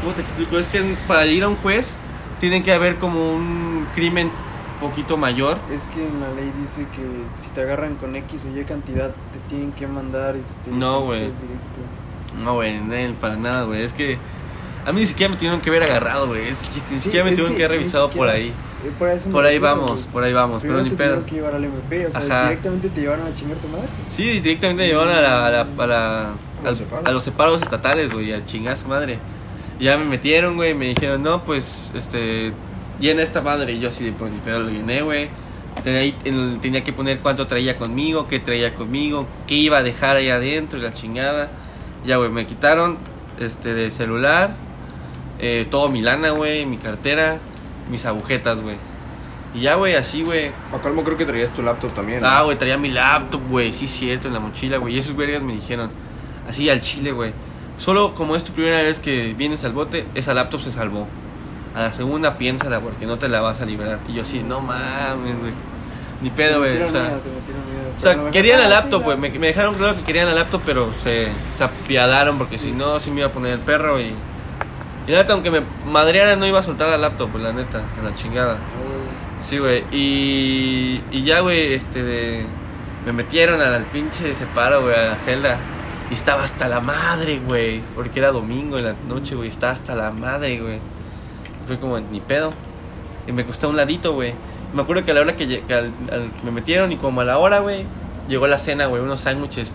¿Cómo 0.00 0.12
te 0.14 0.20
explico? 0.20 0.58
Es 0.58 0.66
que 0.66 0.82
para 1.06 1.26
ir 1.26 1.44
a 1.44 1.48
un 1.48 1.56
juez 1.56 1.96
tiene 2.40 2.62
que 2.64 2.72
haber 2.72 2.96
como 2.96 3.32
un 3.32 3.86
crimen 3.94 4.32
poquito 4.80 5.16
mayor. 5.16 5.58
Es 5.72 5.86
que 5.88 6.04
en 6.06 6.20
la 6.20 6.32
ley 6.34 6.52
dice 6.60 6.82
que 6.96 7.02
si 7.42 7.50
te 7.50 7.60
agarran 7.62 7.94
con 7.96 8.16
X 8.16 8.46
o 8.52 8.58
Y 8.58 8.64
cantidad, 8.64 9.10
te 9.10 9.38
tienen 9.48 9.72
que 9.72 9.86
mandar 9.86 10.34
este. 10.36 10.70
No, 10.70 11.02
güey. 11.02 11.30
No, 12.42 12.54
güey, 12.54 12.80
para 13.14 13.36
nada, 13.36 13.64
güey. 13.64 13.82
Es 13.82 13.92
que. 13.92 14.18
A 14.86 14.92
mí 14.92 15.00
ni 15.00 15.06
siquiera 15.06 15.30
me 15.30 15.36
tuvieron 15.36 15.60
que 15.60 15.68
haber 15.68 15.82
agarrado, 15.82 16.26
güey. 16.28 16.46
Ni 16.46 16.54
Sí, 16.54 16.98
siquiera 16.98 17.24
me 17.24 17.32
tuvieron 17.32 17.54
que 17.54 17.64
haber 17.64 17.78
revisado 17.78 18.10
por 18.10 18.28
ahí. 18.28 18.48
eh, 18.48 18.90
por, 18.98 19.08
eso 19.08 19.28
me 19.28 19.32
Por 19.34 19.44
ahí 19.44 19.58
vamos, 19.58 20.06
por 20.10 20.24
ahí 20.24 20.32
vamos, 20.32 20.62
pero 20.62 20.80
ni 20.82 20.88
te 20.88 20.96
pedo. 20.96 21.26
que 21.26 21.34
llevar 21.34 21.54
al 21.54 21.64
MP, 21.64 22.06
o 22.06 22.10
sea, 22.10 22.20
Ajá. 22.22 22.42
directamente 22.44 22.88
te 22.88 23.00
llevaron 23.02 23.26
a 23.26 23.34
chingar 23.34 23.58
tu 23.58 23.68
madre. 23.68 23.86
Sí, 24.08 24.24
directamente 24.40 24.84
me 24.84 24.88
llevaron 24.88 25.12
a, 25.12 25.20
la, 25.20 25.46
a, 25.46 25.50
la- 25.50 25.60
a 25.84 25.86
la- 25.86 26.28
A 26.64 26.70
los 26.70 26.82
a 27.04 27.10
los 27.10 27.22
separos 27.22 27.60
estatales, 27.60 28.10
güey, 28.10 28.32
a 28.32 28.42
chingar 28.46 28.72
a 28.72 28.76
su 28.76 28.88
madre. 28.88 29.18
Y 29.78 29.84
ya 29.84 29.98
me 29.98 30.06
metieron, 30.06 30.56
güey, 30.56 30.72
me 30.72 30.86
dijeron, 30.88 31.22
no, 31.22 31.44
pues, 31.44 31.92
este, 31.94 32.52
llena 33.00 33.22
esta 33.22 33.40
madre. 33.42 33.72
Y 33.72 33.80
yo 33.80 33.88
así 33.88 34.04
de, 34.04 34.12
pues, 34.12 34.30
ni 34.32 34.38
pedo 34.38 34.60
lo 34.60 34.70
llené, 34.70 35.02
güey. 35.02 35.28
Tenía, 35.82 36.14
en- 36.24 36.60
que 36.84 36.92
poner 36.92 37.20
cuánto 37.20 37.46
traía 37.46 37.78
conmigo, 37.78 38.28
qué 38.28 38.38
traía 38.38 38.74
conmigo, 38.74 39.26
qué 39.46 39.54
iba 39.54 39.78
a 39.78 39.82
dejar 39.82 40.16
ahí 40.16 40.28
adentro 40.28 40.78
y 40.78 40.82
la 40.82 40.92
chingada. 40.92 41.48
Ya, 42.04 42.16
güey, 42.16 42.30
me 42.30 42.46
quitaron, 42.46 42.98
este, 43.38 43.74
de 43.74 43.90
celular, 43.90 44.54
eh, 45.38 45.66
todo 45.70 45.88
mi 45.90 46.02
lana, 46.02 46.30
güey, 46.30 46.66
mi 46.66 46.76
cartera, 46.76 47.38
mis 47.90 48.04
agujetas, 48.04 48.60
güey. 48.60 48.76
Y 49.54 49.60
ya, 49.60 49.74
güey, 49.74 49.94
así, 49.94 50.22
güey, 50.22 50.50
A 50.72 50.78
calmo 50.80 51.02
creo 51.02 51.16
que 51.16 51.24
traías 51.24 51.52
tu 51.52 51.62
laptop 51.62 51.92
también. 51.92 52.20
¿no? 52.20 52.28
Ah, 52.28 52.42
güey, 52.42 52.56
traía 52.58 52.78
mi 52.78 52.90
laptop, 52.90 53.40
güey. 53.48 53.72
Sí, 53.72 53.88
cierto, 53.88 54.28
en 54.28 54.34
la 54.34 54.40
mochila, 54.40 54.76
güey. 54.76 54.94
Y 54.94 54.98
esos 54.98 55.16
vergas 55.16 55.42
me 55.42 55.54
dijeron, 55.54 55.90
así 56.48 56.68
al 56.70 56.80
chile, 56.80 57.12
güey. 57.12 57.32
Solo 57.76 58.14
como 58.14 58.36
es 58.36 58.44
tu 58.44 58.52
primera 58.52 58.82
vez 58.82 59.00
que 59.00 59.34
vienes 59.34 59.64
al 59.64 59.72
bote, 59.72 60.04
esa 60.14 60.34
laptop 60.34 60.60
se 60.60 60.70
salvó. 60.70 61.08
A 61.74 61.82
la 61.82 61.92
segunda 61.92 62.36
piénsala 62.36 62.80
porque 62.80 63.06
no 63.06 63.18
te 63.18 63.28
la 63.28 63.40
vas 63.40 63.60
a 63.60 63.66
librar. 63.66 63.98
Y 64.08 64.14
yo 64.14 64.22
así, 64.22 64.42
no 64.42 64.60
mames, 64.60 65.38
güey. 65.38 65.52
Ni 66.22 66.30
pedo, 66.30 66.58
güey. 66.58 66.80
O 66.82 66.88
sea, 66.88 67.02
miedo, 67.02 67.20
o 67.96 68.00
sea 68.00 68.16
mejor, 68.16 68.30
querían 68.32 68.60
la 68.60 68.68
laptop, 68.68 69.02
güey. 69.04 69.16
la- 69.16 69.20
Me, 69.22 69.30
me 69.38 69.46
dejaron 69.48 69.74
claro 69.76 69.96
que 69.96 70.02
querían 70.02 70.26
la 70.26 70.34
laptop, 70.34 70.62
pero 70.66 70.90
se, 71.02 71.28
se 71.54 71.64
apiadaron 71.64 72.36
porque 72.38 72.58
si 72.58 72.72
no, 72.72 72.98
sí 73.00 73.10
me 73.10 73.20
iba 73.20 73.28
a 73.28 73.32
poner 73.32 73.52
el 73.52 73.60
perro 73.60 74.00
y... 74.00 74.14
Y 75.06 75.12
neta, 75.12 75.32
aunque 75.32 75.50
me 75.50 75.62
madreara, 75.86 76.36
no 76.36 76.46
iba 76.46 76.58
a 76.58 76.62
soltar 76.62 76.88
la 76.90 76.98
laptop, 76.98 77.30
pues 77.30 77.42
la 77.42 77.52
neta, 77.52 77.82
en 77.98 78.04
la 78.04 78.14
chingada. 78.14 78.54
Oh, 78.54 79.42
Sí, 79.42 79.56
güey. 79.58 79.84
Y, 79.92 81.02
y 81.10 81.22
ya, 81.24 81.40
güey, 81.40 81.72
este 81.72 82.02
de... 82.02 82.44
Me 83.06 83.12
metieron 83.14 83.60
al 83.62 83.84
pinche 83.84 84.34
separo, 84.34 84.82
güey, 84.82 84.94
a 84.94 85.10
la 85.12 85.18
celda. 85.18 85.58
Y 86.10 86.14
estaba 86.14 86.42
hasta 86.42 86.68
la 86.68 86.80
madre, 86.80 87.40
güey. 87.46 87.80
Porque 87.94 88.18
era 88.18 88.30
domingo 88.30 88.76
en 88.76 88.84
la 88.84 88.94
noche, 89.08 89.34
güey. 89.36 89.48
Estaba 89.48 89.72
hasta 89.72 89.94
la 89.94 90.10
madre, 90.10 90.60
güey. 90.60 90.78
Fue 91.70 91.78
como, 91.78 92.00
ni 92.00 92.18
pedo. 92.20 92.50
Y 93.28 93.32
me 93.32 93.44
costó 93.44 93.68
un 93.68 93.76
ladito, 93.76 94.12
güey. 94.12 94.34
Me 94.74 94.82
acuerdo 94.82 95.04
que 95.04 95.12
a 95.12 95.14
la 95.14 95.20
hora 95.20 95.34
que, 95.34 95.46
que 95.62 95.72
al- 95.74 95.92
al- 96.10 96.30
me 96.42 96.50
metieron 96.50 96.90
y 96.90 96.96
como 96.96 97.20
a 97.20 97.24
la 97.24 97.38
hora, 97.38 97.60
güey, 97.60 97.84
llegó 98.28 98.48
la 98.48 98.58
cena, 98.58 98.86
güey, 98.86 99.00
unos 99.02 99.20
sándwiches. 99.20 99.74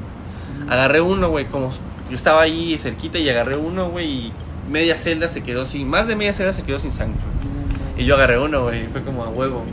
Agarré 0.68 1.00
uno, 1.00 1.30
güey, 1.30 1.46
como 1.46 1.70
yo 2.10 2.16
estaba 2.16 2.42
ahí 2.42 2.78
cerquita 2.80 3.18
y 3.18 3.30
agarré 3.30 3.56
uno, 3.56 3.90
güey, 3.90 4.08
y 4.10 4.34
media 4.70 4.98
celda 4.98 5.28
se 5.30 5.42
quedó 5.42 5.66
sin, 5.66 5.88
más 5.90 6.06
de 6.08 6.16
media 6.18 6.34
celda 6.34 6.52
se 6.52 6.64
quedó 6.64 6.80
sin 6.80 6.92
sándwich, 6.92 7.22
güey. 7.22 8.04
Y 8.04 8.06
yo 8.06 8.16
agarré 8.16 8.38
uno, 8.40 8.64
güey, 8.64 8.88
fue 8.88 9.02
como 9.04 9.24
a 9.24 9.30
huevo. 9.30 9.64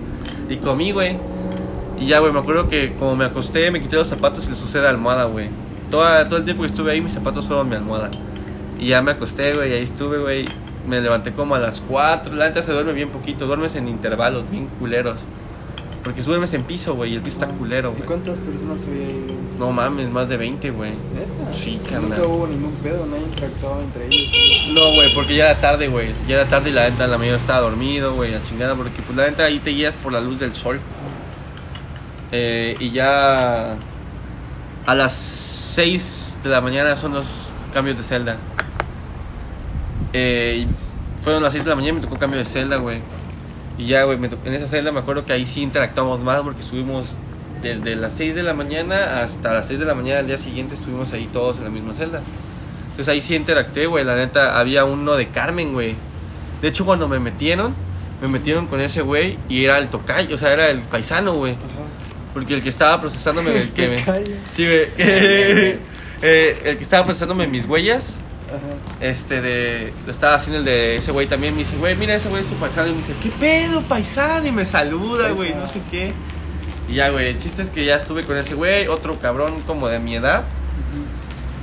Y 0.49 0.57
comí, 0.59 0.93
güey. 0.93 1.17
Y 1.99 2.07
ya, 2.07 2.21
güey, 2.21 2.33
me 2.33 2.39
acuerdo 2.39 2.69
que 2.69 2.93
como 2.95 3.17
me 3.17 3.25
acosté, 3.25 3.71
me 3.73 3.81
quité 3.81 3.97
los 3.97 4.07
zapatos 4.09 4.47
y 4.47 4.51
les 4.51 4.63
usé 4.63 4.81
de 4.81 4.89
almohada, 4.89 5.25
güey. 5.25 5.49
Toda, 5.91 6.29
todo 6.29 6.39
el 6.39 6.45
tiempo 6.45 6.63
que 6.63 6.69
estuve 6.69 6.93
ahí, 6.93 7.01
mis 7.01 7.13
zapatos 7.13 7.47
fueron 7.47 7.69
mi 7.69 7.75
almohada. 7.77 8.11
Y 8.79 8.87
ya 8.87 9.03
me 9.03 9.11
acosté, 9.13 9.55
güey, 9.55 9.73
ahí 9.73 9.83
estuve, 9.83 10.19
güey. 10.19 10.45
Me 10.89 11.01
levanté 11.01 11.33
como 11.33 11.55
a 11.55 11.59
las 11.59 11.81
4. 11.81 12.35
La 12.35 12.47
neta 12.47 12.63
se 12.63 12.73
duerme 12.73 12.93
bien 12.93 13.11
poquito, 13.11 13.47
duermes 13.47 13.75
en 13.77 13.89
intervalos, 13.89 14.51
bien 14.51 14.67
culeros. 14.79 15.21
Porque 16.03 16.21
duermes 16.21 16.53
en 16.55 16.65
piso, 16.65 16.95
güey, 16.97 17.13
y 17.13 17.15
el 17.15 17.21
piso 17.23 17.39
está 17.39 17.47
culero, 17.55 17.91
¿Y 17.93 17.99
güey. 17.99 18.07
cuántas 18.09 18.41
personas 18.41 18.83
había 18.89 19.07
ahí? 19.07 19.39
No 19.57 19.71
mames, 19.71 20.11
más 20.11 20.29
de 20.29 20.37
20, 20.37 20.71
güey. 20.71 20.91
¿Neta? 20.91 21.53
Sí, 21.55 21.77
Nunca 21.77 21.91
carnal. 21.91 22.23
hubo 22.27 22.47
ningún 22.49 22.73
pedo, 22.83 23.07
nadie 23.07 23.23
interactuaba 23.23 23.81
entre 23.83 24.09
ellos. 24.09 24.33
No, 24.73 24.81
güey, 24.97 25.15
porque 25.15 25.37
ya 25.37 25.51
era 25.51 25.61
tarde, 25.61 25.87
güey. 25.87 26.09
Ya 26.27 26.35
era 26.41 26.47
tarde 26.47 26.71
y 26.71 26.73
la 26.73 26.91
neta 26.91 27.07
la 27.07 27.19
mayoría 27.19 27.37
estaba 27.37 27.61
dormido, 27.61 28.15
güey, 28.15 28.33
la 28.33 28.43
chingada. 28.43 28.75
Porque 28.75 29.01
pues 29.03 29.17
la 29.17 29.27
neta 29.31 29.45
ahí 29.45 29.61
te 29.61 29.71
guías 29.71 29.95
por 29.95 30.13
la 30.13 30.21
luz 30.21 30.41
del 30.41 30.57
sol. 30.57 30.81
Eh, 32.33 32.75
y 32.81 32.91
ya 32.91 33.77
a 34.87 34.95
las 34.97 35.13
6 35.13 36.39
de 36.43 36.51
la 36.51 36.61
mañana 36.61 36.97
son 36.97 37.13
los 37.15 37.51
cambios 37.73 37.97
de 37.97 38.03
celda. 38.03 38.39
Eh, 40.13 40.67
fueron 41.23 41.43
las 41.43 41.53
6 41.53 41.65
de 41.65 41.71
la 41.71 41.77
mañana 41.77 41.91
y 41.91 41.95
me 41.97 42.01
tocó 42.01 42.19
cambio 42.19 42.39
de 42.39 42.45
celda, 42.45 42.77
güey. 42.77 43.01
Y 43.79 43.87
ya, 43.87 44.05
güey, 44.05 44.19
en 44.19 44.55
esa 44.55 44.67
celda 44.67 44.93
me 44.93 45.01
acuerdo 45.01 45.25
que 45.25 45.33
ahí 45.33 45.47
sí 45.47 45.63
interactuamos 45.63 46.23
más 46.23 46.43
porque 46.43 46.61
estuvimos 46.61 47.17
desde 47.63 47.97
las 47.97 48.13
6 48.15 48.35
de 48.35 48.43
la 48.43 48.55
mañana 48.55 49.23
hasta 49.23 49.53
las 49.53 49.69
6 49.69 49.81
de 49.81 49.87
la 49.87 49.95
mañana 49.95 50.19
del 50.19 50.27
día 50.27 50.39
siguiente 50.39 50.75
estuvimos 50.75 51.13
ahí 51.13 51.29
todos 51.33 51.59
en 51.59 51.65
la 51.65 51.71
misma 51.71 51.95
celda. 51.95 52.21
Entonces 52.83 53.09
ahí 53.09 53.21
sí 53.21 53.35
interactué, 53.35 53.87
güey. 53.87 54.05
La 54.05 54.17
neta, 54.17 54.59
había 54.59 54.85
uno 54.85 55.15
de 55.15 55.29
Carmen, 55.29 55.73
güey. 55.73 55.95
De 56.61 56.69
hecho, 56.69 56.85
cuando 56.85 57.09
me 57.09 57.19
metieron, 57.19 57.75
me 58.21 58.29
metieron 58.29 58.67
con 58.67 58.81
ese 58.81 59.01
güey 59.03 59.39
y 59.49 59.65
era 59.65 59.79
el 59.79 59.89
tocayo, 59.89 60.35
o 60.35 60.39
sea, 60.39 60.53
era 60.53 60.69
el 60.69 60.81
paisano, 60.81 61.35
güey. 61.35 61.57
Porque 62.35 62.55
el 62.55 62.63
que 62.63 62.69
estaba 62.69 63.01
procesándome, 63.01 63.57
el 63.57 63.71
que 63.73 63.89
me... 63.89 64.05
Sí, 64.51 64.67
güey. 64.67 64.87
eh, 66.23 66.61
el 66.65 66.77
que 66.77 66.83
estaba 66.83 67.05
procesándome 67.05 67.47
mis 67.47 67.65
huellas, 67.65 68.17
Ajá. 68.57 68.97
este, 69.01 69.41
de... 69.41 69.93
Lo 70.05 70.11
estaba 70.11 70.35
haciendo 70.35 70.59
el 70.59 70.65
de 70.65 70.97
ese 70.97 71.13
güey 71.13 71.27
también. 71.27 71.55
Me 71.55 71.61
dice, 71.61 71.77
güey, 71.77 71.97
mira, 71.97 72.15
ese 72.15 72.29
güey 72.29 72.43
es 72.43 72.49
tu 72.49 72.55
paisano. 72.55 72.89
Y 72.89 72.93
me 72.93 72.99
dice, 72.99 73.15
¿qué 73.23 73.31
pedo, 73.31 73.83
paisano? 73.83 74.47
Y 74.47 74.53
me 74.53 74.65
saluda, 74.65 75.31
güey, 75.31 75.55
no 75.55 75.67
sé 75.67 75.81
qué. 75.91 76.13
Y 76.89 76.95
ya, 76.95 77.11
güey, 77.11 77.29
el 77.29 77.39
chiste 77.39 77.63
es 77.63 77.71
que 77.71 77.85
ya 77.85 77.97
estuve 77.97 78.25
con 78.25 78.37
ese 78.37 78.55
güey, 78.55 78.87
otro 78.89 79.19
cabrón 79.19 79.61
como 79.67 79.89
de 79.89 79.99
mi 79.99 80.17
edad. 80.17 80.45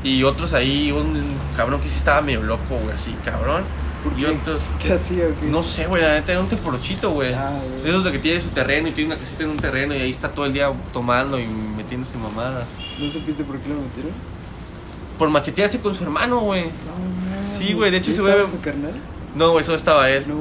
Y 0.04 0.24
otros 0.24 0.54
ahí, 0.54 0.92
un 0.92 1.22
cabrón 1.58 1.82
que 1.82 1.90
sí 1.90 1.98
estaba 1.98 2.22
medio 2.22 2.42
loco, 2.42 2.78
güey, 2.82 2.96
así, 2.96 3.12
cabrón. 3.24 3.64
¿Por 4.04 4.14
y 4.14 4.24
qué? 4.24 4.28
otros... 4.28 4.62
¿Qué 4.82 4.94
hacía 4.94 5.26
o 5.26 5.40
qué? 5.40 5.48
No 5.48 5.62
sé, 5.62 5.88
güey, 5.88 6.02
la 6.02 6.14
neta 6.14 6.32
era 6.32 6.40
un 6.40 6.48
teporochito, 6.48 7.12
güey. 7.12 7.34
Ah, 7.34 7.60
esos 7.84 8.06
de 8.06 8.14
que 8.14 8.20
tiene 8.20 8.40
su 8.40 8.48
terreno 8.50 8.88
y 8.88 8.92
tiene 8.92 9.14
una 9.14 9.20
casita 9.20 9.44
en 9.44 9.50
un 9.50 9.58
terreno 9.58 9.94
y 9.94 10.02
ahí 10.02 10.10
está 10.10 10.30
todo 10.30 10.46
el 10.46 10.54
día 10.54 10.72
tomando 10.94 11.38
y 11.38 11.46
metiéndose 11.46 12.18
mamadas. 12.18 12.68
¿No 12.98 13.10
supiste 13.10 13.44
por 13.44 13.60
qué 13.60 13.70
lo 13.70 13.76
metieron? 13.76 14.14
Por 15.20 15.30
machetearse 15.30 15.80
con 15.82 15.94
su 15.94 16.04
hermano, 16.06 16.40
güey. 16.40 16.66
No. 16.66 16.72
Sí, 17.48 17.74
güey, 17.74 17.92
de 17.92 17.98
hecho 17.98 18.10
¿Y 18.10 18.14
ese 18.14 18.22
güey- 18.24 18.32
estaba 18.32 18.50
su 18.50 18.60
carnal? 18.62 18.94
No, 19.36 19.52
güey, 19.52 19.64
solo 19.64 19.78
estaba 19.78 20.10
él. 20.10 20.24
No. 20.28 20.36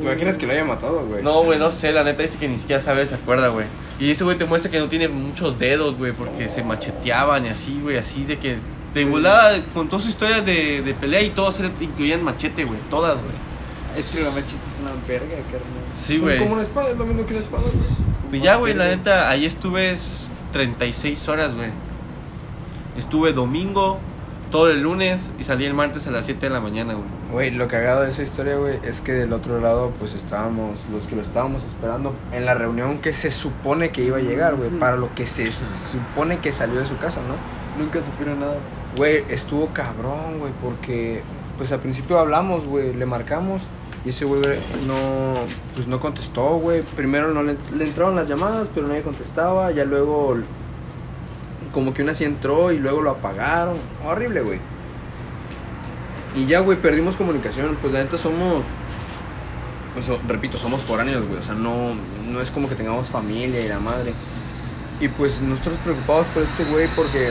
¿Te 0.00 0.06
imaginas 0.10 0.36
que 0.38 0.46
lo 0.46 0.52
haya 0.52 0.64
matado, 0.64 1.06
güey? 1.06 1.22
No, 1.22 1.42
güey, 1.44 1.58
no 1.58 1.70
sé, 1.70 1.92
la 1.92 2.02
neta 2.02 2.22
dice 2.24 2.36
que 2.38 2.48
ni 2.48 2.58
siquiera 2.58 2.80
sabe, 2.82 3.06
se 3.06 3.14
acuerda, 3.14 3.48
güey. 3.48 3.66
Y 4.00 4.10
ese 4.10 4.24
güey 4.24 4.36
te 4.36 4.44
muestra 4.44 4.70
que 4.70 4.78
no 4.80 4.88
tiene 4.88 5.06
muchos 5.08 5.58
dedos, 5.58 5.96
güey, 5.96 6.12
porque 6.12 6.48
se 6.48 6.62
macheteaban 6.64 7.46
y 7.46 7.48
así, 7.50 7.78
güey, 7.82 7.96
así 7.96 8.24
de 8.24 8.38
que 8.38 8.56
de 8.92 9.04
volada 9.04 9.60
contó 9.72 10.00
su 10.00 10.08
historia 10.08 10.40
de, 10.42 10.82
de 10.82 10.94
pelea 10.94 11.22
y 11.22 11.30
todos 11.30 11.60
eran- 11.60 11.72
incluían 11.80 12.22
machete, 12.24 12.64
güey, 12.64 12.78
todas, 12.90 13.14
güey. 13.14 13.98
Es 13.98 14.06
que 14.06 14.22
la 14.22 14.30
machita 14.30 14.66
es 14.66 14.80
una 14.80 14.90
verga, 15.06 15.36
carnal. 15.50 15.62
Sí, 15.94 16.18
güey. 16.18 16.38
como 16.38 16.54
una 16.54 16.62
espada, 16.62 16.90
es 16.90 16.96
lo 16.98 17.06
mismo 17.06 17.24
que 17.26 17.34
una 17.34 17.42
espada, 17.44 17.62
güey. 17.62 18.40
Y 18.40 18.44
ya, 18.44 18.56
güey, 18.56 18.74
la 18.74 18.88
neta, 18.88 19.28
ahí 19.30 19.44
estuve 19.46 19.92
s- 19.92 20.30
36 20.52 21.28
horas, 21.28 21.54
güey. 21.54 21.70
Estuve 22.98 23.32
domingo, 23.32 23.98
todo 24.54 24.70
el 24.70 24.82
lunes 24.82 25.32
y 25.36 25.42
salí 25.42 25.64
el 25.64 25.74
martes 25.74 26.06
a 26.06 26.12
las 26.12 26.26
7 26.26 26.46
de 26.46 26.52
la 26.52 26.60
mañana, 26.60 26.94
güey. 26.94 27.06
Güey, 27.32 27.50
lo 27.50 27.66
cagado 27.66 28.02
de 28.02 28.10
esa 28.10 28.22
historia, 28.22 28.54
güey, 28.54 28.78
es 28.84 29.00
que 29.00 29.10
del 29.10 29.32
otro 29.32 29.58
lado, 29.58 29.90
pues 29.98 30.14
estábamos, 30.14 30.78
los 30.92 31.08
que 31.08 31.16
lo 31.16 31.22
estábamos 31.22 31.64
esperando 31.64 32.14
en 32.30 32.46
la 32.46 32.54
reunión 32.54 32.98
que 32.98 33.12
se 33.12 33.32
supone 33.32 33.90
que 33.90 34.04
iba 34.04 34.18
a 34.18 34.20
llegar, 34.20 34.54
güey, 34.54 34.70
para 34.70 34.96
lo 34.96 35.12
que 35.12 35.26
se 35.26 35.50
supone 35.50 36.38
que 36.38 36.52
salió 36.52 36.78
de 36.78 36.86
su 36.86 36.96
casa, 36.98 37.18
¿no? 37.26 37.82
Nunca 37.82 38.00
supieron 38.00 38.38
nada. 38.38 38.54
Güey, 38.96 39.24
estuvo 39.28 39.66
cabrón, 39.72 40.38
güey, 40.38 40.52
porque, 40.62 41.22
pues 41.58 41.72
al 41.72 41.80
principio 41.80 42.20
hablamos, 42.20 42.64
güey, 42.64 42.94
le 42.94 43.06
marcamos 43.06 43.66
y 44.04 44.10
ese 44.10 44.24
güey 44.24 44.40
no, 44.86 45.34
pues 45.74 45.88
no 45.88 45.98
contestó, 45.98 46.58
güey. 46.58 46.82
Primero 46.94 47.34
no 47.34 47.42
le, 47.42 47.56
le 47.76 47.86
entraron 47.86 48.14
las 48.14 48.28
llamadas, 48.28 48.70
pero 48.72 48.86
nadie 48.86 49.02
contestaba, 49.02 49.72
ya 49.72 49.84
luego, 49.84 50.36
como 51.74 51.92
que 51.92 52.02
una 52.02 52.14
sí 52.14 52.24
entró 52.24 52.72
y 52.72 52.78
luego 52.78 53.02
lo 53.02 53.10
apagaron. 53.10 53.76
Horrible, 54.06 54.40
güey. 54.42 54.60
Y 56.36 56.46
ya, 56.46 56.60
güey, 56.60 56.80
perdimos 56.80 57.16
comunicación. 57.16 57.76
Pues 57.80 57.92
la 57.92 57.98
neta 57.98 58.16
somos. 58.16 58.62
Pues 59.92 60.08
repito, 60.26 60.56
somos 60.56 60.82
foráneos, 60.82 61.26
güey. 61.26 61.40
O 61.40 61.42
sea, 61.42 61.54
no, 61.54 61.94
no 62.30 62.40
es 62.40 62.50
como 62.52 62.68
que 62.68 62.76
tengamos 62.76 63.08
familia 63.08 63.60
y 63.60 63.68
la 63.68 63.80
madre. 63.80 64.14
Y 65.00 65.08
pues 65.08 65.40
nosotros 65.40 65.76
preocupados 65.82 66.26
por 66.28 66.44
este 66.44 66.64
güey 66.64 66.88
porque. 66.94 67.30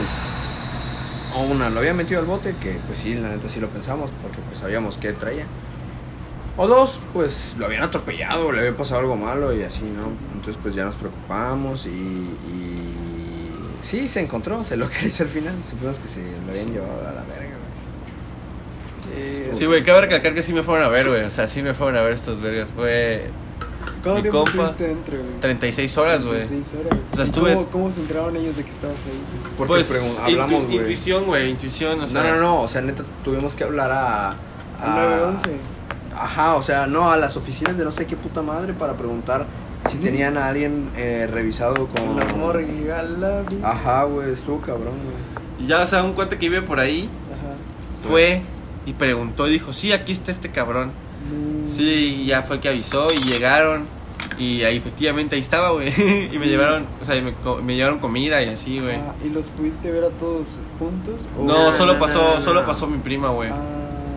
O 1.34 1.40
una, 1.40 1.68
lo 1.70 1.80
había 1.80 1.94
metido 1.94 2.20
al 2.20 2.26
bote, 2.26 2.54
que 2.60 2.78
pues 2.86 2.98
sí, 2.98 3.14
la 3.14 3.30
neta 3.30 3.48
sí 3.48 3.58
lo 3.58 3.68
pensamos, 3.68 4.12
porque 4.22 4.38
pues 4.46 4.58
sabíamos 4.58 4.98
que 4.98 5.12
traía. 5.14 5.46
O 6.56 6.68
dos, 6.68 7.00
pues 7.12 7.56
lo 7.58 7.66
habían 7.66 7.82
atropellado, 7.82 8.52
le 8.52 8.60
había 8.60 8.76
pasado 8.76 9.00
algo 9.00 9.16
malo 9.16 9.52
y 9.52 9.64
así, 9.64 9.82
¿no? 9.82 10.12
Entonces 10.32 10.60
pues 10.62 10.76
ya 10.76 10.84
nos 10.84 10.94
preocupamos 10.94 11.86
y 11.86 12.93
sí, 13.84 14.08
se 14.08 14.20
encontró, 14.20 14.64
se 14.64 14.76
localizó 14.76 15.22
al 15.24 15.28
final. 15.28 15.54
Supimos 15.64 15.98
que 15.98 16.08
se 16.08 16.20
lo 16.44 16.50
habían 16.50 16.72
llevado 16.72 17.00
a 17.00 17.12
la 17.12 17.22
verga, 17.22 17.54
güey. 19.12 19.16
Eh, 19.16 19.52
Sí, 19.54 19.66
güey, 19.66 19.82
cabe 19.84 20.02
recalcar 20.02 20.34
que 20.34 20.42
sí 20.42 20.52
me 20.52 20.62
fueron 20.62 20.84
a 20.84 20.88
ver, 20.88 21.08
güey. 21.08 21.22
O 21.24 21.30
sea, 21.30 21.46
sí 21.48 21.62
me 21.62 21.74
fueron 21.74 21.96
a 21.96 22.02
ver 22.02 22.12
estos 22.12 22.40
vergas. 22.40 22.70
Fue 22.74 23.28
¿Cuánto 24.02 24.14
mi 24.16 24.22
tiempo 24.22 24.38
compa, 24.38 24.50
estuviste 24.70 24.88
dentro, 24.88 25.16
güey? 25.18 25.40
36 25.40 25.98
horas, 25.98 26.24
güey. 26.24 26.46
36 26.46 26.80
horas. 26.86 26.98
O 27.12 27.14
sea, 27.16 27.24
¿Y 27.24 27.28
estuve- 27.28 27.54
¿Cómo, 27.54 27.66
¿Cómo 27.70 27.92
se 27.92 28.00
enteraron 28.00 28.36
ellos 28.36 28.56
de 28.56 28.64
que 28.64 28.70
estabas 28.70 28.96
ahí? 29.06 29.20
Porque 29.56 29.68
Pues, 29.74 30.18
intu- 30.18 30.24
hablamos, 30.24 30.64
intuición, 30.72 31.24
güey, 31.26 31.50
intuición, 31.50 32.00
o 32.00 32.06
sea. 32.06 32.22
no, 32.22 32.34
no, 32.34 32.40
no, 32.40 32.60
o 32.62 32.68
sea, 32.68 32.80
neta, 32.80 33.04
tuvimos 33.22 33.54
que 33.54 33.64
hablar 33.64 33.90
a. 33.92 34.28
Al 34.30 34.36
a 34.90 34.94
911. 35.06 35.50
Ajá, 36.16 36.54
o 36.56 36.62
sea, 36.62 36.86
no, 36.86 37.10
a 37.10 37.16
las 37.16 37.36
oficinas 37.36 37.76
de 37.78 37.84
no 37.84 37.90
sé 37.90 38.06
qué 38.06 38.16
puta 38.16 38.42
madre 38.42 38.72
para 38.72 38.94
preguntar 38.94 39.46
si 39.94 39.98
tenían 40.02 40.36
a 40.38 40.48
alguien 40.48 40.88
eh, 40.96 41.28
revisado 41.30 41.86
con. 41.88 42.16
La 42.16 42.24
morgue, 42.36 42.92
a 42.92 43.02
la 43.02 43.42
vi- 43.42 43.58
Ajá, 43.62 44.04
güey, 44.04 44.32
estuvo 44.32 44.60
cabrón, 44.60 44.94
güey. 45.04 45.64
Y 45.64 45.66
ya, 45.68 45.82
o 45.82 45.86
sea, 45.86 46.02
un 46.02 46.12
cuate 46.14 46.36
que 46.38 46.48
vive 46.48 46.62
por 46.62 46.80
ahí 46.80 47.08
Ajá. 47.28 47.54
fue 48.08 48.42
y 48.86 48.92
preguntó 48.92 49.46
y 49.48 49.52
dijo, 49.52 49.72
sí, 49.72 49.92
aquí 49.92 50.12
está 50.12 50.30
este 50.32 50.50
cabrón. 50.50 50.90
No. 51.30 51.68
Sí, 51.68 52.22
y 52.22 52.26
ya 52.26 52.42
fue 52.42 52.60
que 52.60 52.68
avisó 52.68 53.08
y 53.14 53.18
llegaron. 53.24 53.84
Y 54.38 54.62
ahí 54.64 54.76
efectivamente 54.78 55.36
ahí 55.36 55.40
estaba, 55.40 55.70
güey. 55.70 55.88
y 56.32 56.38
me 56.38 56.46
llevaron, 56.46 56.86
o 57.00 57.04
sea, 57.04 57.16
y 57.16 57.22
me, 57.22 57.32
me 57.62 57.76
llevaron 57.76 57.98
comida 58.00 58.42
y 58.42 58.48
así, 58.48 58.80
güey. 58.80 58.96
Ah, 58.96 59.14
¿Y 59.24 59.28
los 59.30 59.48
pudiste 59.48 59.90
ver 59.92 60.04
a 60.04 60.10
todos 60.10 60.58
juntos? 60.78 61.20
¿O- 61.38 61.44
No, 61.44 61.72
solo 61.72 61.98
pasó, 61.98 62.40
solo 62.40 62.64
pasó 62.66 62.86
mi 62.88 62.98
prima, 62.98 63.30
güey. 63.30 63.50
Ah, 63.50 63.56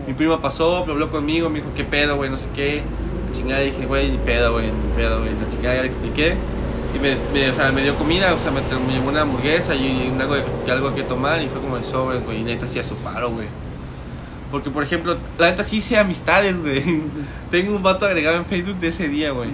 Mi 0.08 0.14
prima 0.14 0.40
pasó, 0.40 0.84
me 0.86 0.92
habló 0.92 1.10
conmigo, 1.10 1.48
me 1.50 1.60
dijo, 1.60 1.70
¿qué 1.76 1.84
pedo, 1.84 2.16
güey? 2.16 2.30
No 2.30 2.36
sé 2.36 2.46
qué. 2.54 2.82
La 3.28 3.34
chingada 3.36 3.60
dije, 3.60 3.86
güey, 3.86 4.10
ni 4.10 4.18
pedo, 4.18 4.52
güey, 4.52 4.66
ni 4.66 4.94
pedo, 4.96 5.18
güey. 5.20 5.30
La 5.38 5.48
chingada 5.50 5.74
ya 5.76 5.82
le 5.82 5.88
expliqué. 5.88 6.34
Y 6.94 6.98
me, 6.98 7.16
me- 7.34 7.50
o 7.50 7.54
sea, 7.54 7.70
me 7.72 7.82
dio 7.82 7.94
comida, 7.96 8.32
o 8.34 8.40
sea, 8.40 8.50
me, 8.50 8.60
me 8.86 8.92
llevó 8.94 9.10
una 9.10 9.20
hamburguesa 9.22 9.74
y, 9.74 10.10
un 10.12 10.20
algo, 10.20 10.34
de- 10.36 10.72
algo 10.72 10.94
que 10.94 11.02
tomar 11.02 11.42
y 11.42 11.48
fue 11.48 11.60
como 11.60 11.76
de 11.76 11.82
sobres, 11.82 12.24
güey. 12.24 12.40
Y 12.40 12.44
neta 12.44 12.64
hacía 12.64 12.82
su 12.82 12.96
paro, 12.96 13.30
güey. 13.30 13.46
Porque, 14.50 14.70
por 14.70 14.82
ejemplo, 14.82 15.18
la 15.38 15.50
neta 15.50 15.62
sí 15.62 15.76
hice 15.78 15.98
amistades, 15.98 16.58
güey. 16.58 16.82
Tengo 17.50 17.76
un 17.76 17.82
vato 17.82 18.06
agregado 18.06 18.36
en 18.38 18.46
Facebook 18.46 18.76
de 18.78 18.88
ese 18.88 19.08
día, 19.08 19.30
güey. 19.32 19.50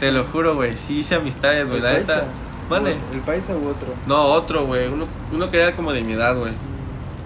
Te 0.00 0.12
lo 0.12 0.24
juro, 0.24 0.54
güey. 0.54 0.76
Sí 0.76 0.98
hice 0.98 1.14
amistades, 1.14 1.66
güey. 1.66 1.78
¿El 1.78 1.84
La 1.84 1.92
paisa? 1.94 2.14
neta. 2.16 2.26
Mande. 2.68 2.96
¿El 3.12 3.20
paisa 3.20 3.54
u 3.56 3.68
otro? 3.68 3.88
No, 4.06 4.22
otro, 4.26 4.66
güey. 4.66 4.86
Uno, 4.88 5.06
uno 5.32 5.50
que 5.50 5.60
era 5.62 5.72
como 5.74 5.92
de 5.94 6.02
mi 6.02 6.12
edad, 6.12 6.36
güey. 6.36 6.52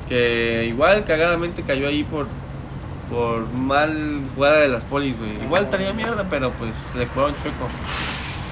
Que 0.09 0.67
igual 0.69 1.05
cagadamente 1.05 1.63
cayó 1.63 1.89
ahí 1.89 2.05
por 2.05 2.27
por 3.11 3.49
mal 3.53 4.21
jugada 4.35 4.61
de 4.61 4.69
las 4.69 4.85
polis, 4.85 5.19
güey. 5.19 5.33
Igual 5.43 5.65
estaría 5.65 5.93
mierda, 5.93 6.27
pero 6.29 6.53
pues 6.53 6.95
le 6.95 7.07
jugaron 7.07 7.35
chueco. 7.43 7.69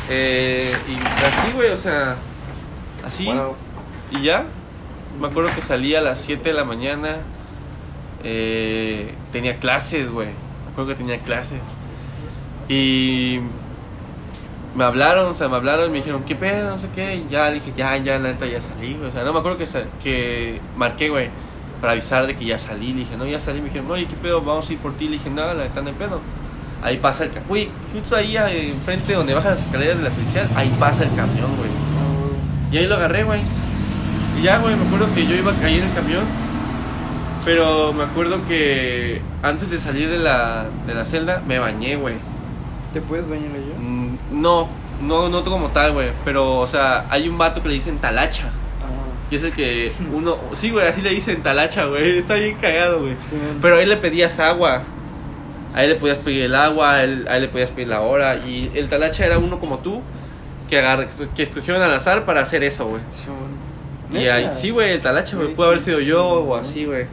Eh, 0.09 0.73
y 0.89 1.25
así, 1.25 1.53
güey, 1.55 1.71
o 1.71 1.77
sea, 1.77 2.17
así. 3.05 3.29
Y 4.11 4.23
ya, 4.23 4.47
me 5.21 5.27
acuerdo 5.29 5.55
que 5.55 5.61
salí 5.63 5.95
a 5.95 6.01
las 6.01 6.19
7 6.21 6.49
de 6.49 6.55
la 6.55 6.65
mañana. 6.65 7.19
eh, 8.25 9.15
tenía 9.33 9.59
clases, 9.59 10.11
güey. 10.11 10.29
Me 10.29 10.73
acuerdo 10.73 10.89
que 10.91 10.95
tenía 10.97 11.19
clases. 11.21 11.61
Y 12.69 13.41
me 14.75 14.85
hablaron, 14.85 15.27
o 15.27 15.35
sea, 15.35 15.49
me 15.49 15.57
hablaron 15.57 15.91
me 15.91 15.99
dijeron, 15.99 16.25
¿qué 16.25 16.35
pedo? 16.35 16.71
No 16.71 16.79
sé 16.79 16.89
qué. 16.95 17.17
Y 17.17 17.27
ya 17.31 17.51
dije, 17.51 17.73
ya, 17.77 17.97
ya, 17.99 18.19
la 18.19 18.33
neta, 18.33 18.47
ya 18.47 18.61
salí, 18.61 18.95
güey. 18.95 19.09
O 19.09 19.13
sea, 19.13 19.23
no 19.25 19.33
me 19.33 19.39
acuerdo 19.39 19.59
que, 19.59 19.67
que 20.03 20.61
marqué, 20.77 21.09
güey, 21.09 21.31
para 21.81 21.93
avisar 21.93 22.27
de 22.27 22.37
que 22.37 22.45
ya 22.45 22.59
salí. 22.59 22.93
Le 22.93 23.01
dije, 23.01 23.17
no, 23.17 23.27
ya 23.27 23.41
salí. 23.41 23.61
Me 23.61 23.67
dijeron, 23.67 23.91
oye, 23.91 24.07
¿qué 24.07 24.17
pedo? 24.17 24.41
Vamos 24.43 24.69
a 24.69 24.73
ir 24.73 24.79
por 24.79 24.95
ti. 24.95 25.07
Le 25.07 25.13
dije, 25.19 25.31
no, 25.31 25.43
la 25.43 25.55
neta, 25.65 25.81
no 25.83 25.89
hay 25.89 25.95
pedo. 25.95 26.21
Ahí 26.83 26.99
pasa 26.99 27.25
el 27.25 27.31
camión. 27.31 27.49
Güey, 27.49 27.69
justo 27.93 28.17
ahí 28.17 28.37
eh, 28.37 28.71
enfrente 28.71 29.15
donde 29.15 29.35
bajan 29.35 29.53
las 29.53 29.63
escaleras 29.63 29.99
de 29.99 30.05
la 30.05 30.11
policial, 30.11 30.49
ahí 30.55 30.75
pasa 30.79 31.05
el 31.05 31.15
camión, 31.15 31.57
güey. 31.57 31.71
Y 32.73 32.79
ahí 32.79 32.87
lo 32.87 32.97
agarré, 32.97 33.25
güey. 33.25 33.41
Y 34.39 34.43
ya, 34.43 34.59
güey, 34.59 34.77
me 34.77 34.87
acuerdo 34.87 35.13
que 35.15 35.27
yo 35.27 35.35
iba 35.35 35.53
a 35.53 35.55
caer 35.55 35.83
en 35.83 35.89
el 35.89 35.95
camión. 35.95 36.25
Pero 37.45 37.93
me 37.93 38.03
acuerdo 38.03 38.45
que 38.47 39.23
antes 39.43 39.71
de 39.71 39.79
salir 39.79 40.11
de 40.11 40.19
la, 40.19 40.67
de 40.87 40.95
la 40.95 41.05
celda, 41.05 41.43
me 41.47 41.59
bañé, 41.59 41.97
güey. 41.97 42.17
¿Te 42.93 43.01
puedes 43.01 43.29
bañar 43.29 43.51
allá? 43.53 43.79
Mm, 43.79 44.17
No, 44.33 44.69
no, 45.01 45.29
no 45.29 45.45
como 45.45 45.69
tal, 45.69 45.93
güey. 45.93 46.11
Pero, 46.25 46.59
o 46.59 46.67
sea, 46.67 47.07
hay 47.09 47.29
un 47.29 47.39
vato 47.39 47.63
que 47.63 47.69
le 47.69 47.75
dicen 47.75 47.99
talacha. 47.99 48.51
Y 49.31 49.37
es 49.37 49.45
el 49.45 49.53
que 49.53 49.93
uno. 50.13 50.39
Sí, 50.53 50.71
güey, 50.71 50.87
así 50.87 51.03
le 51.03 51.11
dicen 51.11 51.43
talacha, 51.43 51.87
güey. 51.87 52.19
Está 52.19 52.35
bien 52.35 52.57
cagado, 52.61 53.01
güey. 53.01 53.15
sí. 53.29 53.37
Pero 53.61 53.77
a 53.77 53.83
él 53.83 53.89
le 53.89 53.97
pedías 53.97 54.39
agua. 54.39 54.83
A 55.75 55.85
él 55.85 55.91
le 55.91 55.97
podías 55.97 56.19
pedir 56.19 56.45
el 56.45 56.55
agua, 56.55 56.95
a 56.95 57.05
él, 57.05 57.27
a 57.29 57.37
él 57.37 57.43
le 57.43 57.49
podías 57.49 57.71
pedir 57.71 57.89
la 57.89 58.01
hora. 58.01 58.37
Y 58.37 58.71
el 58.75 58.89
talacha 58.89 59.27
era 59.27 59.39
uno 59.39 59.61
como 59.61 59.79
tú 59.81 60.03
que, 60.71 60.79
agar, 60.79 61.07
que 61.35 61.43
escogieron 61.43 61.83
al 61.83 61.93
azar 61.93 62.25
para 62.25 62.41
hacer 62.41 62.63
eso, 62.63 62.87
güey. 62.87 63.03
Sí. 63.09 64.19
Y 64.19 64.29
ahí, 64.29 64.51
sí, 64.53 64.71
güey, 64.71 64.93
el 64.93 65.01
talacha, 65.01 65.37
güey. 65.37 65.55
Puede 65.55 65.71
haber 65.71 65.81
sido 65.81 66.01
yo 66.01 66.25
o 66.25 66.55
así, 66.57 66.85
güey. 66.85 67.07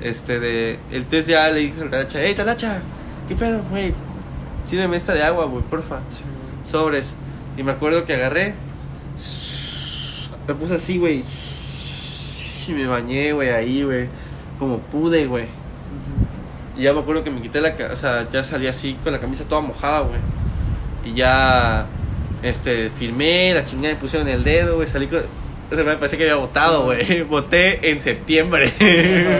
Este, 0.00 0.40
de. 0.40 0.78
El 0.90 1.04
test 1.04 1.28
ya 1.28 1.50
le 1.50 1.60
dije 1.60 1.82
al 1.82 1.90
talacha, 1.90 2.18
hey, 2.22 2.34
talacha, 2.34 2.80
¿qué 3.28 3.34
pedo, 3.34 3.60
güey? 3.70 3.92
Sírveme 4.66 4.96
esta 4.96 5.12
de 5.12 5.22
agua, 5.22 5.44
güey, 5.44 5.62
porfa. 5.62 6.00
Sobres. 6.64 7.14
Y 7.56 7.62
me 7.62 7.72
acuerdo 7.72 8.06
que 8.06 8.14
agarré. 8.14 8.54
Me 10.48 10.54
puse 10.54 10.74
así, 10.74 10.98
güey. 10.98 11.22
Y 12.70 12.72
me 12.72 12.86
bañé, 12.86 13.32
güey, 13.32 13.50
ahí, 13.50 13.82
güey. 13.82 14.06
Como 14.58 14.78
pude, 14.78 15.26
güey. 15.26 15.46
Y 16.76 16.82
ya 16.82 16.92
me 16.92 17.00
acuerdo 17.00 17.24
que 17.24 17.30
me 17.30 17.42
quité 17.42 17.60
la... 17.60 17.74
O 17.92 17.96
sea, 17.96 18.28
ya 18.30 18.44
salí 18.44 18.68
así 18.68 18.94
con 19.02 19.12
la 19.12 19.18
camisa 19.18 19.44
toda 19.44 19.60
mojada, 19.60 20.02
güey. 20.02 20.20
Y 21.04 21.14
ya... 21.16 21.86
Este, 22.42 22.90
firmé, 22.90 23.52
la 23.52 23.64
chingada 23.64 23.94
me 23.94 24.00
pusieron 24.00 24.28
el 24.28 24.44
dedo, 24.44 24.76
güey. 24.76 24.86
Salí 24.86 25.08
con... 25.08 25.18
o 25.18 25.74
sea, 25.74 25.84
me 25.84 25.96
parecía 25.96 26.16
que 26.16 26.24
había 26.24 26.36
votado, 26.36 26.84
güey. 26.84 27.22
Voté 27.28 27.90
en 27.90 28.00
septiembre. 28.00 28.72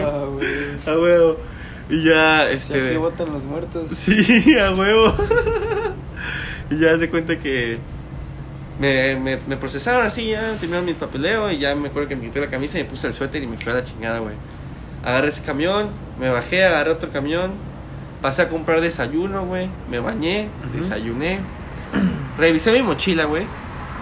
Ah, 0.03 0.25
güey. 0.29 0.47
a 0.85 0.99
huevo. 0.99 1.37
Y 1.89 2.03
ya, 2.03 2.47
Si 2.49 2.53
este... 2.53 2.87
aquí 2.89 2.97
votan 2.97 3.31
los 3.31 3.45
muertos. 3.45 3.89
Sí, 3.95 4.57
a 4.59 4.71
huevo. 4.71 5.13
y 6.69 6.79
ya 6.79 6.97
se 6.97 7.09
cuenta 7.09 7.39
que 7.39 7.79
me, 8.81 9.15
me, 9.15 9.37
me 9.47 9.57
procesaron 9.57 10.05
así, 10.07 10.31
ya 10.31 10.53
terminaron 10.53 10.85
mi 10.85 10.93
papeleo 10.93 11.51
y 11.51 11.59
ya 11.59 11.75
me 11.75 11.89
acuerdo 11.89 12.09
que 12.09 12.15
me 12.15 12.23
quité 12.23 12.41
la 12.41 12.49
camisa 12.49 12.79
y 12.79 12.83
me 12.83 12.89
puse 12.89 13.07
el 13.07 13.13
suéter 13.13 13.43
y 13.43 13.47
me 13.47 13.55
fui 13.57 13.71
a 13.71 13.75
la 13.75 13.83
chingada, 13.83 14.19
güey. 14.19 14.33
Agarré 15.05 15.27
ese 15.29 15.43
camión, 15.43 15.89
me 16.19 16.29
bajé, 16.29 16.65
agarré 16.65 16.89
otro 16.91 17.11
camión, 17.11 17.51
pasé 18.21 18.41
a 18.41 18.49
comprar 18.49 18.81
desayuno, 18.81 19.45
güey, 19.45 19.69
me 19.89 19.99
bañé, 19.99 20.49
desayuné, 20.75 21.39
revisé 22.39 22.71
mi 22.71 22.81
mochila, 22.81 23.25
güey, 23.25 23.45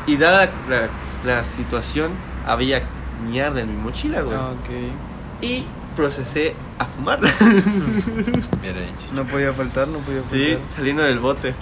y 0.07 0.15
dada 0.15 0.49
la, 0.69 0.89
la 1.25 1.43
situación, 1.43 2.11
había 2.45 2.82
mierda 3.30 3.59
en 3.61 3.75
mi 3.75 3.82
mochila, 3.82 4.21
güey. 4.21 4.38
Ah, 4.38 4.51
ok. 4.51 5.43
Y 5.43 5.65
procesé 5.95 6.55
a 6.77 6.86
dicho. 7.17 9.07
No 9.13 9.25
podía 9.25 9.51
faltar, 9.51 9.89
no 9.89 9.99
podía 9.99 10.21
faltar. 10.21 10.39
Sí, 10.39 10.57
saliendo 10.67 11.03
del 11.03 11.19
bote. 11.19 11.53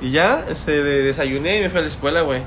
Y 0.00 0.10
ya, 0.10 0.44
este, 0.48 0.82
de- 0.82 1.02
desayuné 1.02 1.58
y 1.58 1.60
me 1.62 1.70
fui 1.70 1.78
a 1.78 1.82
la 1.82 1.88
escuela, 1.88 2.22
güey. 2.22 2.42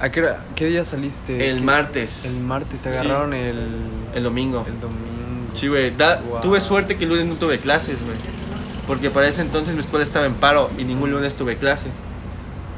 ¿A 0.00 0.08
qué, 0.10 0.20
hora- 0.20 0.44
qué 0.56 0.66
día 0.66 0.84
saliste? 0.84 1.50
El 1.50 1.58
¿Qué- 1.58 1.62
martes. 1.64 2.24
El 2.24 2.40
martes, 2.40 2.80
Sí. 2.82 2.88
agarraron 2.88 3.34
el... 3.34 3.68
El 4.14 4.22
domingo. 4.24 4.64
El 4.66 4.80
domingo. 4.80 5.52
Sí, 5.54 5.68
güey. 5.68 5.94
da- 5.96 6.20
Wow. 6.28 6.40
Tuve 6.40 6.60
suerte 6.60 6.96
que 6.96 7.04
el 7.04 7.10
lunes 7.10 7.26
no 7.26 7.34
tuve 7.34 7.58
clases, 7.58 8.00
güey. 8.04 8.16
Porque 8.86 9.10
para 9.10 9.28
ese 9.28 9.42
entonces 9.42 9.74
mi 9.74 9.80
escuela 9.80 10.02
estaba 10.02 10.26
en 10.26 10.34
paro 10.34 10.70
y 10.76 10.84
ningún 10.84 11.10
lunes 11.12 11.34
tuve 11.34 11.56
clase. 11.56 11.88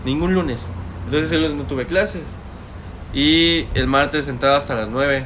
Ningún 0.04 0.34
lunes. 0.34 0.68
Entonces 1.06 1.32
el 1.32 1.42
lunes 1.42 1.56
no 1.56 1.62
tuve 1.64 1.86
clases. 1.86 2.22
Y 3.14 3.66
el 3.74 3.86
martes 3.86 4.28
entraba 4.28 4.56
hasta 4.56 4.74
las 4.74 4.88
9. 4.88 5.24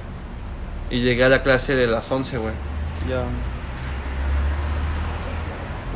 Y 0.90 1.00
llegué 1.00 1.24
a 1.24 1.28
la 1.28 1.42
clase 1.42 1.74
de 1.74 1.86
las 1.86 2.10
11, 2.10 2.38
güey. 2.38 2.52
Ya. 3.08 3.22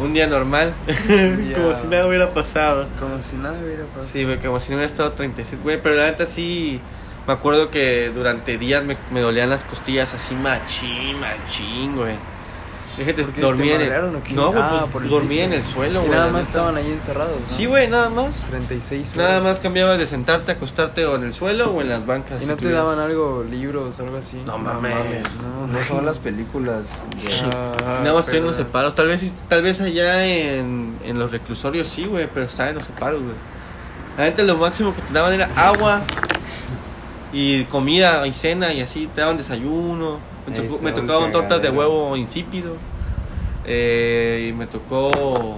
Un 0.03 0.13
día 0.15 0.27
normal. 0.27 0.75
Ya. 0.87 1.55
Como 1.57 1.73
si 1.73 1.87
nada 1.87 2.07
hubiera 2.07 2.31
pasado. 2.31 2.89
Como 2.99 3.23
si 3.23 3.37
nada 3.37 3.59
hubiera 3.63 3.85
pasado. 3.85 4.05
Sí, 4.05 4.25
güey, 4.25 4.39
como 4.39 4.59
si 4.59 4.71
no 4.71 4.77
hubiera 4.77 4.91
estado 4.91 5.13
36, 5.13 5.63
güey, 5.63 5.81
pero 5.81 5.95
la 5.95 6.07
neta 6.07 6.27
sí, 6.27 6.81
me 7.27 7.33
acuerdo 7.33 7.71
que 7.71 8.11
durante 8.13 8.59
días 8.59 8.85
me, 8.85 8.97
me 9.11 9.21
dolían 9.21 9.51
las 9.51 9.65
costillas 9.65 10.13
así 10.15 10.35
machín, 10.35 11.21
machín, 11.21 11.97
güey. 11.97 12.17
Fíjate, 12.97 13.25
¿Por 13.25 13.33
qué? 13.35 13.41
dormí 13.41 13.69
¿Te 13.69 13.75
en 13.75 13.81
el... 13.81 14.35
No, 14.37 14.49
güey, 14.53 14.63
Ah, 14.63 14.79
pues, 14.83 14.93
por 14.93 15.03
el 15.05 15.09
dormí 15.09 15.29
piso. 15.31 15.43
en 15.43 15.53
el 15.55 15.65
suelo, 15.65 16.01
güey. 16.01 16.13
nada 16.13 16.31
más 16.31 16.43
estaban 16.43 16.77
ahí 16.77 16.91
encerrados, 16.91 17.41
¿no? 17.41 17.49
Sí, 17.49 17.65
güey, 17.65 17.89
nada 17.89 18.11
más. 18.11 18.37
36 18.51 19.17
Nada 19.17 19.41
más 19.41 19.61
cambiabas 19.61 19.99
de 19.99 20.07
sentarte, 20.07 20.53
acostarte 20.53 21.07
o 21.07 21.17
en 21.17 21.25
el 21.25 21.33
suelo 21.33 21.71
o 21.71 21.81
en 21.81 21.89
las 21.89 22.05
bancas. 22.05 22.39
¿Y 22.43 22.45
si 22.45 22.51
no 22.51 22.57
te 22.59 22.71
daban 22.71 22.99
algo, 22.99 23.45
libros 23.51 23.99
o 23.99 24.03
algo 24.05 24.19
así? 24.19 24.37
No 24.45 24.59
mames. 24.59 25.41
No, 25.43 25.67
No 25.67 25.85
son 25.89 26.05
las 26.05 26.19
películas. 26.19 27.05
Ah, 27.55 27.73
Si 27.97 28.03
nada 28.03 28.15
más 28.15 28.27
estoy 28.27 28.41
en 28.41 28.45
los 28.47 28.57
separos. 28.57 28.95
Tal 28.95 29.07
vez, 29.09 29.35
tal 29.49 29.63
vez 29.63 29.81
allá 29.81 30.27
en, 30.27 30.95
en 31.05 31.19
los 31.19 31.33
reclusorios 31.33 31.87
sí, 31.87 32.05
güey, 32.05 32.29
pero 32.33 32.45
estaba 32.47 32.69
en 32.69 32.75
los 32.77 32.85
separos, 32.85 33.23
güey. 33.23 33.35
La 34.19 34.25
neta 34.25 34.43
lo 34.43 34.59
máximo 34.59 34.95
que 34.95 35.01
te 35.01 35.15
daban 35.15 35.33
era 35.33 35.49
agua 35.57 36.03
y 37.33 37.65
comida 37.65 38.27
y 38.27 38.35
cena 38.35 38.73
y 38.75 38.83
así. 38.83 39.09
Te 39.15 39.23
daban 39.23 39.39
desayuno. 39.39 40.19
Me, 40.47 40.55
tocó- 40.93 41.21
me 41.21 41.31
tortas 41.31 41.63
de 41.63 41.71
huevo 41.71 42.17
insípido. 42.17 42.75
Eh, 43.65 44.49
y 44.51 44.53
me 44.53 44.67
tocó... 44.67 45.57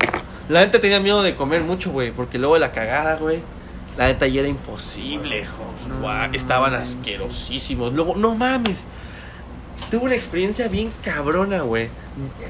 La 0.49 0.61
neta 0.65 0.79
tenía 0.81 1.01
miedo 1.01 1.23
de 1.23 1.35
comer 1.37 1.63
mucho, 1.63 1.91
güey, 1.91 2.13
porque 2.13 2.39
luego 2.39 2.55
de 2.55 2.61
la 2.61 2.71
cagada, 2.71 3.17
güey. 3.17 3.41
La 3.97 4.09
neta 4.09 4.27
ya 4.27 4.41
era 4.41 4.49
imposible, 4.49 5.41
hijo. 5.41 5.65
No. 5.89 6.01
Guau, 6.01 6.31
estaban 6.35 6.75
asquerosísimos. 6.75 7.95
Luego, 7.95 8.15
no 8.17 8.35
mames. 8.35 8.85
Tuve 9.91 10.05
una 10.05 10.15
experiencia 10.15 10.69
bien 10.69 10.93
cabrona, 11.03 11.63
güey. 11.63 11.89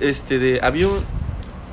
Este, 0.00 0.38
de. 0.40 0.58
Había 0.62 0.88
un. 0.88 1.04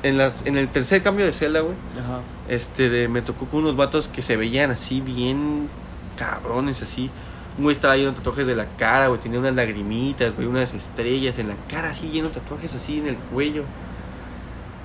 En, 0.04 0.18
las, 0.18 0.44
en 0.46 0.56
el 0.56 0.68
tercer 0.68 1.02
cambio 1.02 1.24
de 1.26 1.32
celda, 1.32 1.60
güey. 1.60 1.74
Ajá. 1.98 2.20
Este, 2.48 2.88
de. 2.88 3.08
Me 3.08 3.22
tocó 3.22 3.46
con 3.46 3.60
unos 3.60 3.74
vatos 3.74 4.06
que 4.06 4.22
se 4.22 4.36
veían 4.36 4.70
así, 4.70 5.00
bien 5.00 5.68
cabrones, 6.16 6.82
así. 6.82 7.10
Un 7.58 7.70
estaba 7.70 7.96
lleno 7.96 8.10
de 8.10 8.16
tatuajes 8.16 8.46
de 8.46 8.56
la 8.56 8.66
cara, 8.76 9.08
güey. 9.08 9.20
Tenía 9.20 9.38
unas 9.38 9.54
lagrimitas, 9.54 10.34
güey. 10.34 10.46
Unas 10.46 10.72
estrellas 10.72 11.38
en 11.38 11.48
la 11.48 11.54
cara, 11.68 11.90
así, 11.90 12.08
lleno 12.08 12.28
de 12.28 12.34
tatuajes 12.34 12.74
así 12.74 12.98
en 12.98 13.08
el 13.08 13.16
cuello. 13.16 13.64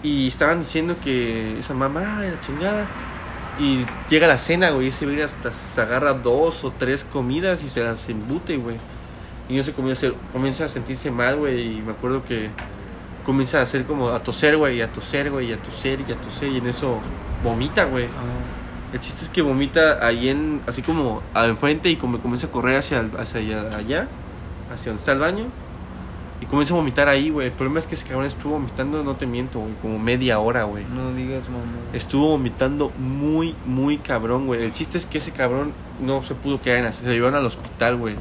Y 0.03 0.27
estaban 0.27 0.59
diciendo 0.59 0.95
que 1.03 1.57
esa 1.57 1.73
mamá 1.73 2.21
de 2.21 2.31
la 2.31 2.39
chingada. 2.41 2.87
Y 3.59 3.85
llega 4.09 4.27
la 4.27 4.37
cena, 4.37 4.69
güey. 4.71 4.85
Y 4.85 4.89
ese 4.89 5.05
güey 5.05 5.21
hasta 5.21 5.51
se 5.51 5.81
agarra 5.81 6.13
dos 6.13 6.63
o 6.63 6.71
tres 6.71 7.05
comidas 7.05 7.63
y 7.63 7.69
se 7.69 7.83
las 7.83 8.07
embute, 8.09 8.57
güey. 8.57 8.77
Y 9.49 9.55
no 9.55 9.63
se 9.63 9.71
comienza, 9.71 10.07
comienza 10.33 10.65
a 10.65 10.69
sentirse 10.69 11.09
mal, 11.09 11.37
güey. 11.37 11.77
Y 11.77 11.81
me 11.81 11.93
acuerdo 11.93 12.23
que 12.25 12.49
comienza 13.25 13.59
a 13.59 13.61
hacer 13.63 13.85
como 13.85 14.09
a 14.09 14.21
toser, 14.21 14.57
güey. 14.57 14.77
Y 14.77 14.81
a 14.81 14.91
toser, 14.91 15.31
güey. 15.31 15.49
Y 15.49 15.53
a 15.53 15.57
toser 15.57 16.01
y 16.07 16.11
a 16.11 16.15
toser. 16.15 16.49
Y 16.49 16.57
en 16.57 16.67
eso 16.67 16.99
vomita, 17.43 17.85
güey. 17.85 18.05
Ah, 18.05 18.66
El 18.93 18.99
chiste 18.99 19.23
es 19.23 19.29
que 19.29 19.41
vomita 19.41 20.05
ahí 20.05 20.29
en, 20.29 20.61
así 20.65 20.81
como 20.81 21.21
al 21.33 21.49
enfrente 21.49 21.89
y 21.89 21.97
como 21.97 22.19
comienza 22.19 22.47
a 22.47 22.51
correr 22.51 22.77
hacia, 22.77 22.99
el- 23.01 23.11
hacia 23.17 23.39
allá, 23.41 23.77
allá, 23.77 24.07
hacia 24.73 24.91
donde 24.91 24.99
está 24.99 25.11
el 25.11 25.19
baño. 25.19 25.45
Y 26.39 26.45
comienza 26.45 26.73
a 26.73 26.77
vomitar 26.77 27.09
ahí, 27.09 27.29
güey. 27.31 27.47
El 27.47 27.53
problema 27.53 27.79
es 27.79 27.87
que 27.87 27.95
ese 27.95 28.05
cabrón 28.05 28.27
estuvo 28.27 28.53
vomitando, 28.53 29.03
no 29.03 29.15
te 29.15 29.25
miento, 29.25 29.59
güey, 29.59 29.73
como 29.81 29.97
media 29.97 30.39
hora, 30.39 30.63
güey. 30.63 30.85
no 30.85 31.11
digas, 31.13 31.49
mamá. 31.49 31.63
Estuvo 31.93 32.29
vomitando 32.29 32.91
muy, 32.99 33.55
muy 33.65 33.97
cabrón, 33.97 34.45
güey. 34.45 34.63
El 34.63 34.71
chiste 34.71 34.99
es 34.99 35.05
que 35.07 35.17
ese 35.17 35.31
cabrón 35.31 35.73
no 35.99 36.23
se 36.23 36.35
pudo 36.35 36.61
quedar 36.61 36.77
en 36.77 36.83
la... 36.85 36.91
Se 36.91 37.03
lo 37.05 37.11
llevaron 37.11 37.39
al 37.39 37.45
hospital, 37.45 37.97
güey. 37.97 38.15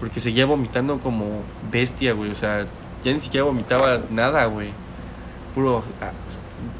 Porque 0.00 0.18
seguía 0.18 0.46
vomitando 0.46 0.98
como 0.98 1.26
bestia, 1.70 2.14
güey. 2.14 2.30
O 2.30 2.34
sea, 2.36 2.66
ya 3.04 3.12
ni 3.12 3.20
siquiera 3.20 3.44
vomitaba 3.44 4.00
nada, 4.10 4.46
güey. 4.46 4.70
Puro 5.54 5.84
ah, 6.00 6.10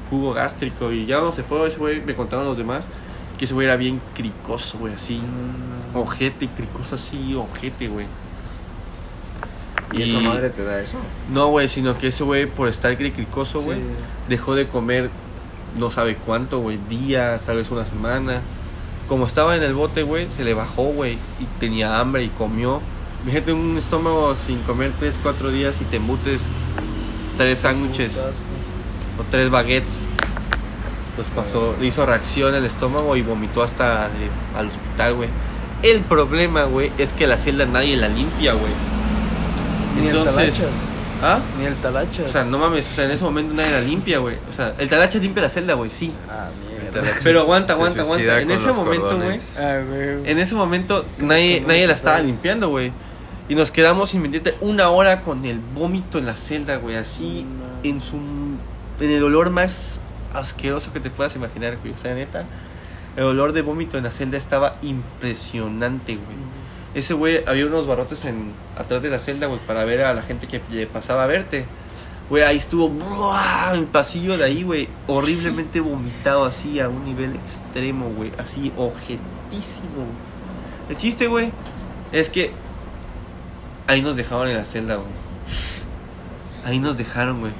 jugo 0.08 0.32
gástrico. 0.32 0.90
Y 0.90 1.04
ya 1.04 1.20
no 1.20 1.32
se 1.32 1.42
fue 1.42 1.66
ese 1.66 1.78
güey, 1.78 2.00
me 2.00 2.14
contaron 2.14 2.46
los 2.46 2.56
demás, 2.56 2.86
que 3.43 3.47
ese 3.47 3.55
güey 3.55 3.66
era 3.66 3.74
bien 3.74 4.01
cricoso, 4.14 4.78
güey, 4.78 4.95
así. 4.95 5.20
Ojete, 5.95 6.47
cricoso 6.47 6.95
así, 6.95 7.34
ojete, 7.34 7.88
güey. 7.88 8.07
¿Y 9.93 10.03
esa 10.03 10.20
madre 10.20 10.49
te 10.51 10.62
da 10.62 10.78
eso? 10.80 10.97
No, 11.28 11.49
güey, 11.49 11.66
sino 11.66 11.99
que 11.99 12.07
ese 12.07 12.22
güey, 12.22 12.47
por 12.47 12.68
estar 12.68 12.97
cri- 12.97 13.12
cricoso, 13.12 13.61
güey, 13.61 13.80
Sí. 13.80 13.84
dejó 14.28 14.55
de 14.55 14.68
comer 14.68 15.11
no 15.76 15.90
sabe 15.90 16.14
cuánto, 16.14 16.61
güey, 16.61 16.78
días, 16.88 17.43
tal 17.43 17.57
vez 17.57 17.68
una 17.72 17.84
semana. 17.84 18.43
Como 19.09 19.24
estaba 19.26 19.57
en 19.57 19.64
el 19.64 19.74
bote, 19.74 20.05
güey, 20.05 20.28
se 20.28 20.45
le 20.45 20.55
bajó, 20.55 20.84
güey, 20.84 21.14
y 21.40 21.45
tenía 21.59 21.99
hambre 21.99 22.22
y 22.22 22.28
comió. 22.28 22.80
Fíjate 23.24 23.53
un 23.53 23.76
estómago 23.76 24.36
sin 24.36 24.61
comer 24.61 24.93
3, 25.01 25.16
4 25.20 25.51
días 25.51 25.80
y 25.80 25.84
te 25.86 25.97
embutes 25.97 26.47
tres 27.36 27.59
sándwiches 27.59 28.18
o 29.18 29.24
tres 29.32 29.51
baguettes. 29.51 30.03
Pues 31.16 31.28
pasó, 31.28 31.74
le 31.78 31.86
hizo 31.86 32.06
reacción 32.06 32.54
al 32.54 32.64
estómago 32.64 33.14
y 33.16 33.22
vomitó 33.22 33.62
hasta 33.62 34.06
eh, 34.06 34.30
al 34.56 34.68
hospital, 34.68 35.14
güey. 35.14 35.28
El 35.82 36.00
problema, 36.00 36.64
güey, 36.64 36.90
es 36.96 37.12
que 37.12 37.26
la 37.26 37.36
celda 37.36 37.66
nadie 37.66 37.96
la 37.96 38.08
limpia, 38.08 38.54
güey. 38.54 38.72
Ni 40.00 40.06
Entonces- 40.06 40.38
el 40.48 40.50
talachas. 40.54 40.78
¿Ah? 41.22 41.40
Ni 41.58 41.66
el 41.66 41.74
talachas. 41.76 42.26
O 42.26 42.28
sea, 42.28 42.44
no 42.44 42.58
mames, 42.58 42.88
o 42.88 42.92
sea, 42.92 43.04
en 43.04 43.10
ese 43.12 43.22
momento 43.24 43.54
nadie 43.54 43.70
la 43.72 43.80
limpia, 43.80 44.18
güey. 44.18 44.36
O 44.48 44.52
sea, 44.52 44.74
el 44.78 44.88
talacha 44.88 45.18
limpia 45.18 45.42
la 45.42 45.50
celda, 45.50 45.74
güey, 45.74 45.90
sí. 45.90 46.12
Ah, 46.30 46.48
mierda. 46.80 47.00
talacha 47.00 47.20
Pero 47.22 47.40
aguanta, 47.40 47.74
aguanta, 47.74 48.02
aguanta. 48.02 48.40
En 48.40 48.48
con 48.48 48.56
ese 48.56 48.72
momento, 48.72 49.08
cordones. 49.08 49.56
Ah, 49.58 49.80
güey. 49.86 50.30
En 50.30 50.38
ese 50.38 50.54
momento 50.54 51.04
nadie, 51.18 51.56
¿Cómo 51.58 51.68
nadie 51.68 51.86
la 51.86 51.92
estaba 51.92 52.18
limpiando, 52.20 52.68
güey. 52.70 52.92
Y 53.48 53.54
nos 53.54 53.70
quedamos 53.70 54.14
inmediatamente 54.14 54.64
una 54.64 54.88
hora 54.88 55.20
con 55.20 55.44
el 55.44 55.60
vómito 55.74 56.18
en 56.18 56.26
la 56.26 56.36
celda, 56.36 56.76
güey. 56.76 56.96
Así, 56.96 57.44
No. 57.44 57.88
en 57.88 58.00
su. 58.00 58.16
En 59.00 59.10
el 59.10 59.22
olor 59.24 59.50
más 59.50 60.00
asqueroso 60.35 60.93
que 60.93 61.01
te 61.01 61.11
puedas 61.11 61.35
imaginar, 61.37 61.78
güey. 61.78 61.93
O 61.93 61.99
sea, 61.99 62.14
neta, 62.14 62.45
el 63.16 63.24
olor 63.24 63.53
de 63.53 63.62
vómito 63.62 63.99
en 63.99 64.05
la 64.05 64.11
celda 64.11 64.39
estaba 64.39 64.76
impresionante, 64.83 66.16
güey. 66.16 66.43
Ese 66.95 67.14
güey, 67.14 67.43
había 67.47 67.66
unos 67.66 67.87
barrotes 67.87 68.24
en, 68.24 68.53
atrás 68.76 69.03
de 69.03 69.11
la 69.11 69.18
celda, 69.18 69.47
güey, 69.47 69.59
para 69.66 69.85
ver 69.85 70.03
a 70.03 70.12
la 70.12 70.22
gente 70.22 70.47
que 70.47 70.61
pasaba 70.87 71.24
a 71.24 71.26
verte. 71.26 71.66
Güey, 72.33 72.45
ahí 72.45 72.57
estuvo, 72.57 72.89
¡buah! 72.89 73.74
el 73.74 73.85
pasillo 73.85 74.39
de 74.39 74.45
ahí, 74.45 74.62
güey, 74.62 74.89
horriblemente 75.07 75.80
vomitado 75.83 76.45
así 76.45 76.80
a 76.80 76.89
un 76.89 77.05
nivel 77.05 77.35
extremo, 77.37 78.09
güey, 78.09 78.33
así 78.39 78.72
objetísimo. 78.76 80.07
El 80.89 80.97
chiste, 80.97 81.26
güey, 81.26 81.51
es 82.11 82.30
que 82.30 82.53
ahí 83.87 84.01
nos 84.01 84.16
dejaron 84.16 84.49
en 84.49 84.57
la 84.57 84.64
celda, 84.64 84.97
güey. 84.97 85.09
Ahí 86.64 86.78
nos 86.78 86.97
dejaron, 86.97 87.41
güey. 87.41 87.53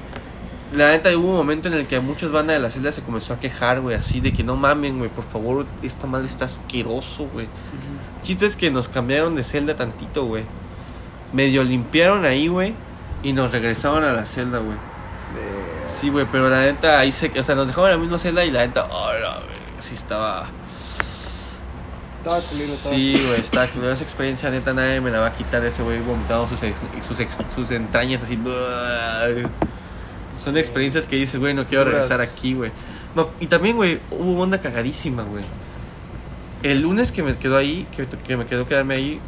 La 0.73 0.89
neta, 0.89 1.15
hubo 1.15 1.29
un 1.29 1.35
momento 1.37 1.67
en 1.67 1.75
el 1.75 1.85
que 1.85 1.99
muchas 1.99 2.31
bandas 2.31 2.55
de 2.55 2.61
la 2.61 2.71
celda 2.71 2.91
se 2.91 3.01
comenzó 3.03 3.33
a 3.33 3.39
quejar, 3.39 3.79
güey, 3.81 3.95
así 3.95 4.19
de 4.21 4.33
que 4.33 4.43
no 4.43 4.55
mamen, 4.55 4.97
güey, 4.97 5.09
por 5.09 5.23
favor, 5.23 5.65
esta 5.83 6.07
madre 6.07 6.27
está 6.27 6.45
asqueroso, 6.45 7.27
güey. 7.31 7.47
Chiste 8.23 8.45
es 8.47 8.55
que 8.55 8.71
nos 8.71 8.89
cambiaron 8.89 9.35
de 9.35 9.43
celda 9.43 9.75
tantito, 9.75 10.25
güey. 10.25 10.43
Medio 11.31 11.63
limpiaron 11.63 12.25
ahí, 12.25 12.47
güey, 12.47 12.73
y 13.21 13.33
nos 13.33 13.51
regresaron 13.51 14.03
a 14.03 14.13
la 14.13 14.25
celda, 14.25 14.59
güey. 14.59 14.77
Sí, 15.87 16.09
güey, 16.09 16.25
pero 16.31 16.49
la 16.49 16.61
neta 16.61 16.97
ahí 16.97 17.11
se... 17.11 17.27
O 17.39 17.43
sea, 17.43 17.55
nos 17.55 17.67
dejaron 17.67 17.89
en 17.91 17.95
la 17.97 18.01
misma 18.01 18.17
celda 18.17 18.43
y 18.45 18.49
la 18.51 18.65
neta... 18.65 18.87
Oh, 18.89 19.11
la 19.13 19.35
verga, 19.39 19.51
sí 19.79 19.93
estaba... 19.93 20.47
Estaba 22.23 22.37
culero, 22.39 22.73
estaba- 22.73 22.95
Sí, 22.95 23.23
güey, 23.27 23.41
estaba 23.41 23.67
culero. 23.67 23.91
Esa 23.91 24.03
experiencia 24.05 24.49
neta 24.49 24.73
nadie 24.73 25.01
me 25.01 25.11
la 25.11 25.19
va 25.19 25.27
a 25.27 25.33
quitar 25.33 25.63
ese 25.65 25.83
güey 25.83 25.99
vomitando 26.01 26.47
sus, 26.47 26.63
ex- 26.63 26.81
sus, 27.05 27.19
ex- 27.19 27.37
sus 27.53 27.69
entrañas 27.71 28.23
así. 28.23 28.39
Son 30.43 30.57
experiencias 30.57 31.07
que 31.07 31.15
dices, 31.15 31.39
güey, 31.39 31.53
no 31.53 31.65
quiero 31.65 31.85
regresar 31.85 32.19
aquí, 32.21 32.53
güey. 32.53 32.71
No, 33.15 33.29
y 33.39 33.47
también, 33.47 33.75
güey, 33.75 33.99
hubo 34.11 34.41
onda 34.41 34.59
cagadísima, 34.59 35.23
güey. 35.23 35.45
El 36.63 36.81
lunes 36.81 37.11
que 37.11 37.23
me 37.23 37.35
quedó 37.35 37.57
ahí, 37.57 37.87
que, 37.95 38.05
que 38.07 38.37
me 38.37 38.45
quedó 38.45 38.67
quedarme 38.67 38.95
ahí, 38.95 39.19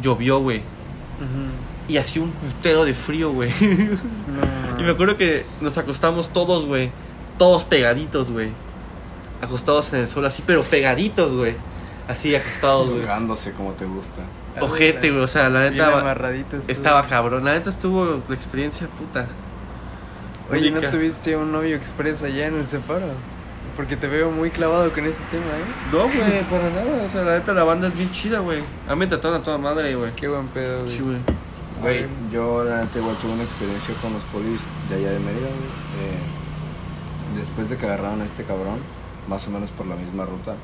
llovió, 0.00 0.38
güey. 0.40 0.58
Ujú. 0.58 1.92
Y 1.92 1.98
hacía 1.98 2.22
un 2.22 2.30
putero 2.30 2.84
de 2.84 2.94
frío, 2.94 3.30
güey. 3.32 3.50
No. 3.50 4.64
Y 4.78 4.82
me 4.82 4.90
acuerdo 4.90 5.16
que 5.16 5.44
nos 5.60 5.78
acostamos 5.78 6.30
todos, 6.30 6.66
güey. 6.66 6.90
Todos 7.38 7.64
pegaditos, 7.64 8.32
güey. 8.32 8.48
Acostados 9.40 9.92
en 9.92 10.00
el 10.00 10.08
suelo, 10.08 10.26
así, 10.26 10.42
pero 10.44 10.62
pegaditos, 10.62 11.32
güey. 11.32 11.54
Así, 12.08 12.34
acostados, 12.34 12.88
güey. 12.90 13.02
Tocándose 13.02 13.52
como 13.52 13.72
te 13.72 13.84
gusta. 13.84 14.20
Ojete, 14.60 15.10
güey. 15.10 15.22
O 15.22 15.28
sea, 15.28 15.48
la 15.50 15.70
neta. 15.70 16.14
tú. 16.50 16.56
Estaba 16.68 17.06
cabrón. 17.06 17.44
La 17.44 17.54
neta 17.54 17.70
estuvo 17.70 18.20
la 18.28 18.34
experiencia 18.34 18.88
puta. 18.88 19.28
Oye, 20.50 20.70
¿no 20.70 20.80
tuviste 20.90 21.36
un 21.36 21.52
novio 21.52 21.76
express 21.76 22.22
allá 22.22 22.48
en 22.48 22.56
el 22.56 22.66
Separo? 22.66 23.06
Porque 23.76 23.96
te 23.96 24.06
veo 24.06 24.30
muy 24.30 24.50
clavado 24.50 24.92
con 24.92 25.04
ese 25.04 25.18
tema, 25.30 25.46
¿eh? 25.46 25.90
No, 25.90 26.02
güey, 26.04 26.42
para 26.48 26.70
nada. 26.70 27.04
O 27.04 27.08
sea, 27.08 27.22
la 27.22 27.38
neta, 27.38 27.52
la 27.54 27.64
banda 27.64 27.88
es 27.88 27.96
bien 27.96 28.10
chida, 28.12 28.38
güey. 28.38 28.62
A 28.86 28.94
mí 28.94 29.00
me 29.00 29.06
trataron 29.06 29.40
a 29.40 29.42
toda 29.42 29.58
madre, 29.58 29.94
güey. 29.96 30.12
Qué 30.12 30.28
buen 30.28 30.46
pedo, 30.48 30.82
güey. 30.82 30.96
Sí, 30.96 31.02
güey. 31.02 31.18
Güey, 31.80 32.06
yo 32.32 32.62
la 32.62 32.84
neta 32.84 32.98
igual 32.98 33.16
tuve 33.16 33.32
una 33.32 33.42
experiencia 33.42 33.94
con 34.00 34.12
los 34.12 34.22
polis 34.24 34.62
de 34.88 34.96
allá 34.96 35.10
de 35.10 35.18
Mérida, 35.18 35.48
güey. 35.48 36.06
Eh, 36.06 37.36
después 37.36 37.68
de 37.68 37.76
que 37.76 37.86
agarraron 37.86 38.20
a 38.20 38.24
este 38.24 38.44
cabrón, 38.44 38.78
más 39.28 39.46
o 39.48 39.50
menos 39.50 39.70
por 39.72 39.86
la 39.86 39.96
misma 39.96 40.24
ruta, 40.24 40.54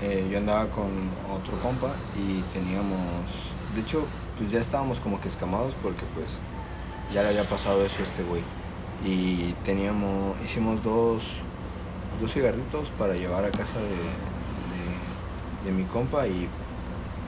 eh, 0.00 0.28
yo 0.30 0.38
andaba 0.38 0.68
con 0.68 0.88
otro 1.30 1.56
compa 1.62 1.94
y 2.18 2.42
teníamos, 2.52 2.98
de 3.74 3.82
hecho, 3.82 4.04
pues 4.36 4.50
ya 4.50 4.58
estábamos 4.58 4.98
como 4.98 5.20
que 5.20 5.28
escamados 5.28 5.74
porque 5.80 6.02
pues 6.14 6.26
ya 7.14 7.22
le 7.22 7.28
había 7.28 7.44
pasado 7.44 7.84
eso 7.84 8.00
a 8.00 8.02
este 8.02 8.24
güey. 8.24 8.42
Y 9.04 9.54
teníamos, 9.64 10.36
hicimos 10.44 10.82
dos, 10.82 11.24
dos 12.20 12.32
cigarritos 12.32 12.90
para 12.98 13.14
llevar 13.14 13.44
a 13.44 13.50
casa 13.50 13.78
de, 13.78 13.88
de, 15.64 15.70
de 15.70 15.72
mi 15.72 15.84
compa 15.84 16.26
y 16.26 16.48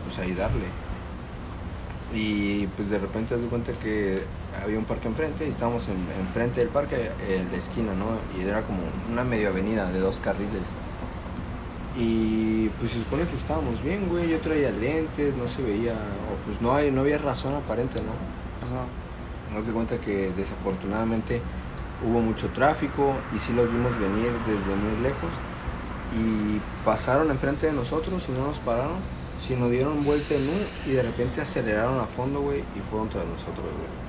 pues 0.05 0.19
ahí 0.19 0.35
darle. 0.35 0.67
Y 2.15 2.69
pues 2.69 2.91
de 2.91 2.99
repente 2.99 3.37
te 3.37 3.47
cuenta 3.47 3.73
que 3.73 4.23
había 4.63 4.79
un 4.79 4.85
parque 4.85 5.09
enfrente 5.09 5.45
y 5.47 5.49
estábamos 5.49 5.89
en, 5.89 5.97
enfrente 6.21 6.61
del 6.61 6.69
parque, 6.69 7.11
el 7.29 7.51
de 7.51 7.57
esquina, 7.57 7.93
¿no? 7.95 8.19
Y 8.39 8.47
era 8.47 8.63
como 8.63 8.79
una 9.11 9.25
medio 9.25 9.49
avenida 9.49 9.91
de 9.91 9.99
dos 9.99 10.21
carriles. 10.21 10.63
Y 11.99 12.69
pues 12.81 12.93
se 12.93 12.99
supone 12.99 13.25
que 13.25 13.37
estábamos 13.37 13.83
bien, 13.83 14.09
güey. 14.09 14.29
Yo 14.29 14.39
traía 14.39 14.71
lentes, 14.71 15.37
no 15.37 15.49
se 15.49 15.63
veía, 15.63 15.93
o 15.93 16.45
pues 16.47 16.61
no, 16.61 16.75
hay, 16.75 16.91
no 16.91 17.01
había 17.01 17.19
razón 17.19 17.55
aparente, 17.55 18.01
¿no? 18.01 18.13
Ajá. 18.67 18.87
Nos 19.53 19.67
de 19.67 19.73
cuenta 19.73 19.99
que 19.99 20.33
desafortunadamente 20.37 21.41
hubo 22.03 22.21
mucho 22.21 22.49
tráfico 22.51 23.15
y 23.35 23.39
sí 23.39 23.53
los 23.53 23.71
vimos 23.71 23.99
venir 23.99 24.33
desde 24.47 24.75
muy 24.75 25.03
lejos 25.03 25.31
y 26.15 26.61
pasaron 26.85 27.31
enfrente 27.31 27.67
de 27.67 27.73
nosotros 27.73 28.25
y 28.29 28.33
no 28.33 28.47
nos 28.47 28.59
pararon, 28.61 28.99
sino 29.39 29.69
dieron 29.69 30.05
vuelta 30.05 30.35
en 30.35 30.49
U 30.49 30.53
y 30.87 30.91
de 30.93 31.03
repente 31.03 31.41
aceleraron 31.41 32.01
a 32.01 32.05
fondo, 32.05 32.41
güey, 32.41 32.63
y 32.77 32.81
fueron 32.81 33.09
tras 33.09 33.25
nosotros, 33.27 33.67
güey. 33.67 34.05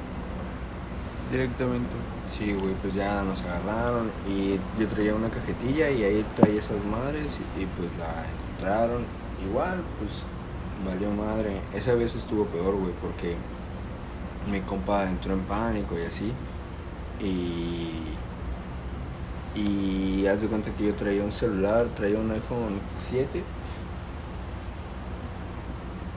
Directamente. 1.31 1.95
Sí, 2.31 2.53
güey, 2.53 2.73
pues 2.81 2.93
ya 2.93 3.23
nos 3.23 3.41
agarraron 3.41 4.11
y 4.27 4.59
yo 4.79 4.87
traía 4.87 5.15
una 5.15 5.29
cajetilla 5.29 5.89
y 5.89 6.03
ahí 6.03 6.25
traía 6.35 6.59
esas 6.59 6.83
madres 6.85 7.39
y, 7.39 7.61
y, 7.61 7.65
pues 7.65 7.89
la 7.97 8.25
encontraron. 8.29 9.03
Igual, 9.47 9.81
pues 9.99 10.11
valió 10.85 11.09
madre. 11.11 11.61
Esa 11.73 11.95
vez 11.95 12.15
estuvo 12.15 12.45
peor, 12.45 12.75
güey, 12.75 12.93
porque 13.01 13.35
mi 14.51 14.61
compa 14.61 15.03
entró 15.03 15.33
en 15.33 15.41
pánico 15.41 15.97
y 15.97 16.05
así. 16.05 16.31
Y. 17.21 17.91
Y 19.57 20.27
haz 20.27 20.41
de 20.41 20.47
cuenta 20.47 20.69
que 20.71 20.87
yo 20.87 20.93
traía 20.95 21.23
un 21.23 21.31
celular, 21.31 21.87
traía 21.95 22.19
un 22.19 22.29
iPhone 22.31 22.79
7. 23.07 23.41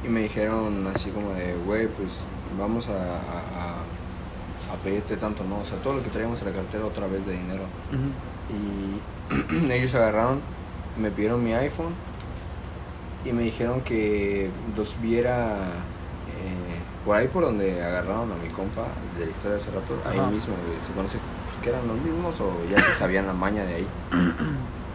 Y 0.04 0.08
me 0.08 0.20
dijeron 0.22 0.86
así 0.92 1.10
como 1.10 1.30
de, 1.34 1.54
güey, 1.66 1.86
pues 1.86 2.20
vamos 2.58 2.88
a, 2.88 3.16
a, 3.16 4.76
pedirte 4.82 5.16
tanto, 5.16 5.44
¿no? 5.44 5.60
O 5.60 5.64
sea, 5.64 5.76
todo 5.78 5.94
lo 5.94 6.02
que 6.02 6.10
traíamos 6.10 6.40
en 6.40 6.48
la 6.48 6.54
cartera 6.54 6.84
otra 6.84 7.06
vez 7.06 7.24
de 7.26 7.32
dinero. 7.32 7.62
Y 8.50 9.70
ellos 9.72 9.94
agarraron, 9.94 10.40
me 10.96 11.10
pidieron 11.10 11.42
mi 11.44 11.54
iPhone 11.54 11.94
y 13.24 13.32
me 13.32 13.42
dijeron 13.42 13.80
que 13.82 14.50
los 14.76 15.00
viera 15.00 15.56
por 17.08 17.16
ahí 17.16 17.26
por 17.28 17.42
donde 17.42 17.82
agarraron 17.82 18.30
a 18.30 18.34
mi 18.34 18.50
compa 18.50 18.82
de 19.18 19.24
la 19.24 19.30
historia 19.30 19.52
de 19.52 19.56
hace 19.56 19.70
rato, 19.70 19.94
ahí 20.04 20.18
Ajá. 20.18 20.30
mismo, 20.30 20.54
güey. 20.66 20.78
se 20.86 20.92
conoce 20.92 21.16
pues, 21.46 21.62
que 21.62 21.70
eran 21.70 21.88
los 21.88 21.96
mismos 22.02 22.38
o 22.42 22.52
ya 22.70 22.78
se 22.82 22.92
sabían 22.92 23.26
la 23.26 23.32
maña 23.32 23.64
de 23.64 23.76
ahí. 23.76 23.86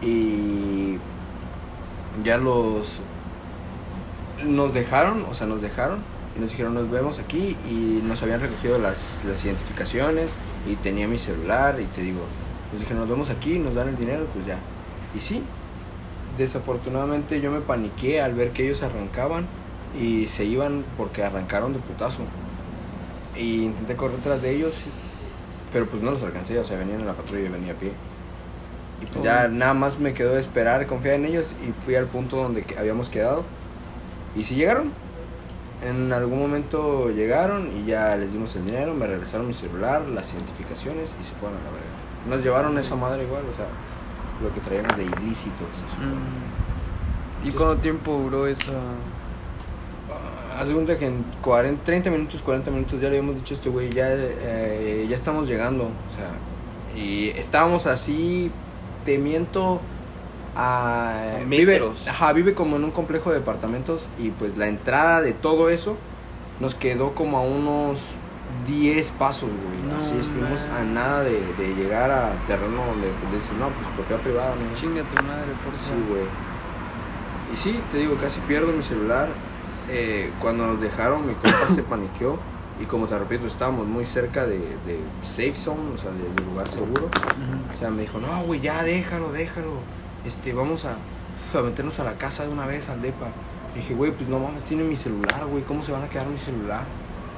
y 0.00 0.96
ya 2.22 2.38
los 2.38 3.00
nos 4.44 4.72
dejaron, 4.72 5.26
o 5.28 5.34
sea, 5.34 5.48
nos 5.48 5.60
dejaron 5.60 5.98
y 6.36 6.40
nos 6.40 6.50
dijeron 6.50 6.74
nos 6.74 6.88
vemos 6.88 7.18
aquí 7.18 7.56
y 7.68 8.00
nos 8.04 8.22
habían 8.22 8.40
recogido 8.40 8.78
las, 8.78 9.24
las 9.26 9.44
identificaciones 9.44 10.36
y 10.68 10.76
tenía 10.76 11.08
mi 11.08 11.18
celular 11.18 11.80
y 11.80 11.86
te 11.86 12.02
digo, 12.02 12.20
nos 12.70 12.78
dijeron 12.78 13.00
nos 13.00 13.08
vemos 13.08 13.30
aquí, 13.30 13.58
nos 13.58 13.74
dan 13.74 13.88
el 13.88 13.96
dinero, 13.96 14.28
pues 14.32 14.46
ya. 14.46 14.60
Y 15.16 15.20
sí, 15.20 15.42
desafortunadamente 16.38 17.40
yo 17.40 17.50
me 17.50 17.60
paniqué 17.60 18.22
al 18.22 18.34
ver 18.34 18.52
que 18.52 18.66
ellos 18.66 18.84
arrancaban 18.84 19.48
y 19.98 20.28
se 20.28 20.44
iban 20.44 20.84
porque 20.96 21.22
arrancaron 21.22 21.72
de 21.72 21.78
putazo. 21.78 22.22
Y 23.36 23.64
intenté 23.64 23.96
correr 23.96 24.18
tras 24.22 24.42
de 24.42 24.54
ellos, 24.54 24.74
pero 25.72 25.86
pues 25.86 26.02
no 26.02 26.12
los 26.12 26.22
alcancé, 26.22 26.58
o 26.58 26.64
sea, 26.64 26.78
venían 26.78 27.00
en 27.00 27.06
la 27.06 27.14
patrulla 27.14 27.46
y 27.46 27.48
venía 27.48 27.72
a 27.72 27.76
pie. 27.76 27.92
Y 29.02 29.06
pues 29.06 29.24
ya 29.24 29.48
nada 29.48 29.74
más 29.74 29.98
me 29.98 30.12
quedó 30.12 30.34
de 30.34 30.40
esperar, 30.40 30.86
confiar 30.86 31.16
en 31.16 31.26
ellos 31.26 31.54
y 31.66 31.72
fui 31.72 31.96
al 31.96 32.06
punto 32.06 32.36
donde 32.36 32.64
habíamos 32.78 33.08
quedado. 33.08 33.44
Y 34.36 34.44
sí 34.44 34.54
llegaron. 34.54 34.92
En 35.82 36.12
algún 36.12 36.38
momento 36.38 37.10
llegaron 37.10 37.70
y 37.76 37.86
ya 37.86 38.16
les 38.16 38.32
dimos 38.32 38.54
el 38.56 38.64
dinero, 38.64 38.94
me 38.94 39.06
regresaron 39.06 39.46
mi 39.46 39.52
celular, 39.52 40.02
las 40.08 40.32
identificaciones 40.32 41.14
y 41.20 41.24
se 41.24 41.34
fueron 41.34 41.58
a 41.58 41.64
la 41.64 41.70
verga. 41.70 42.36
Nos 42.36 42.42
llevaron 42.42 42.78
esa 42.78 42.96
madre 42.96 43.24
igual, 43.24 43.42
o 43.52 43.56
sea, 43.56 43.66
lo 44.42 44.54
que 44.54 44.60
traíamos 44.60 44.96
de 44.96 45.04
se 45.04 45.50
supone. 45.50 46.14
Mm. 46.14 47.48
¿Y 47.48 47.50
cuánto 47.52 47.76
tiempo 47.82 48.12
duró 48.12 48.46
esa...? 48.46 48.72
Haz 50.58 50.68
de 50.68 50.74
cuenta 50.74 50.96
que 50.98 51.06
en 51.06 51.24
40, 51.42 51.84
30 51.84 52.10
minutos, 52.10 52.42
40 52.42 52.70
minutos 52.70 52.94
ya 53.00 53.08
le 53.10 53.18
habíamos 53.18 53.36
dicho 53.36 53.54
a 53.54 53.56
este 53.56 53.68
güey, 53.68 53.90
ya, 53.90 54.06
eh, 54.10 55.06
ya 55.08 55.14
estamos 55.14 55.48
llegando. 55.48 55.84
O 55.84 56.16
sea, 56.16 57.00
y 57.00 57.28
estábamos 57.30 57.86
así, 57.86 58.50
te 59.04 59.18
miento, 59.18 59.80
a... 60.56 61.14
Vive, 61.48 61.82
ajá, 62.08 62.32
vive 62.32 62.54
como 62.54 62.76
en 62.76 62.84
un 62.84 62.92
complejo 62.92 63.30
de 63.32 63.38
departamentos 63.40 64.08
y 64.18 64.30
pues 64.30 64.56
la 64.56 64.68
entrada 64.68 65.20
de 65.20 65.32
todo 65.32 65.68
eso 65.70 65.96
nos 66.60 66.76
quedó 66.76 67.14
como 67.14 67.38
a 67.38 67.40
unos 67.40 68.00
10 68.68 69.10
pasos, 69.12 69.48
güey. 69.50 69.90
No, 69.90 69.96
así 69.96 70.16
estuvimos 70.16 70.68
man. 70.68 70.76
a 70.76 70.84
nada 70.84 71.24
de, 71.24 71.32
de 71.58 71.74
llegar 71.74 72.12
a 72.12 72.30
terreno 72.46 72.76
donde 72.86 73.08
dices, 73.36 73.50
no, 73.58 73.68
pues 73.70 73.88
propiedad 73.96 74.22
privada, 74.22 74.54
¿no? 74.54 74.78
Chinga 74.78 75.02
tu 75.02 75.22
madre, 75.24 75.50
por 75.64 75.74
Sí, 75.74 75.88
favor. 75.90 76.06
güey. 76.10 76.24
Y 77.52 77.56
sí, 77.56 77.80
te 77.90 77.98
digo, 77.98 78.14
casi 78.20 78.38
pierdo 78.40 78.72
mi 78.72 78.82
celular. 78.84 79.28
Eh, 79.90 80.30
cuando 80.40 80.66
nos 80.66 80.80
dejaron, 80.80 81.26
mi 81.26 81.34
compa 81.34 81.68
se 81.74 81.82
paniqueó 81.82 82.38
Y 82.80 82.86
como 82.86 83.06
te 83.06 83.18
repito, 83.18 83.46
estábamos 83.46 83.86
muy 83.86 84.04
cerca 84.04 84.46
de, 84.46 84.58
de 84.58 84.98
safe 85.22 85.54
zone, 85.54 85.94
o 85.94 85.98
sea, 85.98 86.10
de, 86.10 86.22
de 86.22 86.50
lugar 86.50 86.68
seguro. 86.68 87.08
O 87.72 87.76
sea, 87.76 87.90
me 87.90 88.02
dijo, 88.02 88.18
no, 88.18 88.42
güey, 88.44 88.60
ya 88.60 88.82
déjalo, 88.82 89.32
déjalo. 89.32 89.72
Este, 90.24 90.52
vamos 90.52 90.84
a, 90.84 90.96
a 91.58 91.62
meternos 91.62 91.98
a 92.00 92.04
la 92.04 92.14
casa 92.14 92.44
de 92.44 92.52
una 92.52 92.66
vez, 92.66 92.88
al 92.88 93.02
depa. 93.02 93.28
Y 93.74 93.78
dije, 93.78 93.94
güey, 93.94 94.12
pues 94.12 94.28
no 94.28 94.38
mames, 94.38 94.64
tiene 94.64 94.84
mi 94.84 94.96
celular, 94.96 95.46
güey, 95.46 95.62
¿cómo 95.64 95.82
se 95.82 95.92
van 95.92 96.02
a 96.02 96.08
quedar 96.08 96.26
mi 96.26 96.38
celular? 96.38 96.84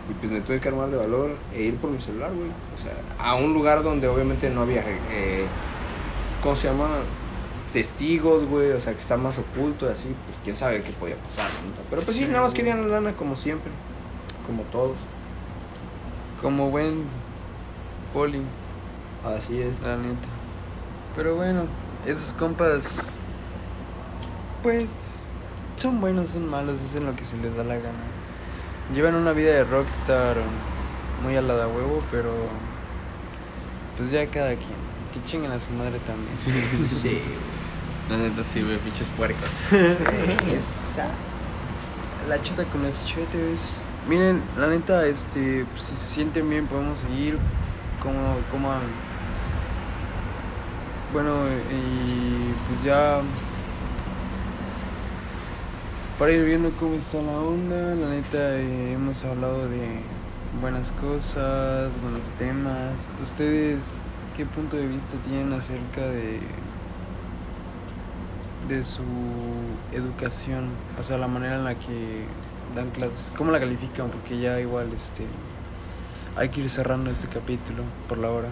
Y 0.08 0.14
pues 0.14 0.30
me 0.30 0.40
tuve 0.40 0.60
que 0.60 0.68
armar 0.68 0.88
de 0.88 0.96
valor 0.96 1.36
e 1.52 1.62
ir 1.62 1.76
por 1.76 1.90
mi 1.90 2.00
celular, 2.00 2.30
güey. 2.32 2.48
O 2.48 2.80
sea, 2.80 2.92
a 3.18 3.34
un 3.34 3.52
lugar 3.52 3.82
donde 3.82 4.06
obviamente 4.06 4.48
no 4.50 4.62
había, 4.62 4.84
eh, 5.10 5.46
¿cómo 6.42 6.54
se 6.54 6.68
llama? 6.68 6.88
Testigos, 7.76 8.46
güey, 8.46 8.70
o 8.72 8.80
sea, 8.80 8.94
que 8.94 9.00
está 9.00 9.18
más 9.18 9.36
oculto 9.36 9.84
y 9.86 9.90
así, 9.92 10.06
pues 10.24 10.38
quién 10.42 10.56
sabe 10.56 10.80
qué 10.80 10.92
podía 10.92 11.16
pasar, 11.16 11.44
¿no? 11.44 11.82
Pero 11.90 12.00
pues 12.00 12.16
sí, 12.16 12.24
nada 12.24 12.40
más 12.40 12.54
querían 12.54 12.80
la 12.80 13.00
lana 13.00 13.12
como 13.14 13.36
siempre, 13.36 13.70
como 14.46 14.62
todos. 14.72 14.96
Como 16.40 16.70
buen 16.70 17.04
poli, 18.14 18.40
Así 19.26 19.60
es. 19.60 19.78
la 19.82 19.98
neta. 19.98 20.26
Pero 21.16 21.36
bueno, 21.36 21.64
esos 22.06 22.32
compas, 22.32 22.80
pues, 24.62 25.28
son 25.76 26.00
buenos, 26.00 26.30
son 26.30 26.48
malos, 26.48 26.80
hacen 26.80 27.04
lo 27.04 27.14
que 27.14 27.26
se 27.26 27.36
les 27.36 27.58
da 27.58 27.62
la 27.62 27.74
gana. 27.74 27.92
Llevan 28.94 29.16
una 29.16 29.32
vida 29.32 29.52
de 29.52 29.64
rockstar 29.64 30.36
muy 31.22 31.36
a 31.36 31.42
la 31.42 31.56
de 31.56 31.66
huevo, 31.66 32.02
pero 32.10 32.30
pues 33.98 34.10
ya 34.10 34.26
cada 34.28 34.54
quien. 34.54 34.86
Que 35.12 35.30
chinguen 35.30 35.52
a 35.52 35.60
su 35.60 35.72
madre 35.72 35.98
también. 36.06 36.86
Sí, 36.86 37.20
La 38.10 38.16
neta 38.16 38.44
sí, 38.44 38.62
güey, 38.62 38.78
pinches 38.78 39.10
puercos. 39.10 39.50
La 42.28 42.42
chata 42.42 42.64
con 42.64 42.82
los 42.82 43.04
chetes. 43.04 43.82
Miren, 44.08 44.42
la 44.56 44.68
neta, 44.68 45.06
este, 45.06 45.64
pues, 45.72 45.82
si 45.82 45.96
se 45.96 46.14
sienten 46.14 46.48
bien 46.48 46.66
podemos 46.66 46.98
seguir. 47.00 47.38
Como, 48.02 48.36
como 48.50 48.72
Bueno, 51.12 51.46
y 51.70 52.52
pues 52.68 52.82
ya 52.84 53.20
para 56.18 56.32
ir 56.32 56.44
viendo 56.46 56.70
cómo 56.80 56.94
está 56.94 57.20
la 57.20 57.32
onda, 57.32 57.94
la 57.94 58.08
neta 58.08 58.56
eh, 58.56 58.94
hemos 58.94 59.22
hablado 59.24 59.68
de 59.68 60.00
buenas 60.62 60.90
cosas, 60.92 61.92
buenos 62.00 62.28
temas. 62.38 62.94
¿Ustedes 63.22 64.00
qué 64.34 64.46
punto 64.46 64.76
de 64.76 64.86
vista 64.86 65.16
tienen 65.24 65.52
acerca 65.52 66.00
de 66.00 66.40
de 68.68 68.82
su 68.84 69.02
educación, 69.92 70.68
o 70.98 71.02
sea, 71.02 71.18
la 71.18 71.28
manera 71.28 71.56
en 71.56 71.64
la 71.64 71.74
que 71.74 72.24
dan 72.74 72.90
clases, 72.90 73.32
cómo 73.36 73.50
la 73.50 73.60
califican, 73.60 74.08
porque 74.10 74.38
ya 74.38 74.60
igual 74.60 74.92
este 74.94 75.24
hay 76.36 76.50
que 76.50 76.60
ir 76.60 76.70
cerrando 76.70 77.10
este 77.10 77.28
capítulo 77.28 77.82
por 78.08 78.18
la 78.18 78.30
hora 78.30 78.48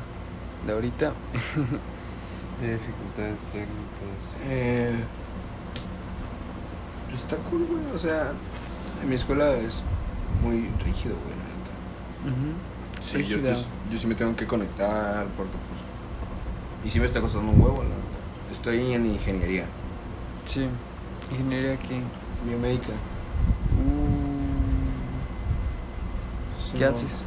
de 0.66 0.72
ahorita. 0.72 1.12
De 2.60 2.72
dificultades 2.72 3.36
técnicas. 3.52 4.48
Eh, 4.48 4.94
pues 7.10 7.20
está 7.20 7.36
cool, 7.50 7.66
güey. 7.66 7.82
O 7.92 7.98
sea, 7.98 8.30
en 9.02 9.08
mi 9.08 9.16
escuela 9.16 9.52
es 9.56 9.82
muy 10.40 10.70
rígido, 10.84 11.16
güey, 11.16 11.34
la 11.34 12.36
neta. 12.38 13.02
Sí, 13.02 13.26
yo, 13.26 13.38
yo 13.38 13.98
sí 13.98 14.06
me 14.06 14.14
tengo 14.14 14.36
que 14.36 14.46
conectar 14.46 15.26
porque, 15.36 15.52
pues. 15.52 16.86
Y 16.86 16.90
sí 16.90 17.00
me 17.00 17.06
está 17.06 17.20
costando 17.20 17.50
un 17.50 17.60
huevo, 17.60 17.82
la 17.82 17.88
neta. 17.88 18.52
Estoy 18.52 18.92
en 18.92 19.06
ingeniería 19.06 19.66
Sí, 20.46 20.68
ingeniería 21.30 21.74
aquí. 21.74 22.00
biomédica. 22.46 22.92
Uh, 23.78 24.14
¿Qué 26.78 26.84
haces? 26.84 27.22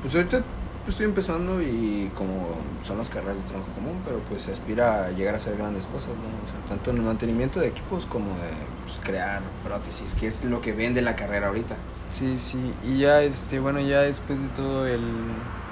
Pues 0.00 0.14
ahorita 0.14 0.42
estoy 0.88 1.06
empezando 1.06 1.62
y 1.62 2.10
como 2.16 2.56
son 2.84 2.98
las 2.98 3.08
carreras 3.08 3.36
de 3.36 3.42
trabajo 3.42 3.70
común, 3.74 4.00
pero 4.04 4.18
pues 4.28 4.42
se 4.42 4.52
aspira 4.52 5.06
a 5.06 5.10
llegar 5.10 5.34
a 5.34 5.36
hacer 5.36 5.56
grandes 5.56 5.86
cosas, 5.86 6.08
¿no? 6.08 6.14
O 6.14 6.50
sea, 6.50 6.60
tanto 6.68 6.90
en 6.90 6.98
el 6.98 7.02
mantenimiento 7.04 7.60
de 7.60 7.68
equipos 7.68 8.06
como 8.06 8.30
de 8.36 8.50
pues, 8.84 8.98
crear 9.04 9.42
prótesis, 9.64 10.14
que 10.14 10.26
es 10.26 10.44
lo 10.44 10.60
que 10.60 10.72
vende 10.72 11.02
la 11.02 11.14
carrera 11.14 11.48
ahorita. 11.48 11.76
Sí, 12.10 12.38
sí, 12.38 12.74
y 12.84 12.98
ya 12.98 13.22
este, 13.22 13.60
bueno, 13.60 13.80
ya 13.80 14.00
después 14.00 14.40
de 14.40 14.48
todo 14.48 14.86
el 14.86 15.02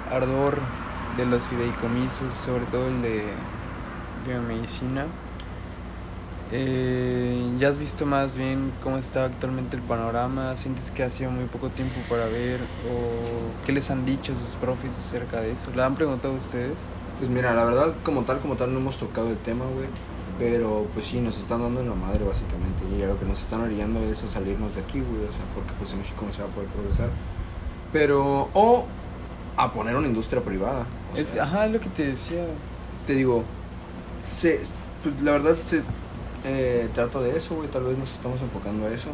ardor 0.09 0.59
de 1.17 1.25
los 1.25 1.45
fideicomisos, 1.45 2.33
sobre 2.33 2.65
todo 2.65 2.87
el 2.87 3.01
de 3.01 3.25
biomedicina, 4.25 5.05
eh, 6.51 7.49
ya 7.59 7.69
has 7.69 7.77
visto 7.77 8.05
más 8.05 8.35
bien 8.35 8.71
cómo 8.83 8.97
está 8.97 9.25
actualmente 9.25 9.77
el 9.77 9.83
panorama, 9.83 10.55
sientes 10.57 10.91
que 10.91 11.03
ha 11.03 11.09
sido 11.09 11.31
muy 11.31 11.45
poco 11.45 11.69
tiempo 11.69 11.95
para 12.09 12.25
ver 12.25 12.59
o 12.89 13.65
qué 13.65 13.71
les 13.71 13.89
han 13.91 14.05
dicho 14.05 14.33
sus 14.35 14.55
profes 14.55 14.97
acerca 14.97 15.41
de 15.41 15.51
eso, 15.51 15.71
¿le 15.75 15.83
han 15.83 15.95
preguntado 15.95 16.33
a 16.33 16.37
ustedes? 16.37 16.77
Pues 17.19 17.29
mira, 17.29 17.53
la 17.53 17.63
verdad, 17.63 17.93
como 18.03 18.23
tal, 18.23 18.39
como 18.39 18.55
tal, 18.55 18.73
no 18.73 18.79
hemos 18.79 18.97
tocado 18.97 19.29
el 19.29 19.37
tema, 19.37 19.65
güey. 19.65 19.87
Pero 20.39 20.87
pues 20.93 21.05
sí, 21.05 21.21
nos 21.21 21.37
están 21.37 21.61
dando 21.61 21.81
en 21.81 21.89
la 21.89 21.93
madre, 21.93 22.23
básicamente. 22.25 22.83
Y 22.91 23.05
lo 23.05 23.19
que 23.19 23.25
nos 23.25 23.39
están 23.41 23.61
orillando 23.61 23.99
es 23.99 24.23
a 24.23 24.27
salirnos 24.27 24.73
de 24.73 24.81
aquí, 24.81 24.99
güey. 24.99 25.25
O 25.25 25.31
sea, 25.31 25.45
porque 25.53 25.71
pues 25.77 25.91
en 25.91 25.99
México 25.99 26.23
no 26.25 26.33
se 26.33 26.41
va 26.41 26.47
a 26.47 26.51
poder 26.51 26.67
progresar. 26.69 27.09
Pero, 27.93 28.49
o 28.53 28.85
a 29.55 29.71
poner 29.71 29.95
una 29.95 30.07
industria 30.07 30.41
privada. 30.43 30.85
O 31.13 31.17
Es, 31.17 31.27
sea, 31.27 31.43
ajá, 31.43 31.67
lo 31.67 31.79
que 31.79 31.89
te 31.89 32.07
decía. 32.07 32.43
te 33.05 33.13
digo, 33.13 33.43
se, 34.29 34.61
pues, 35.03 35.21
la 35.21 35.33
verdad 35.33 35.55
se 35.63 35.83
eh, 36.43 36.89
trata 36.93 37.19
de 37.19 37.37
eso, 37.37 37.55
güey, 37.55 37.69
tal 37.69 37.83
vez 37.83 37.97
nos 37.97 38.11
estamos 38.11 38.41
enfocando 38.41 38.87
a 38.87 38.91
eso. 38.91 39.09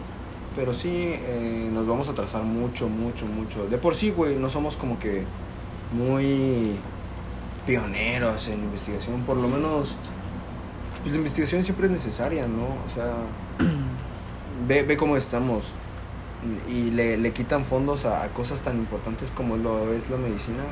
Pero 0.55 0.73
sí, 0.73 0.89
eh, 0.91 1.69
nos 1.71 1.87
vamos 1.87 2.07
a 2.09 2.13
trazar 2.13 2.43
mucho, 2.43 2.89
mucho, 2.89 3.25
mucho. 3.25 3.67
De 3.67 3.77
por 3.77 3.95
sí, 3.95 4.11
güey, 4.11 4.35
no 4.35 4.49
somos 4.49 4.75
como 4.75 4.97
que 4.97 5.23
muy 5.93 6.75
pioneros 7.65 8.47
en 8.47 8.63
investigación, 8.63 9.21
por 9.21 9.37
lo 9.37 9.47
menos, 9.49 9.97
pues 11.01 11.11
la 11.11 11.17
investigación 11.17 11.63
siempre 11.63 11.85
es 11.87 11.91
necesaria, 11.91 12.47
¿no? 12.47 12.63
O 12.63 12.93
sea, 12.95 13.13
ve, 14.67 14.83
ve 14.83 14.97
cómo 14.97 15.17
estamos. 15.17 15.65
Y 16.69 16.91
le, 16.91 17.17
le 17.17 17.33
quitan 17.33 17.65
fondos 17.65 18.05
a, 18.05 18.23
a 18.23 18.29
cosas 18.29 18.61
tan 18.61 18.77
importantes 18.77 19.31
como 19.31 19.57
lo 19.57 19.93
es 19.93 20.09
la 20.09 20.17
medicina. 20.17 20.63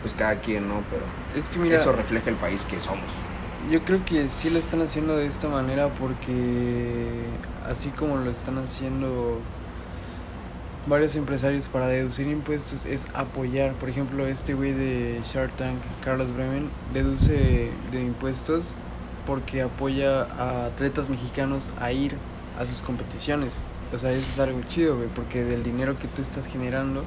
Pues 0.00 0.14
cada 0.14 0.36
quien, 0.40 0.68
¿no? 0.68 0.82
Pero 0.90 1.02
Es 1.36 1.48
que 1.48 1.58
mira, 1.58 1.76
eso 1.76 1.92
refleja 1.92 2.30
el 2.30 2.36
país 2.36 2.64
que 2.64 2.78
somos. 2.78 3.04
Yo 3.70 3.82
creo 3.82 4.02
que 4.06 4.30
sí 4.30 4.48
lo 4.48 4.58
están 4.58 4.80
haciendo 4.80 5.16
de 5.16 5.26
esta 5.26 5.48
manera 5.48 5.88
porque 5.88 7.26
así 7.68 7.90
como 7.90 8.16
lo 8.16 8.30
están 8.30 8.56
haciendo 8.56 9.40
varios 10.86 11.16
empresarios 11.16 11.68
para 11.68 11.86
deducir 11.86 12.28
impuestos 12.28 12.86
es 12.86 13.06
apoyar. 13.12 13.74
Por 13.74 13.90
ejemplo, 13.90 14.26
este 14.26 14.54
güey 14.54 14.72
de 14.72 15.20
Shark 15.30 15.50
Tank, 15.58 15.76
Carlos 16.02 16.32
Bremen, 16.32 16.70
deduce 16.94 17.70
de 17.92 18.00
impuestos 18.00 18.74
porque 19.26 19.60
apoya 19.60 20.22
a 20.22 20.66
atletas 20.66 21.10
mexicanos 21.10 21.68
a 21.78 21.92
ir 21.92 22.14
a 22.58 22.64
sus 22.64 22.80
competiciones. 22.80 23.60
O 23.92 23.98
sea, 23.98 24.12
eso 24.12 24.26
es 24.26 24.38
algo 24.38 24.60
chido, 24.68 24.96
güey, 24.96 25.08
porque 25.08 25.44
del 25.44 25.62
dinero 25.62 25.98
que 25.98 26.08
tú 26.08 26.22
estás 26.22 26.46
generando, 26.46 27.04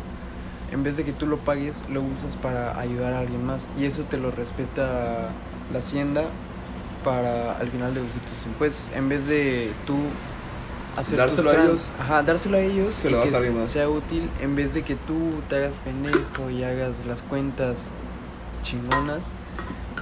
en 0.72 0.84
vez 0.84 0.98
de 0.98 1.04
que 1.04 1.12
tú 1.12 1.28
lo 1.28 1.38
pagues, 1.38 1.84
lo 1.90 2.02
usas 2.02 2.36
para 2.36 2.80
ayudar 2.80 3.14
a 3.14 3.20
alguien 3.20 3.46
más. 3.46 3.68
Y 3.78 3.86
eso 3.86 4.04
te 4.04 4.18
lo 4.18 4.32
respeta 4.32 5.30
la 5.72 5.80
hacienda 5.80 6.24
para 7.04 7.58
al 7.58 7.70
final 7.70 7.94
deducir 7.94 8.22
tus 8.22 8.46
impuestos. 8.46 8.92
En 8.96 9.10
vez 9.10 9.28
de 9.28 9.72
tú 9.86 9.98
hacer 10.98 11.18
Dárselo 11.18 11.52
a 11.52 11.64
ellos. 11.64 11.86
Ajá, 12.00 12.24
dárselo 12.24 12.58
a 12.58 12.62
ellos 12.62 12.96
Se 12.96 13.10
y 13.10 13.12
lo 13.12 13.20
das 13.20 13.30
que 13.30 13.62
a 13.62 13.66
sea 13.66 13.90
útil 13.90 14.30
en 14.42 14.56
vez 14.56 14.74
de 14.74 14.84
que 14.84 14.96
tú 14.96 15.42
te 15.50 15.56
hagas 15.56 15.78
pendejo 15.78 16.50
y 16.50 16.64
hagas 16.64 17.06
las 17.06 17.22
cuentas 17.22 17.92
chingonas 18.64 19.24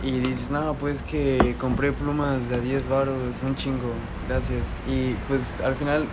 y 0.02 0.20
dices, 0.20 0.50
no, 0.50 0.76
pues 0.76 1.02
que 1.04 1.56
compré 1.60 1.92
plumas 1.92 2.50
de 2.50 2.56
a 2.56 2.60
10 2.60 2.88
baros, 2.88 3.18
un 3.44 3.56
chingo, 3.56 3.92
gracias. 4.28 4.76
Y 4.88 5.14
pues 5.28 5.56
al 5.64 5.76
final, 5.76 6.06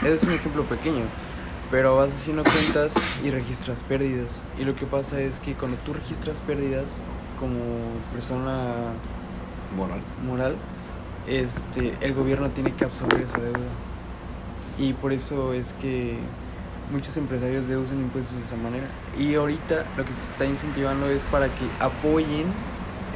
ese 0.00 0.14
es 0.14 0.22
un 0.22 0.32
ejemplo 0.32 0.62
pequeño, 0.64 1.04
pero 1.70 1.96
vas 1.96 2.10
haciendo 2.10 2.42
cuentas 2.42 2.94
y 3.24 3.30
registras 3.30 3.82
pérdidas. 3.82 4.42
Y 4.58 4.64
lo 4.64 4.74
que 4.74 4.86
pasa 4.86 5.20
es 5.20 5.38
que 5.38 5.54
cuando 5.54 5.76
tú 5.78 5.92
registras 5.92 6.40
pérdidas 6.40 6.98
como 7.38 7.58
persona 8.12 8.92
Moral. 9.76 10.00
moral, 10.26 10.56
este, 11.26 11.94
el 12.00 12.14
gobierno 12.14 12.48
tiene 12.50 12.72
que 12.72 12.84
absorber 12.84 13.20
esa 13.22 13.38
deuda. 13.38 13.58
Y 14.78 14.94
por 14.94 15.12
eso 15.12 15.52
es 15.52 15.74
que 15.74 16.16
muchos 16.92 17.16
empresarios 17.16 17.68
deducen 17.68 18.00
impuestos 18.00 18.38
de 18.38 18.44
esa 18.44 18.56
manera. 18.56 18.86
Y 19.18 19.34
ahorita 19.34 19.84
lo 19.96 20.04
que 20.04 20.12
se 20.12 20.32
está 20.32 20.44
incentivando 20.44 21.08
es 21.08 21.22
para 21.24 21.46
que 21.46 21.66
apoyen 21.78 22.46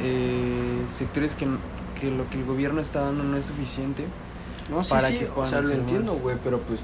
eh, 0.01 0.85
sectores 0.89 1.35
que, 1.35 1.45
que 1.99 2.09
lo 2.11 2.29
que 2.29 2.39
el 2.39 2.45
gobierno 2.45 2.79
está 2.79 3.01
dando 3.01 3.23
no 3.23 3.35
es 3.35 3.45
suficiente. 3.45 4.05
No, 4.69 4.81
sí, 4.83 4.89
Para 4.89 5.07
sí, 5.09 5.19
que 5.19 5.29
o 5.35 5.45
sea, 5.45 5.61
lo 5.61 5.71
entiendo, 5.71 6.13
güey, 6.13 6.37
pero 6.43 6.59
pues. 6.59 6.79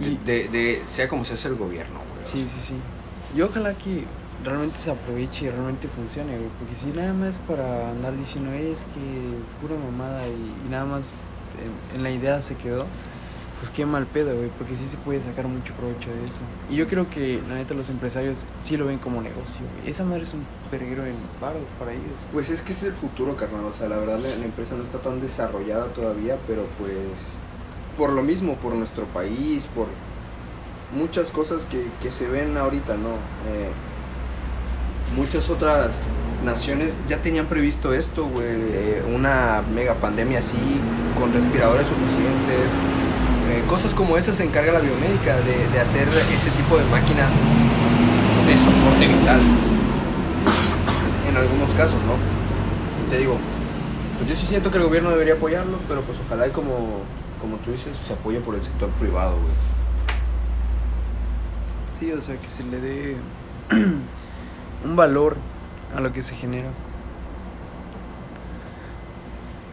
De, 0.00 0.06
Y- 0.08 0.20
de, 0.24 0.48
de- 0.48 0.82
sea 0.86 1.08
como 1.08 1.24
sea, 1.24 1.34
es 1.36 1.44
el 1.44 1.54
gobierno, 1.56 2.00
güey. 2.12 2.24
o 2.24 2.28
Sí, 2.30 2.46
sea. 2.46 2.60
sí, 2.60 2.66
sí. 2.68 2.74
Y 3.36 3.40
ojalá 3.42 3.74
que 3.74 4.04
realmente 4.44 4.76
se 4.78 4.90
aproveche 4.90 5.46
y 5.46 5.50
realmente 5.50 5.88
funcione, 5.88 6.36
güey. 6.36 6.50
Porque 6.58 6.76
si 6.76 6.86
nada 6.96 7.12
más 7.14 7.38
para 7.38 7.90
andar 7.90 8.16
diciendo, 8.16 8.52
"Eh, 8.52 8.72
es 8.72 8.80
que 8.80 9.60
pura 9.60 9.74
mamada 9.80 10.26
y, 10.28 10.66
y 10.66 10.70
nada 10.70 10.84
más 10.84 11.10
en, 11.92 11.96
en 11.96 12.02
la 12.02 12.10
idea 12.10 12.42
se 12.42 12.56
quedó, 12.56 12.86
pues 13.60 13.70
qué 13.70 13.86
mal 13.86 14.04
pedo, 14.06 14.34
güey, 14.36 14.50
porque 14.58 14.76
sí 14.76 14.86
se 14.86 14.96
puede 14.98 15.22
sacar 15.22 15.46
mucho 15.48 15.72
provecho 15.74 16.10
de 16.10 16.24
eso. 16.26 16.40
Y 16.68 16.76
yo 16.76 16.86
creo 16.86 17.08
que, 17.08 17.40
la 17.48 17.54
neta, 17.54 17.72
los 17.72 17.88
empresarios 17.88 18.44
sí 18.60 18.76
lo 18.76 18.84
ven 18.86 18.98
como 18.98 19.22
negocio, 19.22 19.60
güey. 19.78 19.90
Esa 19.90 20.04
madre 20.04 20.24
es 20.24 20.34
un 20.34 20.44
perguero 20.70 21.06
en 21.06 21.14
paro 21.40 21.60
para 21.78 21.92
ellos. 21.92 22.04
Pues 22.32 22.50
es 22.50 22.60
que 22.60 22.72
es 22.72 22.82
el 22.82 22.92
futuro, 22.92 23.36
carnal. 23.36 23.64
O 23.64 23.72
sea, 23.72 23.88
la 23.88 23.96
verdad 23.96 24.18
la, 24.18 24.28
la 24.36 24.44
empresa 24.44 24.74
no 24.74 24.82
está 24.82 24.98
tan 24.98 25.20
desarrollada 25.20 25.86
todavía, 25.94 26.36
pero 26.46 26.66
pues 26.78 26.92
por 27.96 28.10
lo 28.10 28.22
mismo, 28.22 28.56
por 28.56 28.74
nuestro 28.74 29.04
país, 29.06 29.68
por 29.74 29.86
muchas 30.94 31.30
cosas 31.30 31.64
que, 31.64 31.86
que 32.02 32.10
se 32.10 32.26
ven 32.26 32.56
ahorita, 32.56 32.94
¿no? 32.94 33.10
Eh, 33.50 33.70
muchas 35.16 35.50
otras 35.50 35.90
naciones 36.44 36.92
ya 37.06 37.18
tenían 37.18 37.46
previsto 37.46 37.92
esto, 37.92 38.26
güey. 38.26 38.46
eh, 38.48 39.02
una 39.14 39.62
mega 39.74 39.94
pandemia 39.94 40.38
así, 40.38 40.58
con 41.18 41.32
respiradores 41.32 41.86
suficientes. 41.86 42.70
Eh, 43.50 43.62
cosas 43.68 43.94
como 43.94 44.16
esas 44.16 44.36
se 44.36 44.44
encarga 44.44 44.72
la 44.72 44.80
biomédica 44.80 45.36
de, 45.36 45.80
hacer 45.80 46.08
ese 46.08 46.50
tipo 46.50 46.76
de 46.76 46.84
máquinas 46.86 47.32
de 48.46 48.56
soporte 48.58 49.06
vital. 49.06 49.40
En 51.28 51.36
algunos 51.36 51.74
casos, 51.74 52.00
¿no? 52.04 52.14
Te 53.10 53.18
digo, 53.18 53.36
pues 54.18 54.28
yo 54.28 54.36
sí 54.36 54.46
siento 54.46 54.70
que 54.70 54.78
el 54.78 54.84
gobierno 54.84 55.10
debería 55.10 55.34
apoyarlo, 55.34 55.78
pero 55.88 56.02
pues 56.02 56.18
ojalá 56.24 56.46
y 56.46 56.50
como, 56.50 57.02
como 57.44 57.58
tú 57.58 57.72
dices, 57.72 57.94
se 58.06 58.14
apoye 58.14 58.40
por 58.40 58.54
el 58.54 58.62
sector 58.62 58.88
privado, 58.92 59.32
güey. 59.32 59.52
Sí, 61.92 62.10
o 62.10 62.18
sea, 62.22 62.40
que 62.40 62.48
se 62.48 62.64
le 62.64 62.80
dé 62.80 63.16
un 64.84 64.96
valor 64.96 65.36
a 65.94 66.00
lo 66.00 66.10
que 66.10 66.22
se 66.22 66.34
genera. 66.34 66.70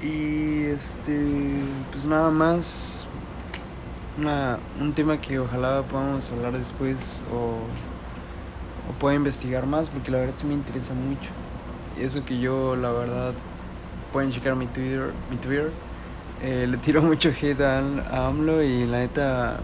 Y 0.01 0.63
este, 0.65 1.25
pues 1.93 2.03
nada 2.03 2.29
más, 2.29 3.03
una, 4.17 4.59
un 4.81 4.91
tema 4.91 5.21
que 5.21 5.39
ojalá 5.39 5.81
podamos 5.83 6.29
hablar 6.29 6.51
después 6.51 7.23
o, 7.33 7.59
o 8.89 8.99
pueda 8.99 9.15
investigar 9.15 9.65
más, 9.65 9.87
porque 9.87 10.11
la 10.11 10.17
verdad 10.17 10.33
sí 10.35 10.45
me 10.45 10.55
interesa 10.55 10.93
mucho. 10.93 11.29
Y 11.97 12.03
eso 12.03 12.25
que 12.25 12.37
yo, 12.37 12.75
la 12.75 12.91
verdad, 12.91 13.31
pueden 14.11 14.29
checar 14.29 14.57
mi 14.57 14.65
Twitter, 14.65 15.13
mi 15.29 15.37
Twitter. 15.37 15.71
Eh, 16.43 16.65
le 16.69 16.77
tiro 16.77 17.01
mucho 17.01 17.29
hate 17.29 17.61
a, 17.61 18.27
AMLO 18.27 18.61
y 18.63 18.85
la 18.87 18.99
neta 18.99 19.59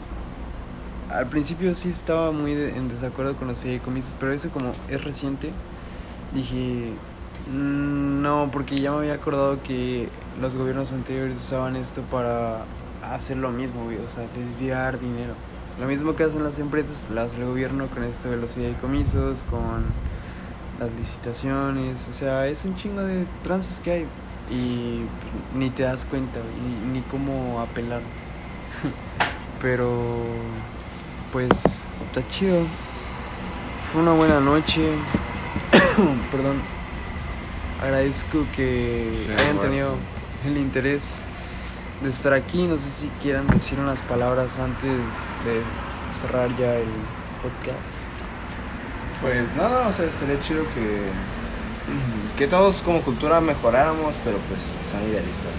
al 1.11 1.27
principio 1.27 1.73
sí 1.73 1.89
estaba 1.89 2.31
muy 2.31 2.53
de- 2.53 2.75
en 2.77 2.89
desacuerdo 2.89 3.35
con 3.35 3.47
los 3.47 3.59
fideicomisos, 3.59 4.13
pero 4.19 4.33
eso 4.33 4.49
como 4.49 4.73
es 4.89 5.03
reciente, 5.03 5.51
dije, 6.33 6.91
"Mm, 7.51 8.21
no, 8.21 8.49
porque 8.51 8.79
ya 8.79 8.91
me 8.91 8.97
había 8.99 9.13
acordado 9.13 9.61
que 9.63 10.09
los 10.41 10.55
gobiernos 10.55 10.91
anteriores 10.91 11.37
usaban 11.37 11.75
esto 11.77 12.01
para 12.11 12.65
hacer 13.01 13.37
lo 13.37 13.51
mismo, 13.51 13.81
o 14.05 14.09
sea, 14.09 14.25
desviar 14.35 14.99
dinero. 14.99 15.33
Lo 15.79 15.87
mismo 15.87 16.15
que 16.15 16.23
hacen 16.25 16.43
las 16.43 16.59
empresas, 16.59 17.05
lo 17.13 17.21
hace 17.21 17.37
el 17.39 17.45
gobierno 17.45 17.87
con 17.87 18.03
esto 18.03 18.29
de 18.29 18.37
los 18.37 18.51
fideicomisos, 18.51 19.37
con 19.49 19.85
las 20.79 20.91
licitaciones, 20.99 22.05
o 22.09 22.13
sea, 22.13 22.47
es 22.47 22.65
un 22.65 22.75
chingo 22.75 23.01
de 23.01 23.25
trances 23.43 23.79
que 23.79 23.91
hay 23.91 24.05
y 24.49 25.01
ni 25.55 25.69
te 25.69 25.83
das 25.83 26.05
cuenta, 26.05 26.39
güey, 26.39 26.93
ni, 26.93 27.01
cómo 27.01 27.59
apelar. 27.59 28.01
Pero 29.61 30.23
pues 31.31 31.49
está 32.07 32.27
chido. 32.29 32.61
Fue 33.91 34.01
una 34.01 34.13
buena 34.13 34.39
noche. 34.39 34.91
Perdón. 36.31 36.61
Agradezco 37.81 38.45
que 38.55 39.25
Sí, 39.27 39.33
hayan 39.33 39.59
tenido 39.59 39.95
el 40.45 40.57
interés 40.57 41.19
de 42.01 42.09
estar 42.09 42.33
aquí. 42.33 42.67
No 42.67 42.77
sé 42.77 42.89
si 42.89 43.07
quieran 43.21 43.47
decir 43.47 43.79
unas 43.79 44.01
palabras 44.01 44.59
antes 44.59 44.91
de 45.45 45.61
cerrar 46.19 46.49
ya 46.57 46.75
el 46.75 46.89
podcast. 47.41 48.13
Pues 49.21 49.55
nada, 49.55 49.87
o 49.87 49.93
sea, 49.93 50.05
estaría 50.05 50.39
chido 50.41 50.63
que, 50.75 51.09
que 52.37 52.47
todos 52.47 52.81
como 52.83 53.01
cultura 53.01 53.41
mejoráramos, 53.41 54.15
pero 54.23 54.37
pues 54.47 54.61
son 54.91 55.01
idealistas. 55.09 55.51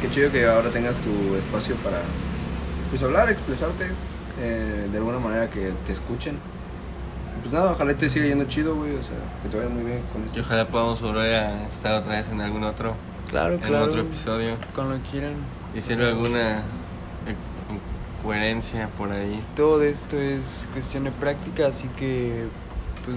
Qué 0.00 0.10
chido 0.10 0.30
que 0.30 0.46
ahora 0.46 0.70
tengas 0.70 0.98
tu 0.98 1.34
espacio 1.36 1.74
para 1.76 1.98
pues 2.90 3.02
hablar, 3.02 3.28
expresarte 3.30 3.86
eh, 4.40 4.88
de 4.90 4.98
alguna 4.98 5.18
manera 5.18 5.48
que 5.50 5.72
te 5.86 5.92
escuchen. 5.92 6.36
Pues 7.42 7.52
nada, 7.52 7.72
ojalá 7.72 7.94
te 7.94 8.08
siga 8.08 8.26
yendo 8.26 8.44
chido, 8.44 8.74
güey, 8.74 8.92
o 8.96 9.02
sea, 9.02 9.16
que 9.42 9.48
te 9.48 9.56
vaya 9.56 9.68
muy 9.68 9.84
bien 9.84 10.02
con 10.12 10.22
Y 10.22 10.26
esto. 10.26 10.40
ojalá 10.40 10.66
podamos 10.68 11.00
volver 11.00 11.34
a 11.34 11.66
estar 11.68 11.94
otra 11.94 12.14
vez 12.16 12.28
en 12.30 12.40
algún 12.40 12.64
otro, 12.64 12.94
Claro, 13.30 13.54
en 13.54 13.60
claro. 13.60 13.84
otro 13.84 14.00
episodio. 14.00 14.56
Con 14.74 14.90
lo 14.90 14.96
que 15.02 15.10
quieran. 15.10 15.34
Y 15.74 15.78
O 15.78 15.82
si 15.82 15.92
hay 15.92 15.98
sea, 15.98 16.08
alguna 16.08 16.58
eh, 16.58 17.34
coherencia 18.22 18.88
por 18.98 19.12
ahí. 19.12 19.40
todo 19.56 19.82
esto 19.82 20.16
es 20.16 20.66
cuestión 20.72 21.04
de 21.04 21.10
práctica, 21.12 21.66
así 21.68 21.88
que 21.96 22.46
pues 23.04 23.16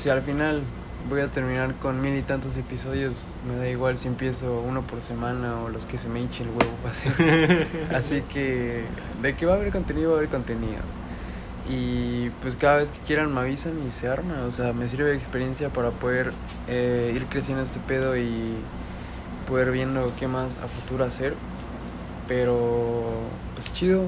si 0.00 0.08
al 0.10 0.22
final 0.22 0.62
voy 1.08 1.20
a 1.20 1.28
terminar 1.28 1.74
con 1.76 2.00
mil 2.00 2.14
y 2.16 2.22
tantos 2.22 2.56
episodios, 2.56 3.28
me 3.48 3.56
da 3.56 3.68
igual 3.68 3.96
si 3.96 4.08
empiezo 4.08 4.60
uno 4.60 4.82
por 4.82 5.00
semana 5.02 5.62
o 5.62 5.68
los 5.68 5.86
que 5.86 5.98
se 5.98 6.08
me 6.08 6.20
hinche 6.20 6.42
el 6.42 6.50
huevo 6.50 6.70
hacer. 6.88 7.12
Así 7.94 8.22
que 8.32 8.84
de 9.22 9.34
que 9.34 9.46
va 9.46 9.54
a 9.54 9.56
haber 9.56 9.72
contenido, 9.72 10.10
va 10.10 10.16
a 10.16 10.18
haber 10.18 10.30
contenido. 10.30 10.80
Y 11.70 12.30
pues 12.42 12.56
cada 12.56 12.78
vez 12.78 12.90
que 12.90 12.98
quieran 13.00 13.32
me 13.32 13.40
avisan 13.40 13.74
y 13.86 13.90
se 13.90 14.08
arma, 14.08 14.44
o 14.46 14.52
sea, 14.52 14.72
me 14.72 14.88
sirve 14.88 15.10
de 15.10 15.16
experiencia 15.16 15.68
para 15.68 15.90
poder 15.90 16.32
eh, 16.66 17.12
ir 17.14 17.26
creciendo 17.26 17.62
este 17.62 17.78
pedo 17.80 18.16
y 18.16 18.54
poder 19.48 19.70
viendo 19.70 20.12
qué 20.18 20.28
más 20.28 20.56
a 20.58 20.68
futuro 20.68 21.04
hacer. 21.04 21.34
Pero 22.26 23.22
pues 23.54 23.72
chido, 23.72 24.04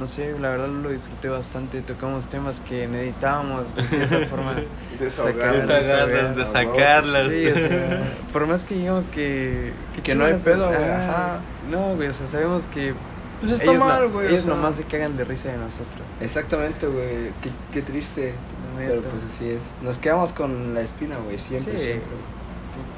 no 0.00 0.06
sé, 0.06 0.34
la 0.38 0.50
verdad 0.50 0.68
lo 0.68 0.90
disfruté 0.90 1.28
bastante, 1.28 1.80
tocamos 1.82 2.28
temas 2.28 2.60
que 2.60 2.86
necesitábamos 2.88 3.74
de 3.76 3.82
cierta 3.84 4.26
forma. 4.30 4.54
Desahogarnos, 5.00 5.66
Desahogarnos, 5.66 6.36
de 6.36 6.44
sacarlas. 6.46 7.32
Sí, 7.32 7.46
o 7.46 7.54
sea, 7.54 8.12
por 8.32 8.46
más 8.46 8.64
que 8.64 8.74
digamos 8.74 9.04
que... 9.06 9.72
Que 10.02 10.14
no 10.14 10.24
hay 10.26 10.34
pedo, 10.34 10.66
güey, 10.68 10.90
ajá. 10.90 11.38
No, 11.70 11.94
güey, 11.96 12.08
o 12.08 12.12
sea, 12.14 12.26
sabemos 12.26 12.66
que... 12.66 12.94
Pues 13.40 13.52
está 13.52 13.70
ellos 13.72 13.78
mal, 13.84 14.08
güey. 14.08 14.26
o 14.26 14.30
Ellos 14.30 14.42
sea. 14.44 14.54
nomás 14.54 14.76
se 14.76 14.84
cagan 14.84 15.16
de 15.16 15.24
risa 15.24 15.50
de 15.50 15.58
nosotros. 15.58 16.00
Exactamente, 16.20 16.86
güey. 16.86 17.32
Qué, 17.42 17.50
qué 17.72 17.82
triste. 17.82 18.32
Pero 18.78 19.02
pues 19.02 19.22
así 19.34 19.50
es. 19.50 19.62
Nos 19.82 19.98
quedamos 19.98 20.32
con 20.32 20.72
la 20.74 20.80
espina, 20.80 21.16
güey, 21.18 21.38
siempre, 21.38 21.78
Sí. 21.78 21.84
siempre. 21.84 22.08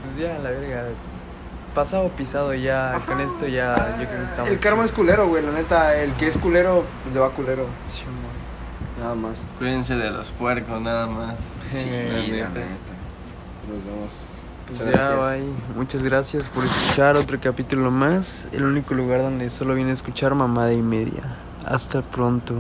Pues 0.04 0.16
ya, 0.24 0.38
la 0.38 0.50
verga. 0.50 0.84
Pasado 1.74 2.08
pisado 2.08 2.54
ya, 2.54 2.96
Ajá. 2.96 3.06
con 3.06 3.20
esto 3.20 3.46
ya, 3.46 3.74
yo 4.00 4.06
creo 4.06 4.20
que 4.20 4.24
estamos... 4.24 4.50
El 4.50 4.58
karma 4.60 4.84
es 4.84 4.92
culero, 4.92 5.28
güey, 5.28 5.44
la 5.44 5.52
neta. 5.52 5.96
El 5.96 6.12
que 6.14 6.26
es 6.26 6.36
culero, 6.36 6.84
pues 7.04 7.14
le 7.14 7.20
va 7.20 7.30
culero. 7.30 7.66
Nada 9.00 9.14
más. 9.14 9.44
Cuídense 9.58 9.96
de 9.96 10.10
los 10.10 10.30
puercos, 10.30 10.80
nada 10.80 11.06
más. 11.06 11.34
Sí, 11.70 11.90
la 11.90 12.12
la 12.12 12.20
neta. 12.20 12.48
neta. 12.60 12.94
Nos 13.68 13.84
vemos. 13.84 14.28
Pues 14.66 14.80
Muchas 14.80 14.86
ya, 14.94 15.08
gracias. 15.14 15.40
bye. 15.40 15.76
Muchas 15.76 16.02
gracias 16.02 16.48
por 16.48 16.64
escuchar 16.64 17.16
otro 17.16 17.38
capítulo 17.40 17.90
más. 17.90 18.48
El 18.52 18.64
único 18.64 18.94
lugar 18.94 19.20
donde 19.22 19.48
solo 19.50 19.74
viene 19.74 19.90
a 19.90 19.94
escuchar 19.94 20.34
mamada 20.34 20.72
y 20.72 20.82
media. 20.82 21.22
Hasta 21.66 22.02
pronto. 22.02 22.54